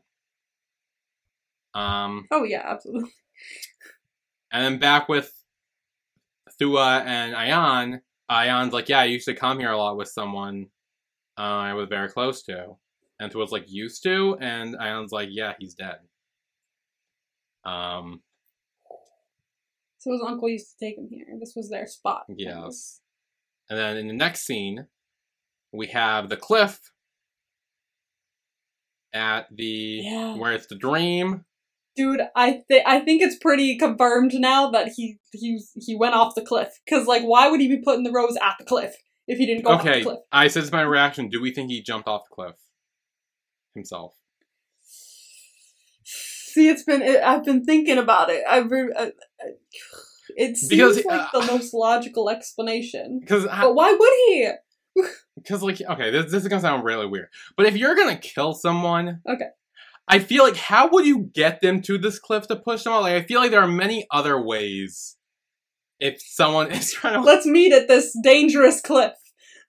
Um. 1.74 2.28
oh 2.32 2.44
yeah 2.44 2.64
absolutely 2.66 3.12
And 4.52 4.66
then 4.66 4.80
back 4.80 5.08
with 5.08 5.32
Thua 6.60 7.04
and 7.06 7.34
Ayan, 7.34 8.02
Ayan's 8.32 8.74
like, 8.74 8.88
yeah, 8.90 9.00
I 9.00 9.06
used 9.06 9.26
to 9.26 9.36
come 9.36 9.60
here 9.60 9.72
a 9.72 9.78
lot 9.78 9.98
with 9.98 10.08
someone 10.08 10.68
uh, 11.38 11.42
I 11.42 11.74
was 11.74 11.88
very 11.90 12.10
close 12.10 12.44
to. 12.44 12.78
And 13.20 13.32
Thua's 13.32 13.52
like, 13.52 13.66
used 13.68 14.04
to? 14.04 14.38
And 14.40 14.76
Ayan's 14.76 15.12
like, 15.12 15.30
yeah, 15.32 15.54
he's 15.60 15.74
dead. 15.76 15.98
Um, 17.66 18.22
So 20.00 20.12
his 20.12 20.22
uncle 20.26 20.50
used 20.50 20.72
to 20.72 20.86
take 20.86 20.98
him 20.98 21.08
here. 21.12 21.26
This 21.40 21.54
was 21.56 21.70
their 21.70 21.88
spot. 21.88 22.24
yes. 22.30 23.02
And 23.70 23.78
then 23.80 23.98
in 23.98 24.08
the 24.08 24.14
next 24.14 24.42
scene, 24.46 24.88
we 25.72 25.88
have 25.88 26.28
the 26.30 26.38
cliff 26.38 26.80
at 29.14 29.48
the 29.56 30.02
Yeah. 30.04 30.36
where 30.36 30.52
it's 30.54 30.68
the 30.68 30.76
dream. 30.76 31.46
Dude, 31.96 32.22
I 32.36 32.62
think 32.68 32.84
I 32.88 33.00
think 33.02 33.22
it's 33.22 33.36
pretty 33.38 33.78
confirmed 33.78 34.32
now 34.36 34.72
that 34.72 34.90
he 34.96 35.18
he 35.34 35.60
he 35.76 35.96
went 35.96 36.16
off 36.16 36.36
the 36.36 36.42
cliff. 36.42 36.80
Cause 36.90 37.06
like, 37.06 37.24
why 37.24 37.50
would 37.50 37.60
he 37.60 37.68
be 37.68 37.82
putting 37.84 38.04
the 38.04 38.12
rose 38.12 38.38
at 38.42 38.56
the 38.58 38.66
cliff 38.66 38.96
if 39.28 39.38
he 39.38 39.46
didn't 39.46 39.64
go 39.64 39.72
off 39.72 39.84
the 39.84 39.90
Okay, 39.90 40.04
cliff? 40.04 40.20
I 40.32 40.48
said 40.48 40.64
it's 40.64 40.72
my 40.72 40.82
reaction. 40.82 41.30
Do 41.30 41.42
we 41.42 41.54
think 41.54 41.70
he 41.70 41.82
jumped 41.82 42.08
off 42.08 42.24
the 42.30 42.34
cliff 42.36 42.56
himself? 43.76 44.14
See, 46.04 46.68
it's 46.68 46.84
been 46.84 47.02
it, 47.02 47.22
I've 47.22 47.44
been 47.44 47.64
thinking 47.64 47.98
about 47.98 48.30
it. 48.30 48.44
I've 48.48 48.70
re- 48.72 49.12
it 50.36 50.58
seems 50.58 50.70
Because, 50.70 51.06
like 51.06 51.22
uh, 51.34 51.40
the 51.40 51.46
most 51.48 51.74
logical 51.74 52.30
explanation. 52.30 53.20
Because 53.20 53.46
But 53.46 53.76
why 53.76 53.92
would 53.92 54.14
he? 54.28 54.52
Because, 55.36 55.64
like, 55.64 55.82
okay, 55.82 56.12
this, 56.12 56.26
this 56.26 56.44
is 56.44 56.50
gonna 56.50 56.62
sound 56.62 56.84
really 56.84 57.08
weird, 57.08 57.30
but 57.56 57.66
if 57.66 57.76
you're 57.76 57.96
gonna 57.96 58.18
kill 58.18 58.54
someone, 58.54 59.22
Okay. 59.28 59.48
I 60.12 60.20
feel 60.20 60.44
like 60.44 60.58
how 60.58 60.90
would 60.90 61.06
you 61.06 61.30
get 61.34 61.62
them 61.62 61.82
to 61.84 61.98
this 61.98 62.20
cliff 62.20 62.48
to 62.50 62.58
push 62.58 62.84
them 62.84 62.92
out? 62.94 63.04
Like, 63.04 63.14
I 63.14 63.22
feel 63.24 63.40
like 63.40 63.50
there 63.52 63.62
are 63.62 63.68
many 63.68 64.06
other 64.12 64.40
ways. 64.40 65.16
If 66.02 66.22
someone 66.22 66.70
is 66.72 66.92
trying 66.92 67.14
to, 67.14 67.22
Let's 67.22 67.46
meet 67.46 67.72
at 67.72 67.88
this 67.88 68.16
dangerous 68.22 68.82
cliff. 68.82 69.14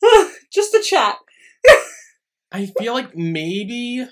Just 0.52 0.74
a 0.74 0.83
chat. 0.83 1.16
I 2.52 2.66
feel 2.78 2.92
like 2.92 3.16
maybe 3.16 4.05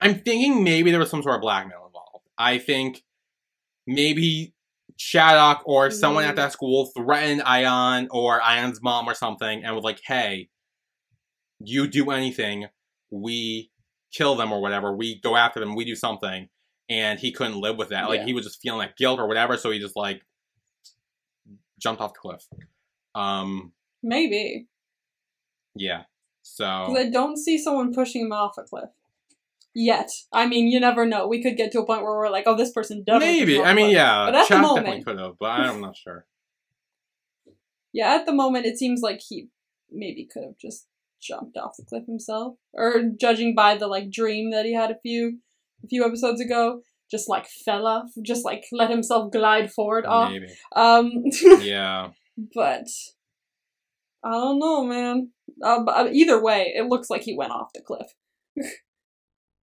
I'm 0.00 0.20
thinking 0.20 0.64
maybe 0.64 0.90
there 0.90 1.00
was 1.00 1.10
some 1.10 1.22
sort 1.22 1.36
of 1.36 1.40
blackmail 1.42 1.84
involved. 1.86 2.26
I 2.38 2.58
think 2.58 3.02
maybe 3.86 4.54
Shattuck 4.96 5.62
or 5.66 5.90
someone 5.90 6.24
at 6.24 6.32
Mm. 6.32 6.36
that 6.36 6.52
school 6.52 6.90
threatened 6.96 7.42
Ayan 7.42 8.06
or 8.10 8.40
Ayan's 8.40 8.80
mom 8.82 9.06
or 9.06 9.14
something 9.14 9.62
and 9.62 9.74
was 9.74 9.84
like, 9.84 10.00
"Hey, 10.06 10.48
you 11.60 11.86
do 11.86 12.10
anything, 12.10 12.68
we 13.10 13.70
kill 14.12 14.36
them 14.36 14.52
or 14.52 14.60
whatever. 14.60 14.94
We 14.94 15.20
go 15.20 15.36
after 15.36 15.60
them. 15.60 15.74
We 15.74 15.84
do 15.84 15.94
something." 15.96 16.48
And 16.88 17.18
he 17.18 17.32
couldn't 17.32 17.60
live 17.60 17.76
with 17.76 17.88
that. 17.88 18.08
Like 18.08 18.20
Yeah. 18.20 18.26
he 18.26 18.32
was 18.32 18.44
just 18.44 18.60
feeling 18.60 18.80
that 18.80 18.96
guilt 18.96 19.18
or 19.18 19.26
whatever, 19.26 19.56
so 19.56 19.70
he 19.72 19.78
just 19.80 19.96
like 19.96 20.22
jumped 21.80 22.00
off 22.00 22.12
the 22.14 22.20
cliff. 22.20 22.46
Um, 23.14 23.72
Maybe. 24.02 24.68
yeah. 25.74 26.04
So 26.42 26.64
I 26.64 27.10
don't 27.10 27.36
see 27.36 27.58
someone 27.58 27.92
pushing 27.92 28.22
him 28.26 28.32
off 28.32 28.56
a 28.56 28.62
cliff. 28.62 28.90
Yet. 29.74 30.10
I 30.32 30.46
mean, 30.46 30.68
you 30.68 30.78
never 30.80 31.04
know. 31.04 31.26
We 31.26 31.42
could 31.42 31.56
get 31.56 31.72
to 31.72 31.80
a 31.80 31.86
point 31.86 32.02
where 32.02 32.12
we're 32.16 32.30
like, 32.30 32.44
oh, 32.46 32.56
this 32.56 32.70
person 32.70 33.02
definitely. 33.04 33.40
maybe. 33.40 33.60
I 33.62 33.74
mean, 33.74 33.90
yeah. 33.90 34.26
But 34.26 34.34
at 34.36 34.48
the 34.48 34.58
moment- 34.58 34.86
definitely 34.86 35.02
could 35.04 35.18
have, 35.18 35.38
but 35.40 35.50
I'm 35.50 35.80
not 35.80 35.96
sure. 35.96 36.26
Yeah, 37.92 38.14
at 38.14 38.26
the 38.26 38.32
moment, 38.34 38.66
it 38.66 38.76
seems 38.78 39.00
like 39.00 39.20
he 39.26 39.48
maybe 39.90 40.26
could 40.30 40.44
have 40.44 40.58
just 40.58 40.86
jumped 41.20 41.56
off 41.56 41.76
the 41.78 41.84
cliff 41.84 42.04
himself. 42.06 42.54
Or 42.74 43.02
judging 43.20 43.54
by 43.54 43.76
the, 43.76 43.86
like, 43.86 44.10
dream 44.10 44.50
that 44.50 44.64
he 44.66 44.74
had 44.74 44.90
a 44.90 44.98
few 45.02 45.38
a 45.84 45.88
few 45.88 46.04
episodes 46.04 46.40
ago, 46.40 46.80
just, 47.10 47.28
like, 47.28 47.46
fell 47.64 47.86
off. 47.86 48.06
Just, 48.24 48.44
like, 48.44 48.64
let 48.72 48.90
himself 48.90 49.30
glide 49.32 49.70
forward 49.72 50.06
off. 50.06 50.32
Maybe. 50.32 50.48
Um, 50.74 51.12
Yeah. 51.60 52.10
but... 52.54 52.86
I 54.24 54.30
don't 54.32 54.58
know, 54.58 54.82
man. 54.84 55.30
Uh, 55.62 55.84
uh, 55.84 56.08
either 56.10 56.42
way, 56.42 56.72
it 56.76 56.86
looks 56.88 57.08
like 57.08 57.22
he 57.22 57.36
went 57.36 57.52
off 57.52 57.68
the 57.72 57.80
cliff. 57.80 58.08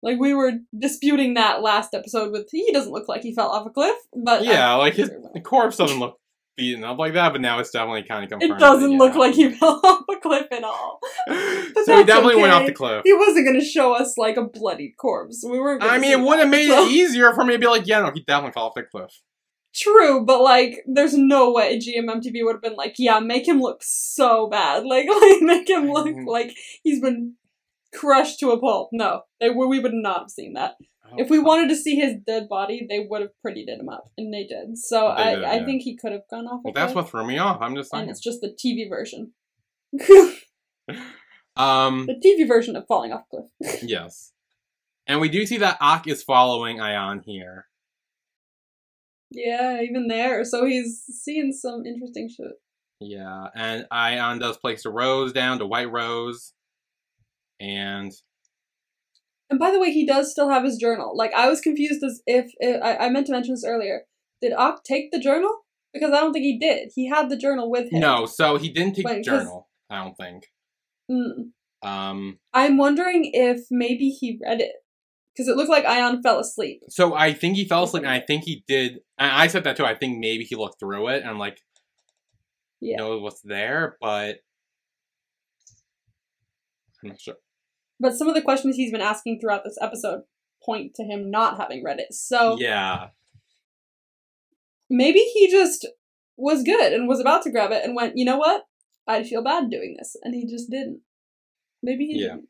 like 0.02 0.18
we 0.20 0.34
were 0.34 0.54
disputing 0.78 1.34
that 1.34 1.62
last 1.62 1.94
episode 1.94 2.32
with 2.32 2.48
he 2.50 2.72
doesn't 2.72 2.94
look 2.94 3.10
like 3.10 3.24
he 3.24 3.36
fell 3.36 3.50
off 3.50 3.66
a 3.68 3.70
cliff, 3.72 3.96
but 4.16 4.46
Yeah, 4.46 4.74
I- 4.74 4.78
like 4.78 4.94
his 4.94 5.10
the 5.34 5.42
corpse 5.42 5.76
doesn't 5.76 6.00
look 6.00 6.18
beaten 6.56 6.84
up 6.84 6.98
like 6.98 7.14
that, 7.14 7.32
but 7.32 7.42
now 7.42 7.60
it's 7.60 7.72
definitely 7.72 8.04
kind 8.04 8.24
of 8.24 8.30
confirmed. 8.30 8.54
it 8.54 8.60
doesn't 8.60 8.92
that, 8.92 8.98
look 8.98 9.16
like 9.16 9.34
he 9.34 9.50
fell 9.56 9.80
off 9.84 10.04
a 10.10 10.16
cliff 10.20 10.48
at 10.52 10.64
all. 10.64 11.00
so 11.28 11.98
he 11.98 12.04
definitely 12.04 12.42
went 12.42 12.54
off 12.54 12.66
the 12.66 12.74
cliff. 12.74 13.02
He 13.04 13.14
wasn't 13.14 13.46
gonna 13.46 13.64
show 13.64 13.94
us 13.94 14.18
like 14.18 14.38
a 14.38 14.44
bloodied 14.44 14.96
corpse. 14.98 15.44
We 15.48 15.60
weren't. 15.60 15.82
Gonna 15.82 15.94
I 15.94 15.98
mean, 16.00 16.12
it 16.12 16.20
would 16.20 16.40
have 16.40 16.50
made 16.50 16.68
so- 16.68 16.86
it 16.86 16.92
easier 16.92 17.34
for 17.34 17.44
me 17.44 17.54
to 17.54 17.60
be 17.60 17.68
like, 17.68 17.88
yeah, 17.88 18.02
no, 18.02 18.12
he 18.14 18.22
definitely 18.22 18.54
fell 18.54 18.66
off 18.66 18.74
the 18.76 18.84
cliff. 18.84 19.22
True, 19.76 20.24
but 20.24 20.42
like, 20.42 20.84
there's 20.86 21.18
no 21.18 21.52
way 21.52 21.80
GMMTV 21.80 22.46
would 22.46 22.56
have 22.56 22.62
been 22.62 22.76
like, 22.76 22.96
yeah, 23.00 23.20
make 23.20 23.48
him 23.48 23.60
look 23.60 23.82
so 23.82 24.48
bad, 24.48 24.86
like, 24.86 25.08
like 25.22 25.42
make 25.42 25.68
him 25.68 25.92
look 25.92 26.16
like 26.28 26.56
he's 26.84 27.02
been 27.02 27.34
crushed 27.94 28.40
to 28.40 28.52
a 28.52 28.60
pulp. 28.60 28.90
No, 28.92 29.22
they 29.40 29.50
were. 29.50 29.68
We 29.68 29.80
would 29.80 29.94
not 29.94 30.20
have 30.22 30.30
seen 30.30 30.54
that. 30.54 30.76
Oh, 31.06 31.16
If 31.18 31.30
we 31.30 31.40
wanted 31.40 31.70
to 31.70 31.76
see 31.76 31.96
his 31.96 32.16
dead 32.26 32.48
body, 32.50 32.86
they 32.90 33.06
would 33.10 33.22
have 33.22 33.32
prettied 33.46 33.68
him 33.68 33.90
up, 33.90 34.06
and 34.18 34.34
they 34.34 34.46
did. 34.46 34.78
So 34.78 35.14
They 35.18 35.24
I, 35.24 35.36
did, 35.36 35.44
I 35.44 35.56
yeah. 35.58 35.66
think 35.66 35.82
he 35.84 35.96
could 35.98 36.12
have 36.12 36.28
gone 36.30 36.46
off. 36.48 36.62
Well, 36.64 36.74
that's 36.74 36.94
what 36.96 37.10
threw 37.10 37.26
me 37.26 37.38
off. 37.38 37.62
I'm 37.62 37.76
just 37.76 37.94
and 37.94 38.10
it's 38.10 38.20
just 38.22 38.42
the 38.42 38.50
TV 38.50 38.90
version. 38.90 39.34
Um, 41.56 42.08
the 42.08 42.16
TV 42.16 42.48
version 42.48 42.76
of 42.76 42.86
falling 42.88 43.14
off 43.14 43.30
cliff. 43.30 43.46
yes. 43.84 44.32
And 45.06 45.22
we 45.22 45.30
do 45.30 45.46
see 45.46 45.58
that 45.58 45.78
Ak 45.80 46.08
is 46.08 46.24
following 46.24 46.78
Ayan 46.78 47.22
here. 47.24 47.68
yeah, 49.30 49.80
even 49.82 50.08
there. 50.08 50.44
So 50.46 50.66
he's 50.66 51.04
seeing 51.08 51.52
some 51.52 51.86
interesting 51.86 52.28
shit. 52.30 52.54
Yeah, 53.00 53.48
and 53.56 53.86
Ayan 53.92 54.40
does 54.40 54.58
place 54.58 54.86
a 54.86 54.90
rose 54.90 55.32
down 55.34 55.60
to 55.60 55.68
White 55.68 55.92
Rose. 55.92 56.54
And 57.60 58.12
And 59.50 59.60
by 59.60 59.72
the 59.72 59.80
way, 59.80 59.92
he 59.92 60.06
does 60.06 60.32
still 60.32 60.50
have 60.50 60.64
his 60.64 60.78
journal. 60.78 61.16
Like 61.16 61.34
I 61.34 61.48
was 61.50 61.62
confused 61.62 62.04
as 62.04 62.22
if, 62.26 62.52
if 62.60 62.82
I, 62.84 63.06
I 63.06 63.10
meant 63.10 63.28
to 63.28 63.32
mention 63.34 63.54
this 63.54 63.66
earlier. 63.66 64.04
Did 64.42 64.54
Ak 64.54 64.84
take 64.84 65.12
the 65.12 65.20
journal? 65.20 65.60
Because 65.94 66.12
I 66.12 66.20
don't 66.20 66.34
think 66.34 66.44
he 66.44 66.58
did. 66.58 66.92
He 66.96 67.08
had 67.08 67.30
the 67.30 67.38
journal 67.38 67.70
with 67.70 67.92
him. 67.92 68.00
no, 68.00 68.26
so 68.26 68.58
he 68.58 68.70
didn't 68.70 68.96
take 68.96 69.08
the 69.08 69.22
journal, 69.22 69.70
I 69.90 70.04
don't 70.04 70.18
think. 70.18 70.46
Mm. 71.10 71.52
Um, 71.88 72.40
I'm 72.54 72.78
wondering 72.78 73.30
if 73.34 73.66
maybe 73.70 74.10
he 74.10 74.40
read 74.44 74.60
it 74.62 74.72
because 75.34 75.48
it 75.48 75.56
looked 75.56 75.70
like 75.70 75.86
Ayan 75.86 76.24
fell 76.24 76.40
asleep. 76.40 76.82
so 76.90 77.14
I 77.14 77.34
think 77.34 77.58
he 77.58 77.66
fell 77.68 77.84
asleep, 77.84 78.04
and 78.04 78.12
I 78.12 78.22
think 78.22 78.44
he 78.44 78.64
did. 78.68 79.00
And 79.20 79.32
I 79.32 79.48
said 79.48 79.64
that 79.66 79.78
too. 79.78 79.86
I 79.86 79.94
think 79.94 80.18
maybe 80.20 80.44
he 80.46 80.56
looked 80.56 80.80
through 80.80 81.10
it 81.10 81.24
and 81.24 81.38
like 81.38 81.60
Yeah. 82.82 82.98
know 82.98 83.20
what's 83.20 83.42
there, 83.42 83.98
but 84.02 84.38
sure. 87.20 87.36
But 88.00 88.14
some 88.16 88.28
of 88.28 88.36
the 88.36 88.42
questions 88.42 88.76
he's 88.76 88.92
been 88.92 89.02
asking 89.02 89.40
throughout 89.40 89.64
this 89.64 89.78
episode 89.82 90.24
point 90.64 90.94
to 90.96 91.04
him 91.04 91.30
not 91.30 91.58
having 91.58 91.84
read 91.84 92.00
it. 92.00 92.14
So 92.14 92.58
Yeah, 92.60 93.10
maybe 94.90 95.20
he 95.20 95.50
just 95.50 95.88
was 96.38 96.64
good 96.64 96.94
and 96.94 97.08
was 97.08 97.20
about 97.20 97.44
to 97.44 97.52
grab 97.52 97.72
it 97.72 97.84
and 97.84 97.96
went, 97.96 98.18
you 98.18 98.26
know 98.26 98.38
what? 98.38 98.64
I'd 99.08 99.28
feel 99.28 99.44
bad 99.44 99.70
doing 99.70 99.96
this. 99.98 100.16
And 100.24 100.34
he 100.34 100.46
just 100.48 100.70
didn't. 100.70 101.02
Maybe 101.82 102.06
he 102.08 102.20
Yeah. 102.22 102.28
didn't. 102.30 102.48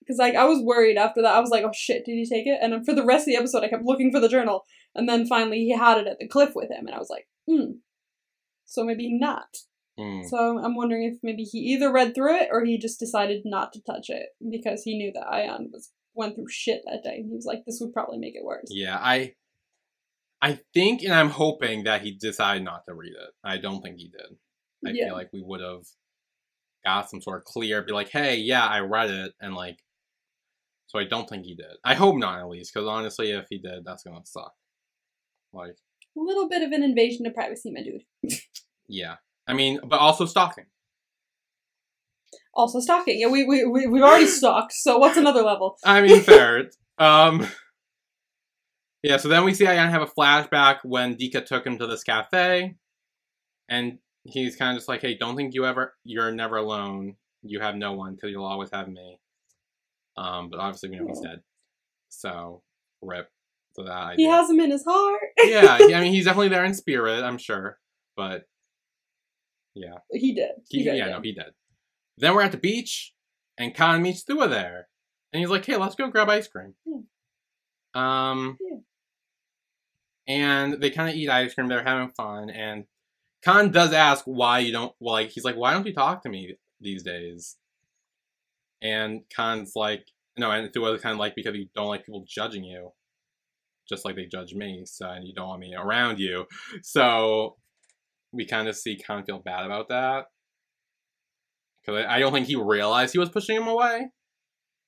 Because 0.00 0.18
like 0.18 0.34
I 0.34 0.44
was 0.44 0.60
worried 0.62 0.96
after 0.96 1.22
that. 1.22 1.34
I 1.34 1.40
was 1.40 1.50
like, 1.50 1.64
oh 1.64 1.72
shit, 1.72 2.04
did 2.04 2.12
he 2.14 2.26
take 2.26 2.46
it? 2.46 2.58
And 2.60 2.84
for 2.84 2.94
the 2.94 3.04
rest 3.04 3.22
of 3.22 3.26
the 3.26 3.36
episode, 3.36 3.62
I 3.62 3.68
kept 3.68 3.84
looking 3.84 4.10
for 4.10 4.20
the 4.20 4.28
journal. 4.28 4.64
And 4.94 5.08
then 5.08 5.26
finally 5.26 5.58
he 5.58 5.70
had 5.76 5.98
it 5.98 6.06
at 6.06 6.18
the 6.18 6.28
cliff 6.28 6.54
with 6.54 6.70
him. 6.70 6.86
And 6.86 6.94
I 6.94 6.98
was 6.98 7.10
like, 7.10 7.28
hmm. 7.48 7.72
So 8.64 8.84
maybe 8.84 9.12
not. 9.12 9.58
Mm. 9.98 10.24
So 10.28 10.58
I'm 10.58 10.74
wondering 10.74 11.04
if 11.04 11.18
maybe 11.22 11.42
he 11.42 11.58
either 11.58 11.92
read 11.92 12.14
through 12.14 12.36
it 12.36 12.48
or 12.50 12.64
he 12.64 12.78
just 12.78 12.98
decided 12.98 13.42
not 13.44 13.72
to 13.74 13.82
touch 13.82 14.06
it 14.08 14.26
because 14.50 14.82
he 14.82 14.96
knew 14.96 15.12
that 15.14 15.26
Ayan 15.26 15.70
was 15.70 15.90
went 16.14 16.34
through 16.34 16.48
shit 16.48 16.82
that 16.86 17.02
day. 17.04 17.22
He 17.22 17.34
was 17.34 17.44
like, 17.46 17.64
this 17.66 17.78
would 17.80 17.92
probably 17.92 18.18
make 18.18 18.34
it 18.34 18.44
worse. 18.44 18.68
yeah. 18.70 18.98
I, 19.00 19.34
I 20.40 20.58
think, 20.74 21.02
and 21.02 21.12
I'm 21.14 21.30
hoping 21.30 21.84
that 21.84 22.02
he 22.02 22.12
decided 22.18 22.64
not 22.64 22.82
to 22.88 22.94
read 22.94 23.12
it. 23.12 23.30
I 23.44 23.58
don't 23.58 23.80
think 23.82 23.98
he 23.98 24.08
did. 24.08 24.36
I 24.86 24.90
Yeah. 24.90 25.06
feel 25.08 25.14
like 25.14 25.30
we 25.32 25.42
would 25.42 25.60
have 25.60 25.82
got 26.84 27.08
some 27.08 27.20
sort 27.22 27.38
of 27.38 27.44
clear, 27.44 27.82
be 27.82 27.92
like, 27.92 28.08
hey, 28.10 28.36
yeah, 28.36 28.66
I 28.66 28.80
read 28.80 29.08
it, 29.10 29.32
and 29.40 29.54
like, 29.54 29.78
so 30.88 30.98
I 30.98 31.04
don't 31.04 31.28
think 31.28 31.44
he 31.44 31.54
did. 31.54 31.76
I 31.84 31.94
hope 31.94 32.16
not, 32.16 32.40
at 32.40 32.48
least, 32.48 32.74
because 32.74 32.88
honestly, 32.88 33.30
if 33.30 33.46
he 33.48 33.58
did, 33.58 33.84
that's 33.84 34.02
gonna 34.02 34.20
suck. 34.24 34.52
Like, 35.52 35.76
A 36.16 36.20
little 36.20 36.48
bit 36.48 36.62
of 36.62 36.72
an 36.72 36.82
invasion 36.82 37.24
of 37.24 37.34
privacy, 37.34 37.70
my 37.72 37.82
dude. 37.82 38.38
yeah. 38.88 39.16
I 39.46 39.54
mean, 39.54 39.80
but 39.84 39.98
also 39.98 40.24
stalking. 40.26 40.64
Also 42.54 42.80
stalking. 42.80 43.18
Yeah, 43.20 43.28
we 43.28 43.44
we 43.44 43.64
we 43.64 43.86
we've 43.86 44.02
already 44.02 44.26
stalked. 44.26 44.72
So 44.74 44.98
what's 44.98 45.16
another 45.16 45.42
level? 45.42 45.76
I 45.84 46.02
mean, 46.02 46.20
fair. 46.22 46.64
um, 46.98 47.46
yeah. 49.02 49.16
So 49.16 49.28
then 49.28 49.44
we 49.44 49.54
see 49.54 49.64
Ayan 49.64 49.90
have 49.90 50.02
a 50.02 50.06
flashback 50.06 50.78
when 50.84 51.16
Dika 51.16 51.44
took 51.44 51.66
him 51.66 51.78
to 51.78 51.86
this 51.86 52.02
cafe, 52.04 52.74
and 53.68 53.98
he's 54.24 54.56
kind 54.56 54.72
of 54.72 54.76
just 54.78 54.88
like, 54.88 55.00
"Hey, 55.00 55.16
don't 55.16 55.34
think 55.36 55.54
you 55.54 55.64
ever, 55.66 55.94
you're 56.04 56.30
never 56.30 56.56
alone. 56.56 57.16
You 57.42 57.60
have 57.60 57.74
no 57.74 57.92
one 57.94 58.14
because 58.14 58.30
you'll 58.30 58.44
always 58.44 58.70
have 58.72 58.88
me." 58.88 59.18
Um, 60.16 60.50
but 60.50 60.60
obviously 60.60 60.90
we 60.90 60.96
know 60.96 61.06
he's 61.08 61.20
dead, 61.20 61.40
so 62.10 62.62
rip. 63.00 63.28
So 63.74 63.84
that 63.84 64.16
He 64.18 64.26
has 64.26 64.50
him 64.50 64.60
in 64.60 64.70
his 64.70 64.84
heart. 64.84 65.20
yeah, 65.38 65.78
I 65.80 65.86
mean, 66.02 66.12
he's 66.12 66.26
definitely 66.26 66.48
there 66.50 66.66
in 66.66 66.74
spirit, 66.74 67.24
I'm 67.24 67.38
sure, 67.38 67.78
but 68.14 68.42
yeah, 69.74 69.94
He 70.10 70.34
did. 70.34 70.50
he, 70.68 70.82
did, 70.84 70.96
yeah, 70.96 71.08
no, 71.08 71.20
he 71.20 71.32
did. 71.32 71.52
Then 72.18 72.34
we're 72.34 72.42
at 72.42 72.52
the 72.52 72.58
beach, 72.58 73.14
and 73.58 73.74
Khan 73.74 74.02
meets 74.02 74.22
Thua 74.22 74.48
there, 74.48 74.88
and 75.32 75.40
he's 75.40 75.48
like, 75.50 75.64
"Hey, 75.64 75.76
let's 75.76 75.94
go 75.94 76.08
grab 76.10 76.28
ice 76.28 76.46
cream." 76.48 76.74
Um, 77.94 78.58
Yeah. 78.60 78.76
and 80.26 80.74
they 80.80 80.90
kind 80.90 81.08
of 81.10 81.16
eat 81.16 81.28
ice 81.28 81.54
cream. 81.54 81.68
They're 81.68 81.82
having 81.84 82.10
fun, 82.10 82.50
and 82.50 82.84
Khan 83.44 83.70
does 83.70 83.92
ask 83.92 84.24
why 84.24 84.60
you 84.60 84.72
don't 84.72 84.94
well, 85.00 85.14
like. 85.14 85.30
He's 85.30 85.44
like, 85.44 85.56
"Why 85.56 85.72
don't 85.72 85.86
you 85.86 85.94
talk 85.94 86.22
to 86.22 86.28
me 86.28 86.56
these 86.80 87.02
days?" 87.02 87.56
And 88.80 89.22
Khan's 89.34 89.72
like, 89.76 90.06
"No," 90.38 90.50
and 90.50 90.72
Thua's 90.72 91.00
kind 91.02 91.12
of 91.12 91.18
like, 91.18 91.34
"Because 91.34 91.54
you 91.56 91.68
don't 91.74 91.88
like 91.88 92.04
people 92.06 92.24
judging 92.26 92.64
you." 92.64 92.92
Just 93.88 94.04
like 94.04 94.14
they 94.16 94.26
judge 94.26 94.54
me, 94.54 94.82
so 94.86 95.08
and 95.10 95.26
you 95.26 95.34
don't 95.34 95.48
want 95.48 95.60
me 95.60 95.74
around 95.74 96.18
you. 96.20 96.46
So 96.82 97.56
we 98.32 98.46
kind 98.46 98.68
of 98.68 98.76
see 98.76 98.96
kind 98.96 99.20
of 99.20 99.26
feel 99.26 99.38
bad 99.40 99.64
about 99.66 99.88
that. 99.88 100.26
Because 101.84 102.04
I, 102.04 102.16
I 102.16 102.18
don't 102.20 102.32
think 102.32 102.46
he 102.46 102.56
realized 102.56 103.12
he 103.12 103.18
was 103.18 103.28
pushing 103.30 103.56
him 103.56 103.66
away. 103.68 104.08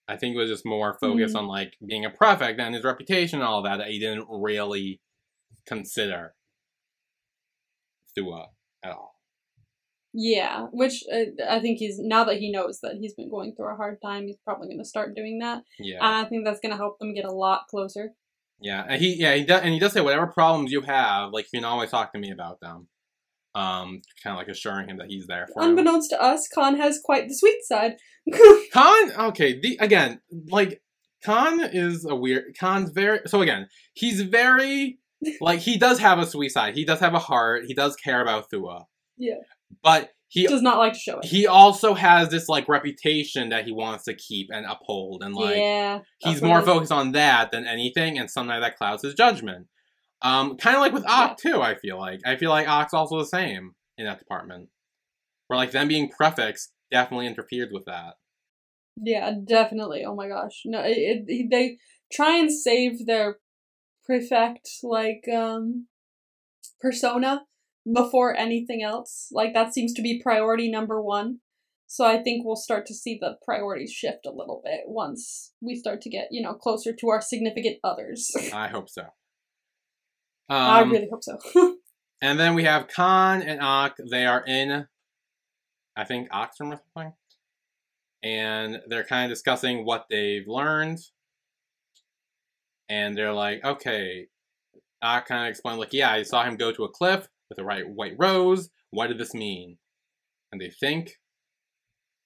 I 0.07 0.17
think 0.17 0.35
it 0.35 0.39
was 0.39 0.51
just 0.51 0.67
more 0.67 0.97
focused 1.01 1.35
Mhm. 1.35 1.39
on 1.41 1.47
like 1.49 1.75
being 1.87 2.05
a 2.05 2.11
prefect 2.11 2.61
and 2.61 2.75
his 2.75 2.85
reputation 2.85 3.39
and 3.41 3.49
all 3.49 3.63
that 3.63 3.79
that 3.79 3.89
he 3.89 3.99
didn't 3.99 4.27
really 4.31 5.01
consider 5.67 6.35
Thua 8.17 8.49
at 8.83 8.93
all. 8.93 9.15
Yeah, 10.13 10.67
which 10.73 11.03
uh, 11.13 11.43
I 11.49 11.59
think 11.59 11.79
he's 11.79 11.99
now 11.99 12.23
that 12.25 12.37
he 12.37 12.53
knows 12.53 12.79
that 12.83 12.97
he's 13.01 13.15
been 13.15 13.29
going 13.31 13.55
through 13.57 13.73
a 13.73 13.77
hard 13.77 13.99
time, 14.01 14.27
he's 14.29 14.37
probably 14.45 14.69
going 14.69 14.79
to 14.79 14.85
start 14.85 15.17
doing 15.17 15.41
that, 15.41 15.65
Yeah, 15.81 15.97
and 15.97 16.27
I 16.27 16.29
think 16.29 16.45
that's 16.45 16.61
going 16.61 16.71
to 16.71 16.77
help 16.77 16.99
them 17.01 17.15
get 17.15 17.25
a 17.25 17.33
lot 17.33 17.67
closer. 17.69 18.13
yeah, 18.61 18.85
and 18.89 19.03
he 19.03 19.17
yeah 19.19 19.35
he 19.35 19.45
does 19.45 19.63
and 19.63 19.73
he 19.75 19.81
does 19.81 19.93
say 19.93 20.01
whatever 20.03 20.29
problems 20.29 20.71
you 20.71 20.83
have, 20.83 21.31
like 21.33 21.47
you 21.53 21.59
can 21.59 21.65
always 21.65 21.91
talk 21.91 22.13
to 22.13 22.19
me 22.21 22.31
about 22.31 22.61
them. 22.61 22.87
Um, 23.55 24.01
kind 24.23 24.35
of 24.35 24.37
like 24.39 24.49
assuring 24.49 24.89
him 24.89 24.99
that 24.99 25.07
he's 25.09 25.27
there 25.29 25.47
for 25.53 25.63
him. 25.63 25.71
Unbeknownst 25.71 26.11
to 26.11 26.21
us, 26.21 26.49
Khan 26.53 26.77
has 26.77 26.99
quite 27.05 27.29
the 27.29 27.35
sweet 27.35 27.63
side. 27.65 27.95
Khan, 28.73 29.13
okay, 29.29 29.61
the 29.61 29.77
again, 29.81 30.21
like 30.51 30.83
Khan 31.25 31.61
is 31.63 32.05
a 32.05 32.17
weird. 32.17 32.57
Khan's 32.59 32.91
very 32.91 33.21
so 33.27 33.43
again. 33.43 33.69
He's 33.93 34.23
very 34.23 34.99
like 35.41 35.61
he 35.61 35.79
does 35.79 36.01
have 36.01 36.19
a 36.19 36.27
sweet 36.27 36.51
side. 36.51 36.75
He 36.75 36.85
does 36.85 37.01
have 37.01 37.15
a 37.15 37.19
heart. 37.19 37.65
He 37.67 37.75
does 37.75 37.95
care 37.97 38.21
about 38.21 38.51
Thua. 38.51 38.87
Yeah. 39.17 39.35
but 39.83 40.11
he 40.29 40.49
Does 40.49 40.63
not 40.63 40.79
like 40.79 40.95
to 40.95 40.99
show 40.99 41.19
it. 41.21 41.27
he 41.27 41.47
also 41.47 41.95
has 41.95 42.29
this 42.29 42.49
like 42.49 42.69
reputation 42.69 43.51
that 43.51 43.67
he 43.67 43.71
wants 43.73 44.03
to 44.07 44.15
keep 44.15 44.49
and 44.53 44.67
uphold, 44.67 45.23
and 45.23 45.33
like 45.33 45.57
yeah, 45.57 46.01
he's 46.19 46.43
more 46.43 46.61
focused 46.61 46.91
on 46.91 47.13
that 47.13 47.53
than 47.53 47.65
anything, 47.69 48.19
and 48.19 48.29
sometimes 48.29 48.65
that 48.65 48.77
clouds 48.77 49.05
his 49.05 49.15
judgment. 49.15 49.69
Um, 50.23 50.57
kind 50.57 50.77
of 50.77 50.81
like 50.81 50.93
with 50.93 51.05
Ak 51.07 51.37
too. 51.37 51.61
I 51.61 51.75
feel 51.75 51.99
like 51.99 52.21
I 52.25 52.37
feel 52.37 52.51
like 52.51 52.69
Ak's 52.69 52.95
also 52.95 53.19
the 53.19 53.27
same 53.27 53.73
in 53.99 54.07
that 54.07 54.19
department, 54.19 54.69
where 55.49 55.57
like 55.57 55.73
them 55.73 55.89
being 55.89 56.09
prefects 56.09 56.73
definitely 56.91 57.27
interfered 57.27 57.71
with 57.73 57.85
that. 57.87 58.15
Yeah, 58.97 59.33
definitely. 59.45 60.05
Oh 60.07 60.15
my 60.15 60.29
gosh, 60.29 60.63
no, 60.65 60.81
it, 60.81 61.25
it, 61.27 61.49
they 61.51 61.79
try 62.13 62.39
and 62.39 62.51
save 62.51 63.07
their 63.07 63.39
prefect 64.05 64.69
like 64.83 65.25
um 65.33 65.87
persona 66.81 67.43
before 67.93 68.37
anything 68.37 68.83
else. 68.83 69.29
Like 69.33 69.55
that 69.55 69.75
seems 69.75 69.93
to 69.95 70.03
be 70.03 70.23
priority 70.23 70.71
number 70.71 71.03
one. 71.03 71.41
So 71.87 72.05
I 72.05 72.23
think 72.23 72.45
we'll 72.45 72.57
start 72.57 72.87
to 72.87 72.95
see 72.95 73.19
the 73.21 73.37
priorities 73.45 73.93
shift 73.93 74.27
a 74.27 74.33
little 74.33 74.63
bit 74.65 74.81
once 74.87 75.53
we 75.61 75.75
start 75.75 76.01
to 76.03 76.11
get 76.11 76.29
you 76.31 76.43
know 76.43 76.55
closer 76.55 76.93
to 76.93 77.09
our 77.09 77.21
significant 77.21 77.79
others. 77.85 78.31
I 78.55 78.69
hope 78.69 78.89
so. 78.89 79.03
I 80.49 80.83
Um, 80.83 80.91
really 80.91 81.09
hope 81.11 81.23
so. 81.25 81.39
And 82.23 82.41
then 82.41 82.55
we 82.55 82.65
have 82.65 82.89
Khan 82.89 83.43
and 83.43 83.61
Ak. 83.61 83.97
They 84.11 84.25
are 84.25 84.43
in, 84.47 84.87
I 85.95 86.05
think, 86.05 86.29
Oxford 86.33 86.69
or 86.73 86.81
something. 86.95 87.13
And 88.23 88.81
they're 88.87 89.05
kind 89.05 89.31
of 89.31 89.37
discussing 89.37 89.85
what 89.85 90.07
they've 90.09 90.47
learned. 90.49 91.01
And 92.89 93.15
they're 93.17 93.35
like, 93.35 93.63
okay. 93.63 94.29
Ak 95.03 95.27
kind 95.27 95.45
of 95.47 95.51
explained, 95.51 95.81
like, 95.81 95.93
yeah, 95.93 96.13
I 96.13 96.23
saw 96.23 96.45
him 96.45 96.57
go 96.57 96.73
to 96.73 96.85
a 96.85 96.89
cliff 96.89 97.29
with 97.51 97.59
a 97.59 97.65
right 97.65 97.87
white 97.87 98.15
rose. 98.19 98.71
What 98.91 99.09
did 99.09 99.19
this 99.19 99.35
mean? 99.35 99.77
And 100.51 100.59
they 100.59 100.71
think. 100.71 101.19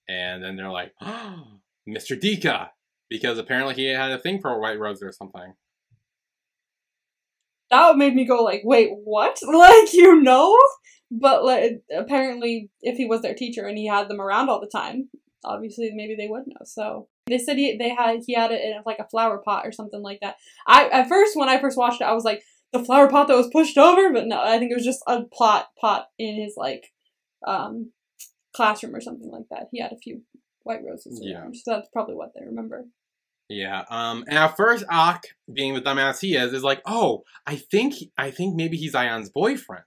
And 0.08 0.44
then 0.44 0.54
they're 0.54 0.70
like, 0.70 0.92
oh, 1.00 1.58
Mr. 1.88 2.16
Dika. 2.16 2.68
Because 3.10 3.38
apparently 3.38 3.74
he 3.74 3.86
had 3.86 4.12
a 4.12 4.18
thing 4.18 4.40
for 4.40 4.52
a 4.52 4.60
white 4.60 4.78
rose 4.78 5.02
or 5.02 5.10
something. 5.10 5.54
That 7.70 7.96
made 7.96 8.14
me 8.14 8.26
go 8.26 8.42
like, 8.42 8.62
wait, 8.64 8.90
what? 9.04 9.38
Like 9.46 9.92
you 9.92 10.20
know? 10.22 10.56
But 11.10 11.44
like 11.44 11.82
apparently, 11.96 12.70
if 12.82 12.96
he 12.96 13.06
was 13.06 13.22
their 13.22 13.34
teacher 13.34 13.66
and 13.66 13.78
he 13.78 13.86
had 13.86 14.08
them 14.08 14.20
around 14.20 14.50
all 14.50 14.60
the 14.60 14.66
time, 14.66 15.08
obviously 15.44 15.90
maybe 15.94 16.14
they 16.16 16.28
would 16.28 16.46
know. 16.46 16.64
So 16.64 17.08
they 17.26 17.38
said 17.38 17.56
he 17.56 17.76
they 17.78 17.90
had 17.90 18.20
he 18.26 18.34
had 18.34 18.50
it 18.50 18.60
in 18.62 18.82
like 18.84 18.98
a 18.98 19.08
flower 19.08 19.38
pot 19.38 19.66
or 19.66 19.72
something 19.72 20.02
like 20.02 20.20
that. 20.20 20.36
I 20.66 20.88
at 20.88 21.08
first 21.08 21.36
when 21.36 21.48
I 21.48 21.60
first 21.60 21.78
watched 21.78 22.00
it, 22.00 22.04
I 22.04 22.12
was 22.12 22.24
like 22.24 22.42
the 22.72 22.84
flower 22.84 23.08
pot 23.08 23.28
that 23.28 23.36
was 23.36 23.48
pushed 23.50 23.78
over, 23.78 24.12
but 24.12 24.26
no, 24.26 24.40
I 24.42 24.58
think 24.58 24.70
it 24.70 24.74
was 24.76 24.84
just 24.84 25.02
a 25.06 25.22
plot 25.24 25.68
pot 25.80 26.08
in 26.18 26.34
his 26.36 26.54
like 26.56 26.92
um 27.46 27.92
classroom 28.54 28.94
or 28.94 29.00
something 29.00 29.30
like 29.30 29.46
that. 29.50 29.68
He 29.72 29.80
had 29.80 29.92
a 29.92 29.98
few 29.98 30.22
white 30.64 30.80
roses 30.86 31.20
Yeah. 31.22 31.38
around, 31.38 31.56
so 31.56 31.72
that's 31.72 31.88
probably 31.92 32.16
what 32.16 32.32
they 32.34 32.44
remember. 32.44 32.86
Yeah. 33.49 33.84
Um. 33.90 34.24
And 34.28 34.36
at 34.38 34.57
first, 34.57 34.84
Ak, 34.90 35.22
being 35.53 35.74
the 35.74 35.80
dumbass 35.80 36.20
he 36.20 36.36
is, 36.36 36.53
is 36.53 36.62
like, 36.62 36.82
"Oh, 36.86 37.22
I 37.46 37.57
think 37.57 37.94
I 38.18 38.30
think 38.30 38.55
maybe 38.57 38.76
he's 38.76 38.92
Ayan's 38.94 39.30
boyfriend," 39.30 39.84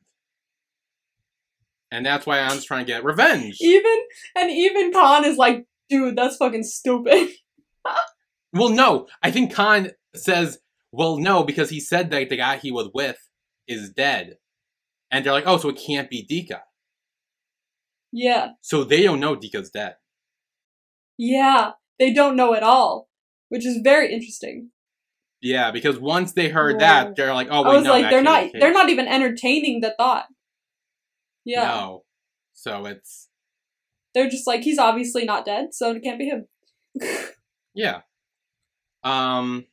and 1.92 2.06
that's 2.06 2.26
why 2.26 2.40
Ayan's 2.40 2.66
trying 2.66 2.86
to 2.86 2.92
get 2.92 3.04
revenge. 3.04 3.58
Even 3.62 3.98
and 4.36 4.50
even 4.52 4.92
Khan 4.92 5.26
is 5.26 5.38
like, 5.38 5.66
dude, 5.90 6.16
that's 6.16 6.38
fucking 6.38 6.64
stupid. 6.64 7.30
Well, 8.54 8.68
no, 8.70 9.08
I 9.24 9.32
think 9.32 9.54
Khan 9.54 9.92
says, 10.14 10.60
"Well, 10.92 11.18
no," 11.18 11.44
because 11.44 11.70
he 11.70 11.80
said 11.80 12.12
that 12.12 12.30
the 12.30 12.36
guy 12.36 12.58
he 12.58 12.70
was 12.70 12.90
with 12.94 13.18
is 13.66 13.92
dead, 13.92 14.36
and 15.10 15.26
they're 15.26 15.32
like, 15.32 15.48
"Oh, 15.48 15.58
so 15.58 15.70
it 15.70 15.78
can't 15.84 16.10
be 16.10 16.26
Dika." 16.30 16.60
yeah, 18.12 18.50
So 18.62 18.84
they 18.84 19.04
don't 19.04 19.22
know 19.22 19.38
Dika's 19.38 19.70
dead. 19.70 19.96
yeah, 21.18 21.72
they 21.98 22.12
don't 22.12 22.36
know 22.36 22.54
at 22.54 22.62
all, 22.64 23.08
which 23.52 23.66
is 23.66 23.82
very 23.84 24.14
interesting. 24.14 24.70
Yeah, 25.42 25.72
because 25.72 26.00
once 26.00 26.32
they 26.32 26.48
heard 26.48 26.76
Whoa. 26.76 26.80
that, 26.80 27.16
they're 27.18 27.34
like, 27.34 27.50
"Oh, 27.52 27.64
wait, 27.64 27.70
I 27.70 27.76
was 27.76 27.84
no, 27.84 27.92
like, 27.92 28.10
they're 28.10 28.24
can't 28.24 28.54
the 28.54 28.60
they're 28.60 28.72
not 28.72 28.90
even 28.90 29.08
entertaining 29.10 29.82
the 29.82 29.94
thought. 29.98 30.28
Yeah, 31.44 31.64
No. 31.66 32.04
So 32.54 32.86
it's 32.86 33.28
they're 34.14 34.30
just 34.30 34.48
like, 34.48 34.62
he's 34.62 34.78
obviously 34.78 35.26
not 35.26 35.44
dead, 35.44 35.74
so 35.74 35.92
it 35.92 36.02
can't 36.02 36.18
be 36.18 36.26
him. 36.26 36.48
Yeah. 37.74 38.02
Um 39.04 39.66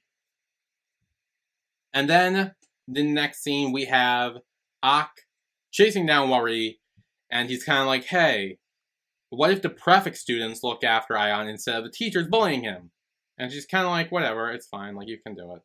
and 1.93 2.09
then 2.09 2.55
the 2.87 3.03
next 3.03 3.43
scene 3.43 3.73
we 3.73 3.85
have 3.87 4.39
Ak 4.83 5.11
chasing 5.73 6.07
down 6.07 6.31
Wari, 6.31 6.81
and 7.31 7.49
he's 7.49 7.65
kind 7.65 7.81
of 7.81 7.87
like, 7.87 8.05
"Hey, 8.05 8.59
what 9.31 9.51
if 9.51 9.63
the 9.63 9.69
prefect 9.69 10.17
students 10.17 10.63
look 10.63 10.85
after 10.85 11.15
Ayan 11.15 11.51
instead 11.51 11.77
of 11.77 11.85
the 11.85 11.91
teachers 11.91 12.29
bullying 12.29 12.63
him?" 12.63 12.93
And 13.39 13.53
she's 13.53 13.67
kind 13.67 13.85
of 13.85 13.91
like, 13.91 14.11
"Whatever, 14.11 14.51
it's 14.51 14.67
fine. 14.67 14.97
Like 14.97 15.09
you 15.09 15.19
can 15.25 15.35
do 15.35 15.55
it." 15.55 15.63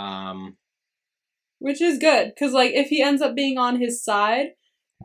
Um 0.00 0.56
which 1.58 1.80
is 1.80 1.98
good 1.98 2.32
because 2.34 2.52
like 2.52 2.72
if 2.74 2.88
he 2.88 3.02
ends 3.02 3.22
up 3.22 3.34
being 3.34 3.56
on 3.58 3.80
his 3.80 4.04
side 4.04 4.48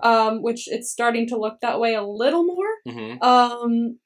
um 0.03 0.41
which 0.41 0.67
it's 0.67 0.91
starting 0.91 1.27
to 1.27 1.37
look 1.37 1.59
that 1.61 1.79
way 1.79 1.93
a 1.93 2.03
little 2.03 2.43
more 2.45 2.67
mhm. 2.87 3.21
um 3.23 3.99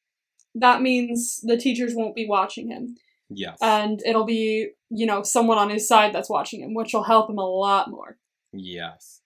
that 0.54 0.82
means 0.82 1.40
the 1.44 1.58
teachers 1.58 1.94
won't 1.96 2.16
be 2.16 2.28
watching 2.28 2.70
him 2.70 2.96
Yes. 3.30 3.58
and 3.62 4.00
it'll 4.06 4.26
be 4.26 4.70
you 4.90 5.06
know 5.08 5.24
someone 5.24 5.58
on 5.58 5.70
his 5.72 5.88
side 5.88 6.14
that's 6.14 6.30
watching 6.30 6.62
him 6.62 6.74
which 6.76 6.94
will 6.94 7.04
help 7.04 7.30
him 7.30 7.38
a 7.40 7.48
lot 7.50 7.90
more 7.90 8.18
yes. 8.54 9.22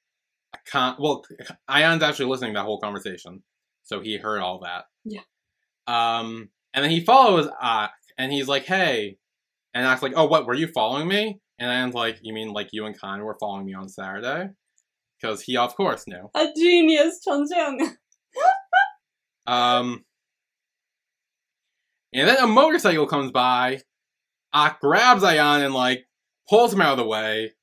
I 0.53 0.59
can't 0.65 0.99
well 0.99 1.23
Ayan's 1.69 2.03
actually 2.03 2.29
listening 2.29 2.53
to 2.53 2.59
that 2.59 2.65
whole 2.65 2.79
conversation. 2.79 3.43
So 3.83 3.99
he 3.99 4.17
heard 4.17 4.41
all 4.41 4.59
that. 4.61 4.85
Yeah. 5.05 5.21
Um 5.87 6.49
and 6.73 6.83
then 6.83 6.91
he 6.91 7.01
follows 7.01 7.47
Ak 7.61 7.91
and 8.19 8.31
he's 8.31 8.47
like, 8.47 8.65
"Hey." 8.65 9.17
And 9.73 9.87
Ak's 9.87 10.03
like, 10.03 10.13
"Oh, 10.15 10.25
what? 10.25 10.45
Were 10.45 10.53
you 10.53 10.67
following 10.67 11.07
me?" 11.07 11.39
And 11.59 11.69
Ayan's 11.71 11.95
like, 11.95 12.19
"You 12.21 12.33
mean 12.33 12.53
like 12.53 12.69
you 12.71 12.85
and 12.85 12.99
Khan 12.99 13.23
were 13.23 13.37
following 13.39 13.65
me 13.65 13.73
on 13.73 13.89
Saturday?" 13.89 14.49
Because 15.19 15.41
he, 15.41 15.57
of 15.57 15.75
course, 15.75 16.05
knew. 16.07 16.29
a 16.35 16.47
genius 16.55 17.19
Chun 17.23 17.47
Chang. 17.51 17.79
Um, 19.47 20.05
and 22.13 22.27
then 22.29 22.37
a 22.37 22.45
motorcycle 22.45 23.07
comes 23.07 23.31
by. 23.31 23.79
Ak 24.53 24.79
grabs 24.79 25.23
Ayan 25.23 25.65
and 25.65 25.73
like 25.73 26.05
pulls 26.47 26.71
him 26.71 26.81
out 26.81 26.91
of 26.91 26.97
the 26.99 27.07
way. 27.07 27.53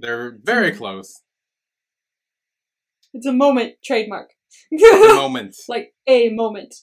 They're 0.00 0.38
very 0.42 0.70
Hmm. 0.72 0.78
close. 0.78 1.20
it's 3.12 3.26
a 3.26 3.32
moment 3.32 3.74
trademark 3.84 4.30
The 4.70 5.12
moment. 5.16 5.56
like 5.68 5.94
a 6.06 6.30
moment 6.30 6.74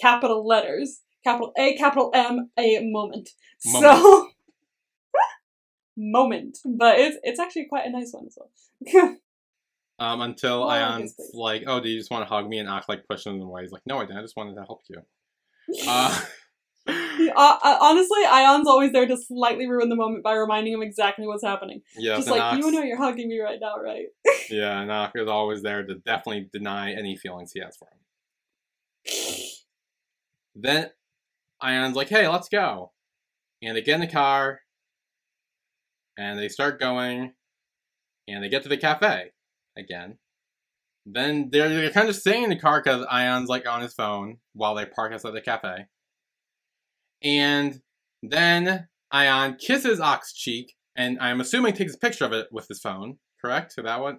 capital 0.00 0.46
letters 0.46 1.00
capital 1.28 1.52
a 1.58 1.76
capital 1.76 2.10
m 2.14 2.50
a 2.58 2.90
moment, 2.90 3.28
so 3.58 4.28
moment 5.96 6.58
but 6.64 6.98
it's 6.98 7.16
it's 7.22 7.40
actually 7.40 7.66
quite 7.66 7.86
a 7.86 7.90
nice 7.90 8.12
one 8.12 8.26
as 8.26 8.38
well 8.38 9.16
Um, 10.00 10.20
until 10.20 10.62
Oh, 10.62 10.68
I 10.68 10.78
Ayan's 10.78 11.14
guess 11.16 11.30
like, 11.34 11.64
"Oh, 11.66 11.80
do 11.80 11.88
you 11.88 11.98
just 11.98 12.08
want 12.12 12.22
to 12.22 12.32
hug 12.32 12.48
me?" 12.48 12.60
and 12.60 12.68
act 12.68 12.88
like 12.88 13.02
pushing 13.10 13.34
him 13.34 13.42
away. 13.42 13.62
He's 13.62 13.72
like, 13.72 13.82
"No, 13.84 13.98
I 13.98 14.04
didn't. 14.04 14.18
I 14.18 14.22
just 14.22 14.36
wanted 14.36 14.54
to 14.54 14.62
help 14.62 14.82
you." 14.88 15.02
Uh, 15.88 16.14
Uh, 16.88 17.58
uh, 17.62 17.78
honestly, 17.80 18.22
Ayan's 18.24 18.66
always 18.66 18.92
there 18.92 19.06
to 19.06 19.16
slightly 19.16 19.66
ruin 19.68 19.88
the 19.88 19.96
moment 19.96 20.22
by 20.22 20.34
reminding 20.34 20.72
him 20.72 20.82
exactly 20.82 21.26
what's 21.26 21.44
happening. 21.44 21.82
yeah, 21.96 22.16
Just 22.16 22.30
like, 22.30 22.58
you 22.58 22.70
know 22.70 22.80
you're 22.82 22.96
hugging 22.96 23.28
me 23.28 23.40
right 23.40 23.58
now, 23.60 23.76
right? 23.76 24.06
Yeah, 24.48 24.80
and 24.80 24.90
Ak 24.90 25.12
is 25.16 25.28
always 25.28 25.62
there 25.62 25.82
to 25.84 25.96
definitely 25.96 26.48
deny 26.52 26.92
any 26.92 27.16
feelings 27.16 27.52
he 27.52 27.60
has 27.60 27.76
for 27.76 27.88
him. 27.92 29.18
Then 30.54 30.90
Ayan's 31.62 31.96
like, 31.96 32.08
hey, 32.08 32.28
let's 32.28 32.48
go. 32.48 32.92
And 33.62 33.76
they 33.76 33.82
get 33.82 33.96
in 33.96 34.00
the 34.00 34.06
car, 34.06 34.60
and 36.16 36.38
they 36.38 36.48
start 36.48 36.80
going, 36.80 37.32
and 38.28 38.44
they 38.44 38.48
get 38.48 38.62
to 38.62 38.68
the 38.68 38.76
cafe 38.76 39.32
again. 39.76 40.18
Then 41.06 41.48
they're, 41.50 41.68
they're 41.68 41.90
kind 41.90 42.08
of 42.08 42.16
staying 42.16 42.44
in 42.44 42.50
the 42.50 42.58
car 42.58 42.82
because 42.82 43.06
Ayan's 43.06 43.48
like 43.48 43.66
on 43.66 43.80
his 43.80 43.94
phone 43.94 44.38
while 44.52 44.74
they 44.74 44.84
park 44.84 45.12
outside 45.12 45.32
the 45.32 45.40
cafe. 45.40 45.86
And 47.22 47.80
then 48.22 48.88
Ayan 49.12 49.58
kisses 49.58 50.00
Ak's 50.00 50.32
cheek, 50.32 50.74
and 50.94 51.18
I'm 51.20 51.40
assuming 51.40 51.72
takes 51.72 51.94
a 51.94 51.98
picture 51.98 52.24
of 52.24 52.32
it 52.32 52.48
with 52.52 52.68
his 52.68 52.80
phone. 52.80 53.18
Correct? 53.40 53.74
Is 53.78 53.84
that 53.84 54.00
what 54.00 54.16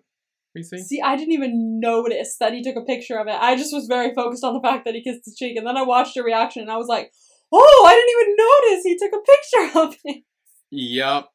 we 0.55 0.63
see? 0.63 0.79
See, 0.79 1.01
I 1.01 1.15
didn't 1.15 1.33
even 1.33 1.79
notice 1.79 2.37
that 2.39 2.53
he 2.53 2.63
took 2.63 2.75
a 2.75 2.85
picture 2.85 3.17
of 3.17 3.27
it. 3.27 3.35
I 3.39 3.55
just 3.55 3.73
was 3.73 3.85
very 3.85 4.13
focused 4.13 4.43
on 4.43 4.53
the 4.53 4.61
fact 4.61 4.85
that 4.85 4.95
he 4.95 5.03
kissed 5.03 5.25
his 5.25 5.35
cheek, 5.35 5.57
and 5.57 5.67
then 5.67 5.77
I 5.77 5.83
watched 5.83 6.17
a 6.17 6.23
reaction, 6.23 6.63
and 6.63 6.71
I 6.71 6.77
was 6.77 6.87
like, 6.87 7.11
"Oh, 7.51 7.85
I 7.85 7.93
didn't 7.93 8.09
even 8.21 8.35
notice 8.37 8.83
he 8.83 8.97
took 8.97 9.13
a 9.13 9.25
picture 9.25 9.79
of 9.79 9.95
it." 10.05 10.23
Yep. 10.71 11.25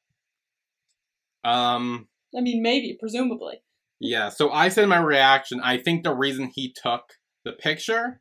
Um. 1.45 2.09
I 2.37 2.41
mean, 2.41 2.63
maybe, 2.63 2.97
presumably. 2.99 3.63
Yeah. 4.01 4.29
So 4.29 4.51
I 4.51 4.69
said 4.69 4.85
in 4.85 4.91
my 4.91 4.99
reaction, 4.99 5.61
I 5.63 5.79
think 5.79 6.03
the 6.05 6.15
reason 6.15 6.51
he 6.53 6.75
took 6.75 7.03
the 7.45 7.53
picture 7.53 8.21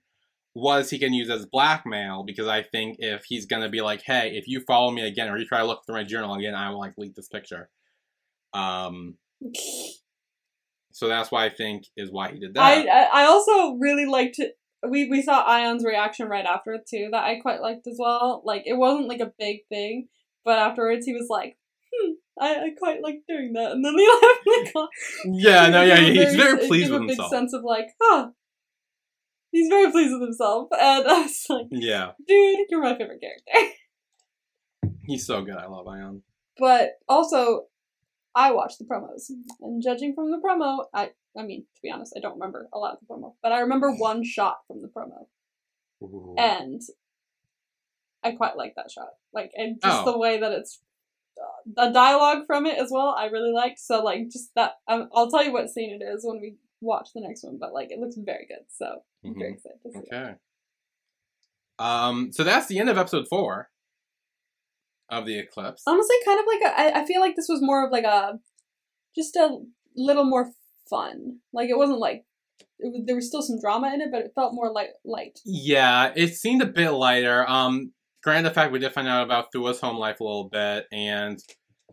was 0.55 0.89
he 0.89 0.99
can 0.99 1.13
use 1.13 1.29
as 1.29 1.47
blackmail 1.47 2.23
because 2.23 2.47
I 2.47 2.61
think 2.61 2.97
if 2.99 3.23
he's 3.27 3.47
gonna 3.47 3.69
be 3.69 3.81
like, 3.81 4.03
hey, 4.05 4.33
if 4.35 4.47
you 4.47 4.61
follow 4.61 4.91
me 4.91 5.05
again 5.07 5.29
or 5.29 5.37
you 5.37 5.45
try 5.45 5.59
to 5.59 5.65
look 5.65 5.81
through 5.85 5.95
my 5.95 6.03
journal 6.03 6.35
again, 6.35 6.53
I 6.53 6.69
will 6.69 6.79
like 6.79 6.93
leak 6.97 7.15
this 7.15 7.27
picture. 7.27 7.69
Um. 8.53 9.15
So 10.95 11.07
that's 11.07 11.31
why 11.31 11.45
I 11.45 11.49
think 11.49 11.85
is 11.97 12.11
why 12.11 12.31
he 12.31 12.39
did 12.39 12.53
that. 12.53 12.61
I 12.61 12.83
I 12.83 13.23
I 13.23 13.25
also 13.25 13.73
really 13.79 14.05
liked 14.05 14.37
it. 14.37 14.53
We 14.89 15.09
we 15.09 15.21
saw 15.21 15.45
Ayan's 15.47 15.83
reaction 15.85 16.27
right 16.27 16.45
after 16.45 16.73
it 16.73 16.85
too. 16.87 17.09
That 17.11 17.23
I 17.23 17.39
quite 17.39 17.61
liked 17.61 17.87
as 17.87 17.97
well. 17.99 18.41
Like 18.45 18.63
it 18.65 18.73
wasn't 18.77 19.07
like 19.07 19.21
a 19.21 19.31
big 19.39 19.59
thing, 19.69 20.07
but 20.43 20.59
afterwards 20.59 21.05
he 21.05 21.13
was 21.13 21.27
like, 21.29 21.57
"Hmm, 21.93 22.11
I, 22.39 22.55
I 22.55 22.69
quite 22.77 23.01
like 23.01 23.21
doing 23.27 23.53
that," 23.53 23.71
and 23.71 23.83
then 23.85 23.93
he 23.97 24.07
left 24.57 24.73
car. 24.73 24.89
yeah. 25.25 25.69
No. 25.69 25.83
Yeah. 25.83 25.95
It 25.99 26.13
gave 26.13 26.21
a 26.21 26.25
He's 26.31 26.35
very 26.35 26.61
it 26.63 26.67
pleased 26.67 26.91
with 26.91 26.97
a 27.01 27.05
big 27.05 27.09
himself. 27.11 27.31
sense 27.31 27.53
of 27.53 27.63
like, 27.63 27.87
huh. 28.01 28.29
He's 29.51 29.67
very 29.69 29.91
pleased 29.91 30.11
with 30.13 30.21
himself, 30.23 30.67
and 30.71 31.07
I 31.07 31.21
was 31.21 31.45
like, 31.49 31.67
Yeah. 31.71 32.11
"Dude, 32.27 32.59
you're 32.69 32.81
my 32.81 32.97
favorite 32.97 33.21
character." 33.21 33.75
He's 35.05 35.25
so 35.25 35.41
good. 35.43 35.55
I 35.55 35.67
love 35.67 35.85
Ayan. 35.85 36.21
But 36.57 36.91
also, 37.09 37.65
I 38.35 38.51
watched 38.51 38.79
the 38.79 38.85
promos, 38.85 39.29
and 39.61 39.81
judging 39.83 40.13
from 40.15 40.31
the 40.31 40.37
promo, 40.37 40.85
I 40.93 41.11
I 41.37 41.43
mean, 41.43 41.61
to 41.75 41.81
be 41.81 41.89
honest, 41.91 42.13
I 42.17 42.19
don't 42.19 42.33
remember 42.33 42.67
a 42.73 42.77
lot 42.77 42.93
of 42.93 42.99
the 42.99 43.05
promo, 43.13 43.33
but 43.41 43.51
I 43.51 43.59
remember 43.61 43.91
one 43.95 44.23
shot 44.23 44.59
from 44.67 44.81
the 44.81 44.87
promo. 44.87 45.27
Ooh. 46.01 46.35
and 46.37 46.81
I 48.23 48.31
quite 48.31 48.57
like 48.57 48.75
that 48.75 48.91
shot. 48.91 49.09
Like, 49.33 49.51
and 49.55 49.79
just 49.81 50.01
Oh. 50.05 50.11
the 50.11 50.17
way 50.17 50.39
that 50.39 50.51
it's 50.51 50.81
uh, 51.37 51.43
the 51.87 51.91
dialogue 51.91 52.45
from 52.45 52.65
it 52.65 52.77
as 52.77 52.89
well. 52.91 53.15
I 53.17 53.25
really 53.25 53.51
liked. 53.51 53.79
So, 53.79 54.03
like, 54.03 54.29
just 54.29 54.53
that. 54.55 54.73
Um, 54.87 55.09
I'll 55.13 55.29
tell 55.31 55.43
you 55.43 55.51
what 55.51 55.69
scene 55.69 55.97
it 55.99 56.03
is 56.03 56.23
when 56.25 56.39
we 56.41 56.55
watch 56.81 57.09
the 57.15 57.21
next 57.21 57.43
one. 57.43 57.57
But 57.59 57.73
like, 57.73 57.91
it 57.91 57.99
looks 57.99 58.15
very 58.17 58.45
good. 58.47 58.65
So 58.69 59.03
I'm 59.25 59.33
Mhm. 59.33 59.39
very 59.39 59.53
excited 59.53 59.79
to 59.83 59.91
see. 59.91 59.97
it. 59.99 60.13
Okay. 60.13 60.35
Um, 61.79 62.31
so 62.31 62.43
that's 62.43 62.67
the 62.67 62.79
end 62.79 62.89
of 62.89 62.97
episode 62.97 63.27
four 63.27 63.69
of 65.19 65.25
the 65.25 65.37
eclipse. 65.39 65.83
Honestly, 65.87 66.15
kind 66.25 66.39
of 66.39 66.45
like 66.47 66.61
a. 66.61 66.79
I, 66.79 67.01
I 67.01 67.05
feel 67.05 67.21
like 67.21 67.35
this 67.35 67.47
was 67.49 67.61
more 67.61 67.85
of 67.85 67.91
like 67.91 68.03
a, 68.03 68.39
just 69.15 69.35
a 69.35 69.59
little 69.95 70.25
more 70.25 70.51
fun. 70.89 71.39
Like 71.53 71.69
it 71.69 71.77
wasn't 71.77 71.99
like. 71.99 72.25
It 72.79 72.91
was, 72.91 73.03
there 73.05 73.15
was 73.15 73.27
still 73.27 73.41
some 73.41 73.59
drama 73.59 73.91
in 73.93 74.01
it, 74.01 74.09
but 74.11 74.21
it 74.21 74.31
felt 74.35 74.53
more 74.53 74.71
like 74.71 74.89
light. 75.05 75.39
Yeah, 75.45 76.11
it 76.15 76.35
seemed 76.35 76.61
a 76.61 76.65
bit 76.67 76.91
lighter. 76.91 77.49
Um, 77.49 77.93
granted, 78.23 78.49
the 78.49 78.53
fact 78.53 78.71
we 78.71 78.79
did 78.79 78.93
find 78.93 79.07
out 79.07 79.23
about 79.23 79.47
Thua's 79.55 79.79
home 79.79 79.97
life 79.97 80.19
a 80.19 80.23
little 80.23 80.49
bit, 80.49 80.85
and 80.91 81.39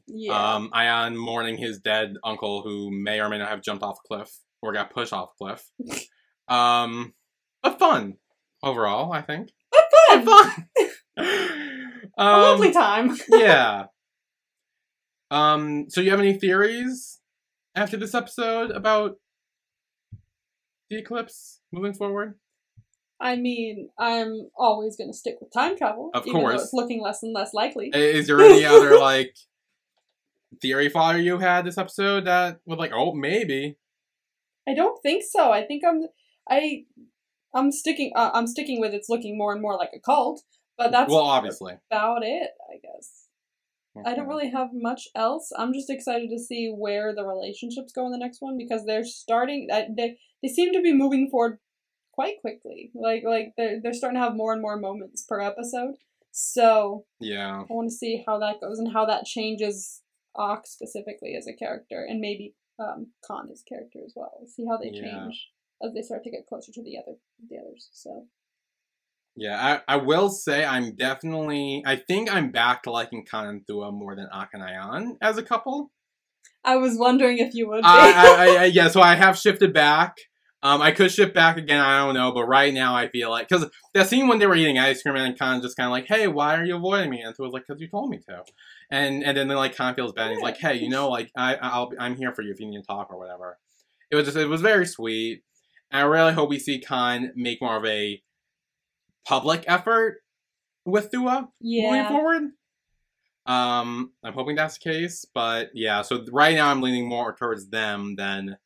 Yeah. 0.08 0.54
Um, 0.54 0.70
Ayan 0.74 1.16
mourning 1.16 1.58
his 1.58 1.78
dead 1.78 2.14
uncle 2.24 2.62
who 2.62 2.90
may 2.90 3.20
or 3.20 3.28
may 3.28 3.38
not 3.38 3.48
have 3.50 3.62
jumped 3.62 3.82
off 3.84 3.98
a 4.04 4.08
cliff 4.08 4.30
or 4.62 4.72
got 4.72 4.92
pushed 4.92 5.12
off 5.12 5.30
a 5.40 5.44
cliff. 5.44 5.70
um, 6.48 7.14
but 7.62 7.78
fun 7.78 8.14
overall, 8.62 9.12
I 9.12 9.22
think. 9.22 9.50
fun. 10.08 10.24
Fun. 10.24 10.66
A 12.20 12.22
um, 12.22 12.42
lovely 12.42 12.70
time. 12.70 13.16
yeah. 13.30 13.86
Um, 15.30 15.86
so 15.88 16.02
you 16.02 16.10
have 16.10 16.20
any 16.20 16.34
theories 16.34 17.18
after 17.74 17.96
this 17.96 18.14
episode 18.14 18.70
about 18.70 19.16
the 20.90 20.98
eclipse 20.98 21.60
moving 21.72 21.94
forward? 21.94 22.34
I 23.20 23.36
mean, 23.36 23.88
I'm 23.98 24.50
always 24.56 24.96
gonna 24.96 25.14
stick 25.14 25.36
with 25.40 25.52
time 25.52 25.78
travel. 25.78 26.10
Of 26.12 26.26
even 26.26 26.40
though 26.40 26.48
course. 26.48 26.62
it's 26.62 26.72
looking 26.74 27.00
less 27.00 27.22
and 27.22 27.32
less 27.32 27.54
likely. 27.54 27.90
Is 27.94 28.26
there 28.26 28.40
any 28.40 28.64
other 28.66 28.98
like 28.98 29.34
theory 30.60 30.90
fodder 30.90 31.18
you 31.18 31.38
had 31.38 31.64
this 31.64 31.78
episode 31.78 32.26
that 32.26 32.60
was 32.66 32.78
like, 32.78 32.92
oh, 32.94 33.14
maybe? 33.14 33.76
I 34.68 34.74
don't 34.74 35.00
think 35.02 35.22
so. 35.26 35.50
I 35.50 35.64
think 35.64 35.84
I'm 35.86 36.02
I 36.48 36.84
I'm 37.54 37.72
sticking 37.72 38.12
uh, 38.14 38.30
I'm 38.34 38.46
sticking 38.46 38.78
with 38.78 38.92
it's 38.92 39.08
looking 39.08 39.38
more 39.38 39.52
and 39.52 39.62
more 39.62 39.76
like 39.76 39.90
a 39.94 40.00
cult, 40.00 40.42
but 40.80 40.92
that's 40.92 41.10
well, 41.10 41.24
obviously. 41.24 41.74
about 41.90 42.22
it, 42.24 42.50
I 42.72 42.78
guess. 42.82 43.26
I 44.06 44.14
don't 44.14 44.28
really 44.28 44.50
have 44.50 44.68
much 44.72 45.08
else. 45.14 45.50
I'm 45.58 45.74
just 45.74 45.90
excited 45.90 46.30
to 46.30 46.38
see 46.38 46.72
where 46.74 47.14
the 47.14 47.24
relationships 47.26 47.92
go 47.92 48.06
in 48.06 48.12
the 48.12 48.18
next 48.18 48.40
one 48.40 48.56
because 48.56 48.84
they're 48.86 49.04
starting. 49.04 49.66
They 49.68 50.16
they 50.42 50.48
seem 50.48 50.72
to 50.72 50.80
be 50.80 50.94
moving 50.94 51.28
forward 51.28 51.58
quite 52.12 52.40
quickly. 52.40 52.92
Like 52.94 53.24
like 53.24 53.52
they're 53.56 53.80
they're 53.82 53.92
starting 53.92 54.18
to 54.18 54.24
have 54.24 54.36
more 54.36 54.52
and 54.52 54.62
more 54.62 54.78
moments 54.78 55.24
per 55.28 55.40
episode. 55.40 55.96
So 56.30 57.04
Yeah. 57.18 57.62
I 57.68 57.72
want 57.72 57.88
to 57.90 57.94
see 57.94 58.22
how 58.26 58.38
that 58.38 58.60
goes 58.60 58.78
and 58.78 58.92
how 58.92 59.04
that 59.06 59.24
changes 59.24 60.02
Ox 60.36 60.70
specifically 60.70 61.34
as 61.36 61.46
a 61.48 61.52
character 61.52 62.06
and 62.08 62.20
maybe 62.20 62.54
um 62.78 63.08
Khan 63.26 63.48
as 63.52 63.62
character 63.68 63.98
as 64.06 64.12
well. 64.16 64.46
See 64.46 64.64
how 64.66 64.76
they 64.78 64.90
Yeah. 64.92 65.02
change 65.02 65.50
as 65.82 65.92
they 65.92 66.02
start 66.02 66.22
to 66.24 66.30
get 66.30 66.46
closer 66.46 66.72
to 66.72 66.82
the 66.82 66.96
other 66.96 67.16
the 67.48 67.58
others. 67.58 67.90
So 67.92 68.28
Yeah, 69.36 69.80
I, 69.88 69.94
I 69.94 69.96
will 69.96 70.28
say 70.28 70.64
I'm 70.64 70.94
definitely 70.96 71.82
I 71.86 71.96
think 71.96 72.32
I'm 72.32 72.50
back 72.50 72.82
to 72.84 72.90
liking 72.90 73.24
Khan 73.24 73.46
and 73.46 73.66
Thua 73.66 73.92
more 73.92 74.14
than 74.16 74.28
Ak 74.32 74.50
and 74.52 74.62
Ayan 74.62 75.16
as 75.22 75.38
a 75.38 75.42
couple. 75.42 75.90
I 76.64 76.76
was 76.76 76.98
wondering 76.98 77.38
if 77.38 77.54
you 77.54 77.68
would. 77.68 77.82
Be. 77.82 77.86
I, 77.86 78.12
I, 78.12 78.62
I, 78.62 78.64
yeah, 78.72 78.88
so 78.88 79.00
I 79.00 79.14
have 79.14 79.38
shifted 79.38 79.72
back. 79.72 80.16
Um, 80.62 80.82
I 80.82 80.90
could 80.90 81.10
shift 81.10 81.34
back 81.34 81.56
again. 81.56 81.80
I 81.80 82.04
don't 82.04 82.14
know, 82.14 82.32
but 82.32 82.44
right 82.44 82.72
now 82.74 82.94
I 82.94 83.08
feel 83.08 83.30
like 83.30 83.48
because 83.48 83.64
that 83.94 84.08
scene 84.08 84.28
when 84.28 84.38
they 84.38 84.46
were 84.46 84.54
eating 84.54 84.78
ice 84.78 85.02
cream 85.02 85.16
and 85.16 85.38
Khan 85.38 85.62
just 85.62 85.74
kind 85.74 85.86
of 85.86 85.90
like, 85.90 86.06
"Hey, 86.06 86.28
why 86.28 86.54
are 86.54 86.64
you 86.64 86.76
avoiding 86.76 87.08
me?" 87.08 87.22
And 87.22 87.34
so 87.34 87.44
was 87.44 87.54
like, 87.54 87.66
"Cause 87.66 87.80
you 87.80 87.88
told 87.88 88.10
me 88.10 88.18
to," 88.28 88.42
and 88.90 89.24
and 89.24 89.38
then 89.38 89.48
like 89.48 89.74
Khan 89.74 89.94
feels 89.94 90.12
bad. 90.12 90.26
And 90.26 90.34
he's 90.34 90.42
like, 90.42 90.58
"Hey, 90.58 90.74
you 90.74 90.90
know, 90.90 91.08
like 91.08 91.30
I 91.34 91.54
I'll 91.54 91.90
I'm 91.98 92.14
here 92.14 92.34
for 92.34 92.42
you 92.42 92.52
if 92.52 92.60
you 92.60 92.66
need 92.66 92.80
to 92.80 92.86
talk 92.86 93.10
or 93.10 93.18
whatever." 93.18 93.56
It 94.10 94.16
was 94.16 94.26
just 94.26 94.36
it 94.36 94.48
was 94.48 94.60
very 94.60 94.86
sweet. 94.86 95.44
And 95.90 96.02
I 96.02 96.04
really 96.04 96.34
hope 96.34 96.50
we 96.50 96.58
see 96.58 96.78
Khan 96.78 97.32
make 97.34 97.62
more 97.62 97.76
of 97.78 97.86
a 97.86 98.20
public 99.26 99.64
effort 99.66 100.18
with 100.84 101.10
Thua 101.12 101.48
moving 101.62 102.04
forward. 102.06 102.42
Um, 103.46 104.12
I'm 104.22 104.32
hoping 104.34 104.54
that's 104.56 104.78
the 104.78 104.90
case, 104.90 105.24
but 105.34 105.70
yeah. 105.74 106.02
So 106.02 106.24
right 106.32 106.54
now, 106.54 106.70
I'm 106.70 106.82
leaning 106.82 107.08
more 107.08 107.34
towards 107.34 107.68
them 107.70 108.14
than 108.16 108.56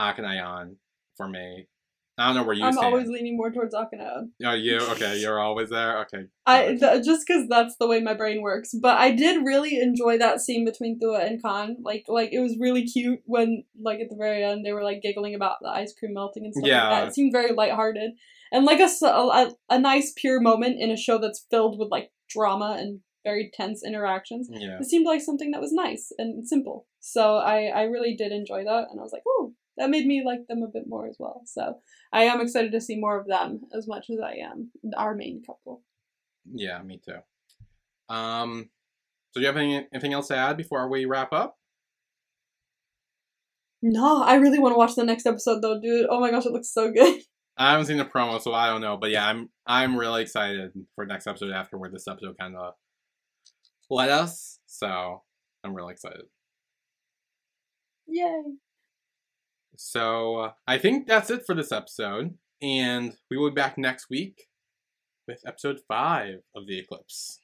Akanayan 0.00 0.76
for 1.16 1.28
me. 1.28 1.68
I 2.16 2.26
don't 2.26 2.36
know 2.36 2.44
where 2.44 2.54
you 2.54 2.64
I'm 2.64 2.72
stand. 2.74 2.86
always 2.86 3.08
leaning 3.08 3.36
more 3.36 3.50
towards 3.50 3.74
Akana. 3.74 4.28
Oh, 4.44 4.52
you 4.52 4.76
okay? 4.92 5.18
You're 5.18 5.40
always 5.40 5.70
there. 5.70 5.98
Okay. 6.02 6.26
I 6.46 6.76
th- 6.76 7.04
just 7.04 7.26
because 7.26 7.48
that's 7.48 7.76
the 7.76 7.88
way 7.88 8.00
my 8.00 8.14
brain 8.14 8.40
works. 8.40 8.70
But 8.72 8.98
I 8.98 9.10
did 9.10 9.44
really 9.44 9.80
enjoy 9.80 10.18
that 10.18 10.40
scene 10.40 10.64
between 10.64 11.00
Thua 11.00 11.20
and 11.24 11.42
Khan. 11.42 11.76
Like, 11.82 12.04
like 12.06 12.32
it 12.32 12.38
was 12.38 12.56
really 12.60 12.84
cute 12.86 13.20
when, 13.24 13.64
like, 13.82 13.98
at 13.98 14.10
the 14.10 14.16
very 14.16 14.44
end, 14.44 14.64
they 14.64 14.72
were 14.72 14.84
like 14.84 15.02
giggling 15.02 15.34
about 15.34 15.56
the 15.60 15.68
ice 15.68 15.92
cream 15.92 16.14
melting 16.14 16.44
and 16.44 16.54
stuff 16.54 16.66
Yeah. 16.68 16.88
like 16.88 17.00
that. 17.02 17.08
It 17.08 17.14
seemed 17.14 17.32
very 17.32 17.52
lighthearted 17.52 18.12
and 18.54 18.64
like 18.64 18.78
a, 18.78 18.88
a, 19.04 19.52
a 19.68 19.78
nice 19.78 20.12
pure 20.16 20.40
moment 20.40 20.80
in 20.80 20.90
a 20.90 20.96
show 20.96 21.18
that's 21.18 21.44
filled 21.50 21.78
with 21.78 21.88
like 21.90 22.10
drama 22.30 22.76
and 22.78 23.00
very 23.24 23.50
tense 23.52 23.82
interactions. 23.84 24.48
yeah. 24.50 24.78
It 24.80 24.84
seemed 24.84 25.06
like 25.06 25.20
something 25.20 25.50
that 25.50 25.60
was 25.60 25.72
nice 25.72 26.12
and 26.18 26.46
simple. 26.46 26.86
So 27.00 27.36
I 27.36 27.64
I 27.66 27.82
really 27.82 28.14
did 28.14 28.32
enjoy 28.32 28.64
that, 28.64 28.86
and 28.90 29.00
I 29.00 29.02
was 29.02 29.12
like, 29.12 29.24
oh, 29.26 29.52
that 29.76 29.90
made 29.90 30.06
me 30.06 30.22
like 30.24 30.46
them 30.48 30.62
a 30.62 30.70
bit 30.72 30.84
more 30.86 31.08
as 31.08 31.16
well. 31.18 31.42
So 31.46 31.78
I 32.12 32.24
am 32.24 32.40
excited 32.40 32.70
to 32.72 32.80
see 32.80 32.96
more 32.96 33.18
of 33.18 33.26
them 33.26 33.62
as 33.76 33.88
much 33.88 34.06
as 34.08 34.20
I 34.20 34.36
am 34.36 34.70
our 34.96 35.14
main 35.14 35.42
couple. 35.44 35.82
Yeah, 36.52 36.80
me 36.82 37.00
too. 37.04 38.14
Um, 38.14 38.70
so 39.32 39.40
do 39.40 39.42
you 39.42 39.46
have 39.46 39.56
any, 39.56 39.86
anything 39.92 40.12
else 40.12 40.28
to 40.28 40.36
add 40.36 40.56
before 40.56 40.88
we 40.88 41.06
wrap 41.06 41.32
up? 41.32 41.56
No, 43.82 44.22
I 44.22 44.36
really 44.36 44.58
want 44.58 44.74
to 44.74 44.78
watch 44.78 44.94
the 44.94 45.04
next 45.04 45.26
episode 45.26 45.60
though, 45.60 45.80
dude. 45.80 46.06
Oh 46.08 46.20
my 46.20 46.30
gosh, 46.30 46.46
it 46.46 46.52
looks 46.52 46.72
so 46.72 46.92
good. 46.92 47.20
I 47.56 47.70
haven't 47.72 47.86
seen 47.86 47.98
the 47.98 48.04
promo, 48.04 48.40
so 48.40 48.52
I 48.52 48.68
don't 48.68 48.80
know. 48.80 48.96
But 48.96 49.10
yeah, 49.10 49.26
I'm 49.26 49.48
I'm 49.66 49.96
really 49.96 50.22
excited 50.22 50.72
for 50.94 51.06
next 51.06 51.26
episode 51.26 51.52
after 51.52 51.78
where 51.78 51.90
this 51.90 52.08
episode 52.08 52.36
kind 52.38 52.56
of 52.56 52.74
led 53.90 54.10
us. 54.10 54.58
So 54.66 55.22
I'm 55.62 55.74
really 55.74 55.92
excited. 55.92 56.24
Yay. 58.06 58.42
So 59.76 60.36
uh, 60.36 60.52
I 60.66 60.78
think 60.78 61.06
that's 61.06 61.30
it 61.30 61.44
for 61.46 61.54
this 61.54 61.72
episode, 61.72 62.34
and 62.60 63.14
we 63.30 63.36
will 63.36 63.50
be 63.50 63.54
back 63.54 63.78
next 63.78 64.08
week 64.10 64.48
with 65.26 65.40
episode 65.46 65.80
five 65.88 66.40
of 66.54 66.66
the 66.66 66.78
Eclipse. 66.78 67.40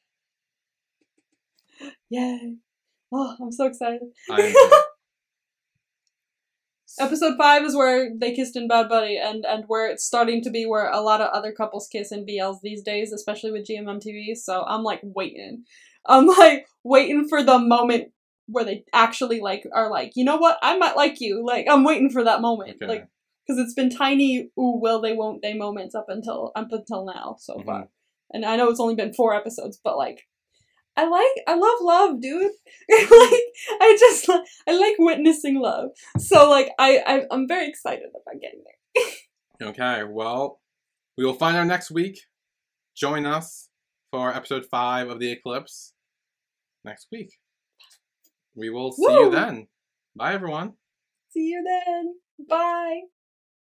Yay. 2.10 2.56
Oh, 3.12 3.36
I'm 3.40 3.52
so 3.52 3.66
excited. 3.66 4.02
Episode 7.00 7.36
five 7.38 7.64
is 7.64 7.74
where 7.74 8.10
they 8.14 8.34
kissed 8.34 8.56
in 8.56 8.68
Bad 8.68 8.88
Buddy, 8.88 9.16
and 9.16 9.44
and 9.46 9.64
where 9.66 9.88
it's 9.90 10.04
starting 10.04 10.42
to 10.42 10.50
be 10.50 10.66
where 10.66 10.90
a 10.90 11.00
lot 11.00 11.20
of 11.20 11.30
other 11.30 11.52
couples 11.52 11.88
kiss 11.90 12.12
in 12.12 12.26
BLs 12.26 12.60
these 12.62 12.82
days, 12.82 13.12
especially 13.12 13.50
with 13.52 13.66
GMM 13.66 14.00
TV. 14.00 14.36
So 14.36 14.64
I'm 14.66 14.82
like 14.82 15.00
waiting. 15.02 15.64
I'm 16.06 16.26
like 16.38 16.66
waiting 16.84 17.26
for 17.28 17.42
the 17.42 17.58
moment 17.58 18.12
where 18.46 18.64
they 18.64 18.84
actually 18.92 19.40
like 19.40 19.64
are 19.72 19.90
like, 19.90 20.12
you 20.14 20.24
know 20.24 20.36
what? 20.36 20.58
I 20.62 20.76
might 20.76 20.96
like 20.96 21.20
you. 21.20 21.44
Like 21.44 21.66
I'm 21.70 21.84
waiting 21.84 22.10
for 22.10 22.24
that 22.24 22.40
moment. 22.40 22.76
Okay. 22.82 22.86
Like 22.86 23.08
because 23.46 23.58
it's 23.60 23.74
been 23.74 23.90
tiny 23.90 24.50
ooh 24.58 24.78
will 24.80 25.00
they 25.00 25.14
won't 25.14 25.42
they 25.42 25.54
moments 25.54 25.94
up 25.94 26.06
until 26.08 26.52
up 26.54 26.68
until 26.70 27.04
now 27.06 27.36
so 27.38 27.54
Mhm. 27.56 27.64
far. 27.66 27.88
And 28.32 28.44
I 28.44 28.56
know 28.56 28.68
it's 28.68 28.80
only 28.80 28.94
been 28.94 29.14
four 29.14 29.34
episodes, 29.34 29.80
but 29.82 29.96
like 29.96 30.20
I 31.00 31.08
like 31.08 31.44
I 31.46 31.54
love 31.54 31.78
love, 31.80 32.20
dude. 32.20 32.42
like 32.90 33.44
I 33.80 33.96
just 33.98 34.28
I 34.28 34.72
like 34.72 34.96
witnessing 34.98 35.58
love. 35.58 35.90
So 36.18 36.50
like 36.50 36.70
I, 36.78 36.98
I 37.06 37.22
I'm 37.30 37.48
very 37.48 37.68
excited 37.68 38.10
about 38.10 38.40
getting 38.40 38.60
there. 38.64 39.68
Okay, 39.70 40.04
well, 40.04 40.60
we 41.16 41.24
will 41.24 41.34
find 41.34 41.56
out 41.56 41.66
next 41.66 41.90
week. 41.90 42.18
Join 42.94 43.24
us 43.24 43.70
for 44.10 44.34
episode 44.34 44.66
five 44.70 45.08
of 45.08 45.20
the 45.20 45.30
Eclipse 45.30 45.94
next 46.84 47.06
week. 47.10 47.38
We 48.54 48.68
will 48.68 48.92
see 48.92 49.02
you 49.04 49.30
then. 49.30 49.68
Bye, 50.14 50.34
everyone. 50.34 50.74
See 51.30 51.46
you 51.46 51.64
then. 51.66 52.14
Bye. 52.46 53.00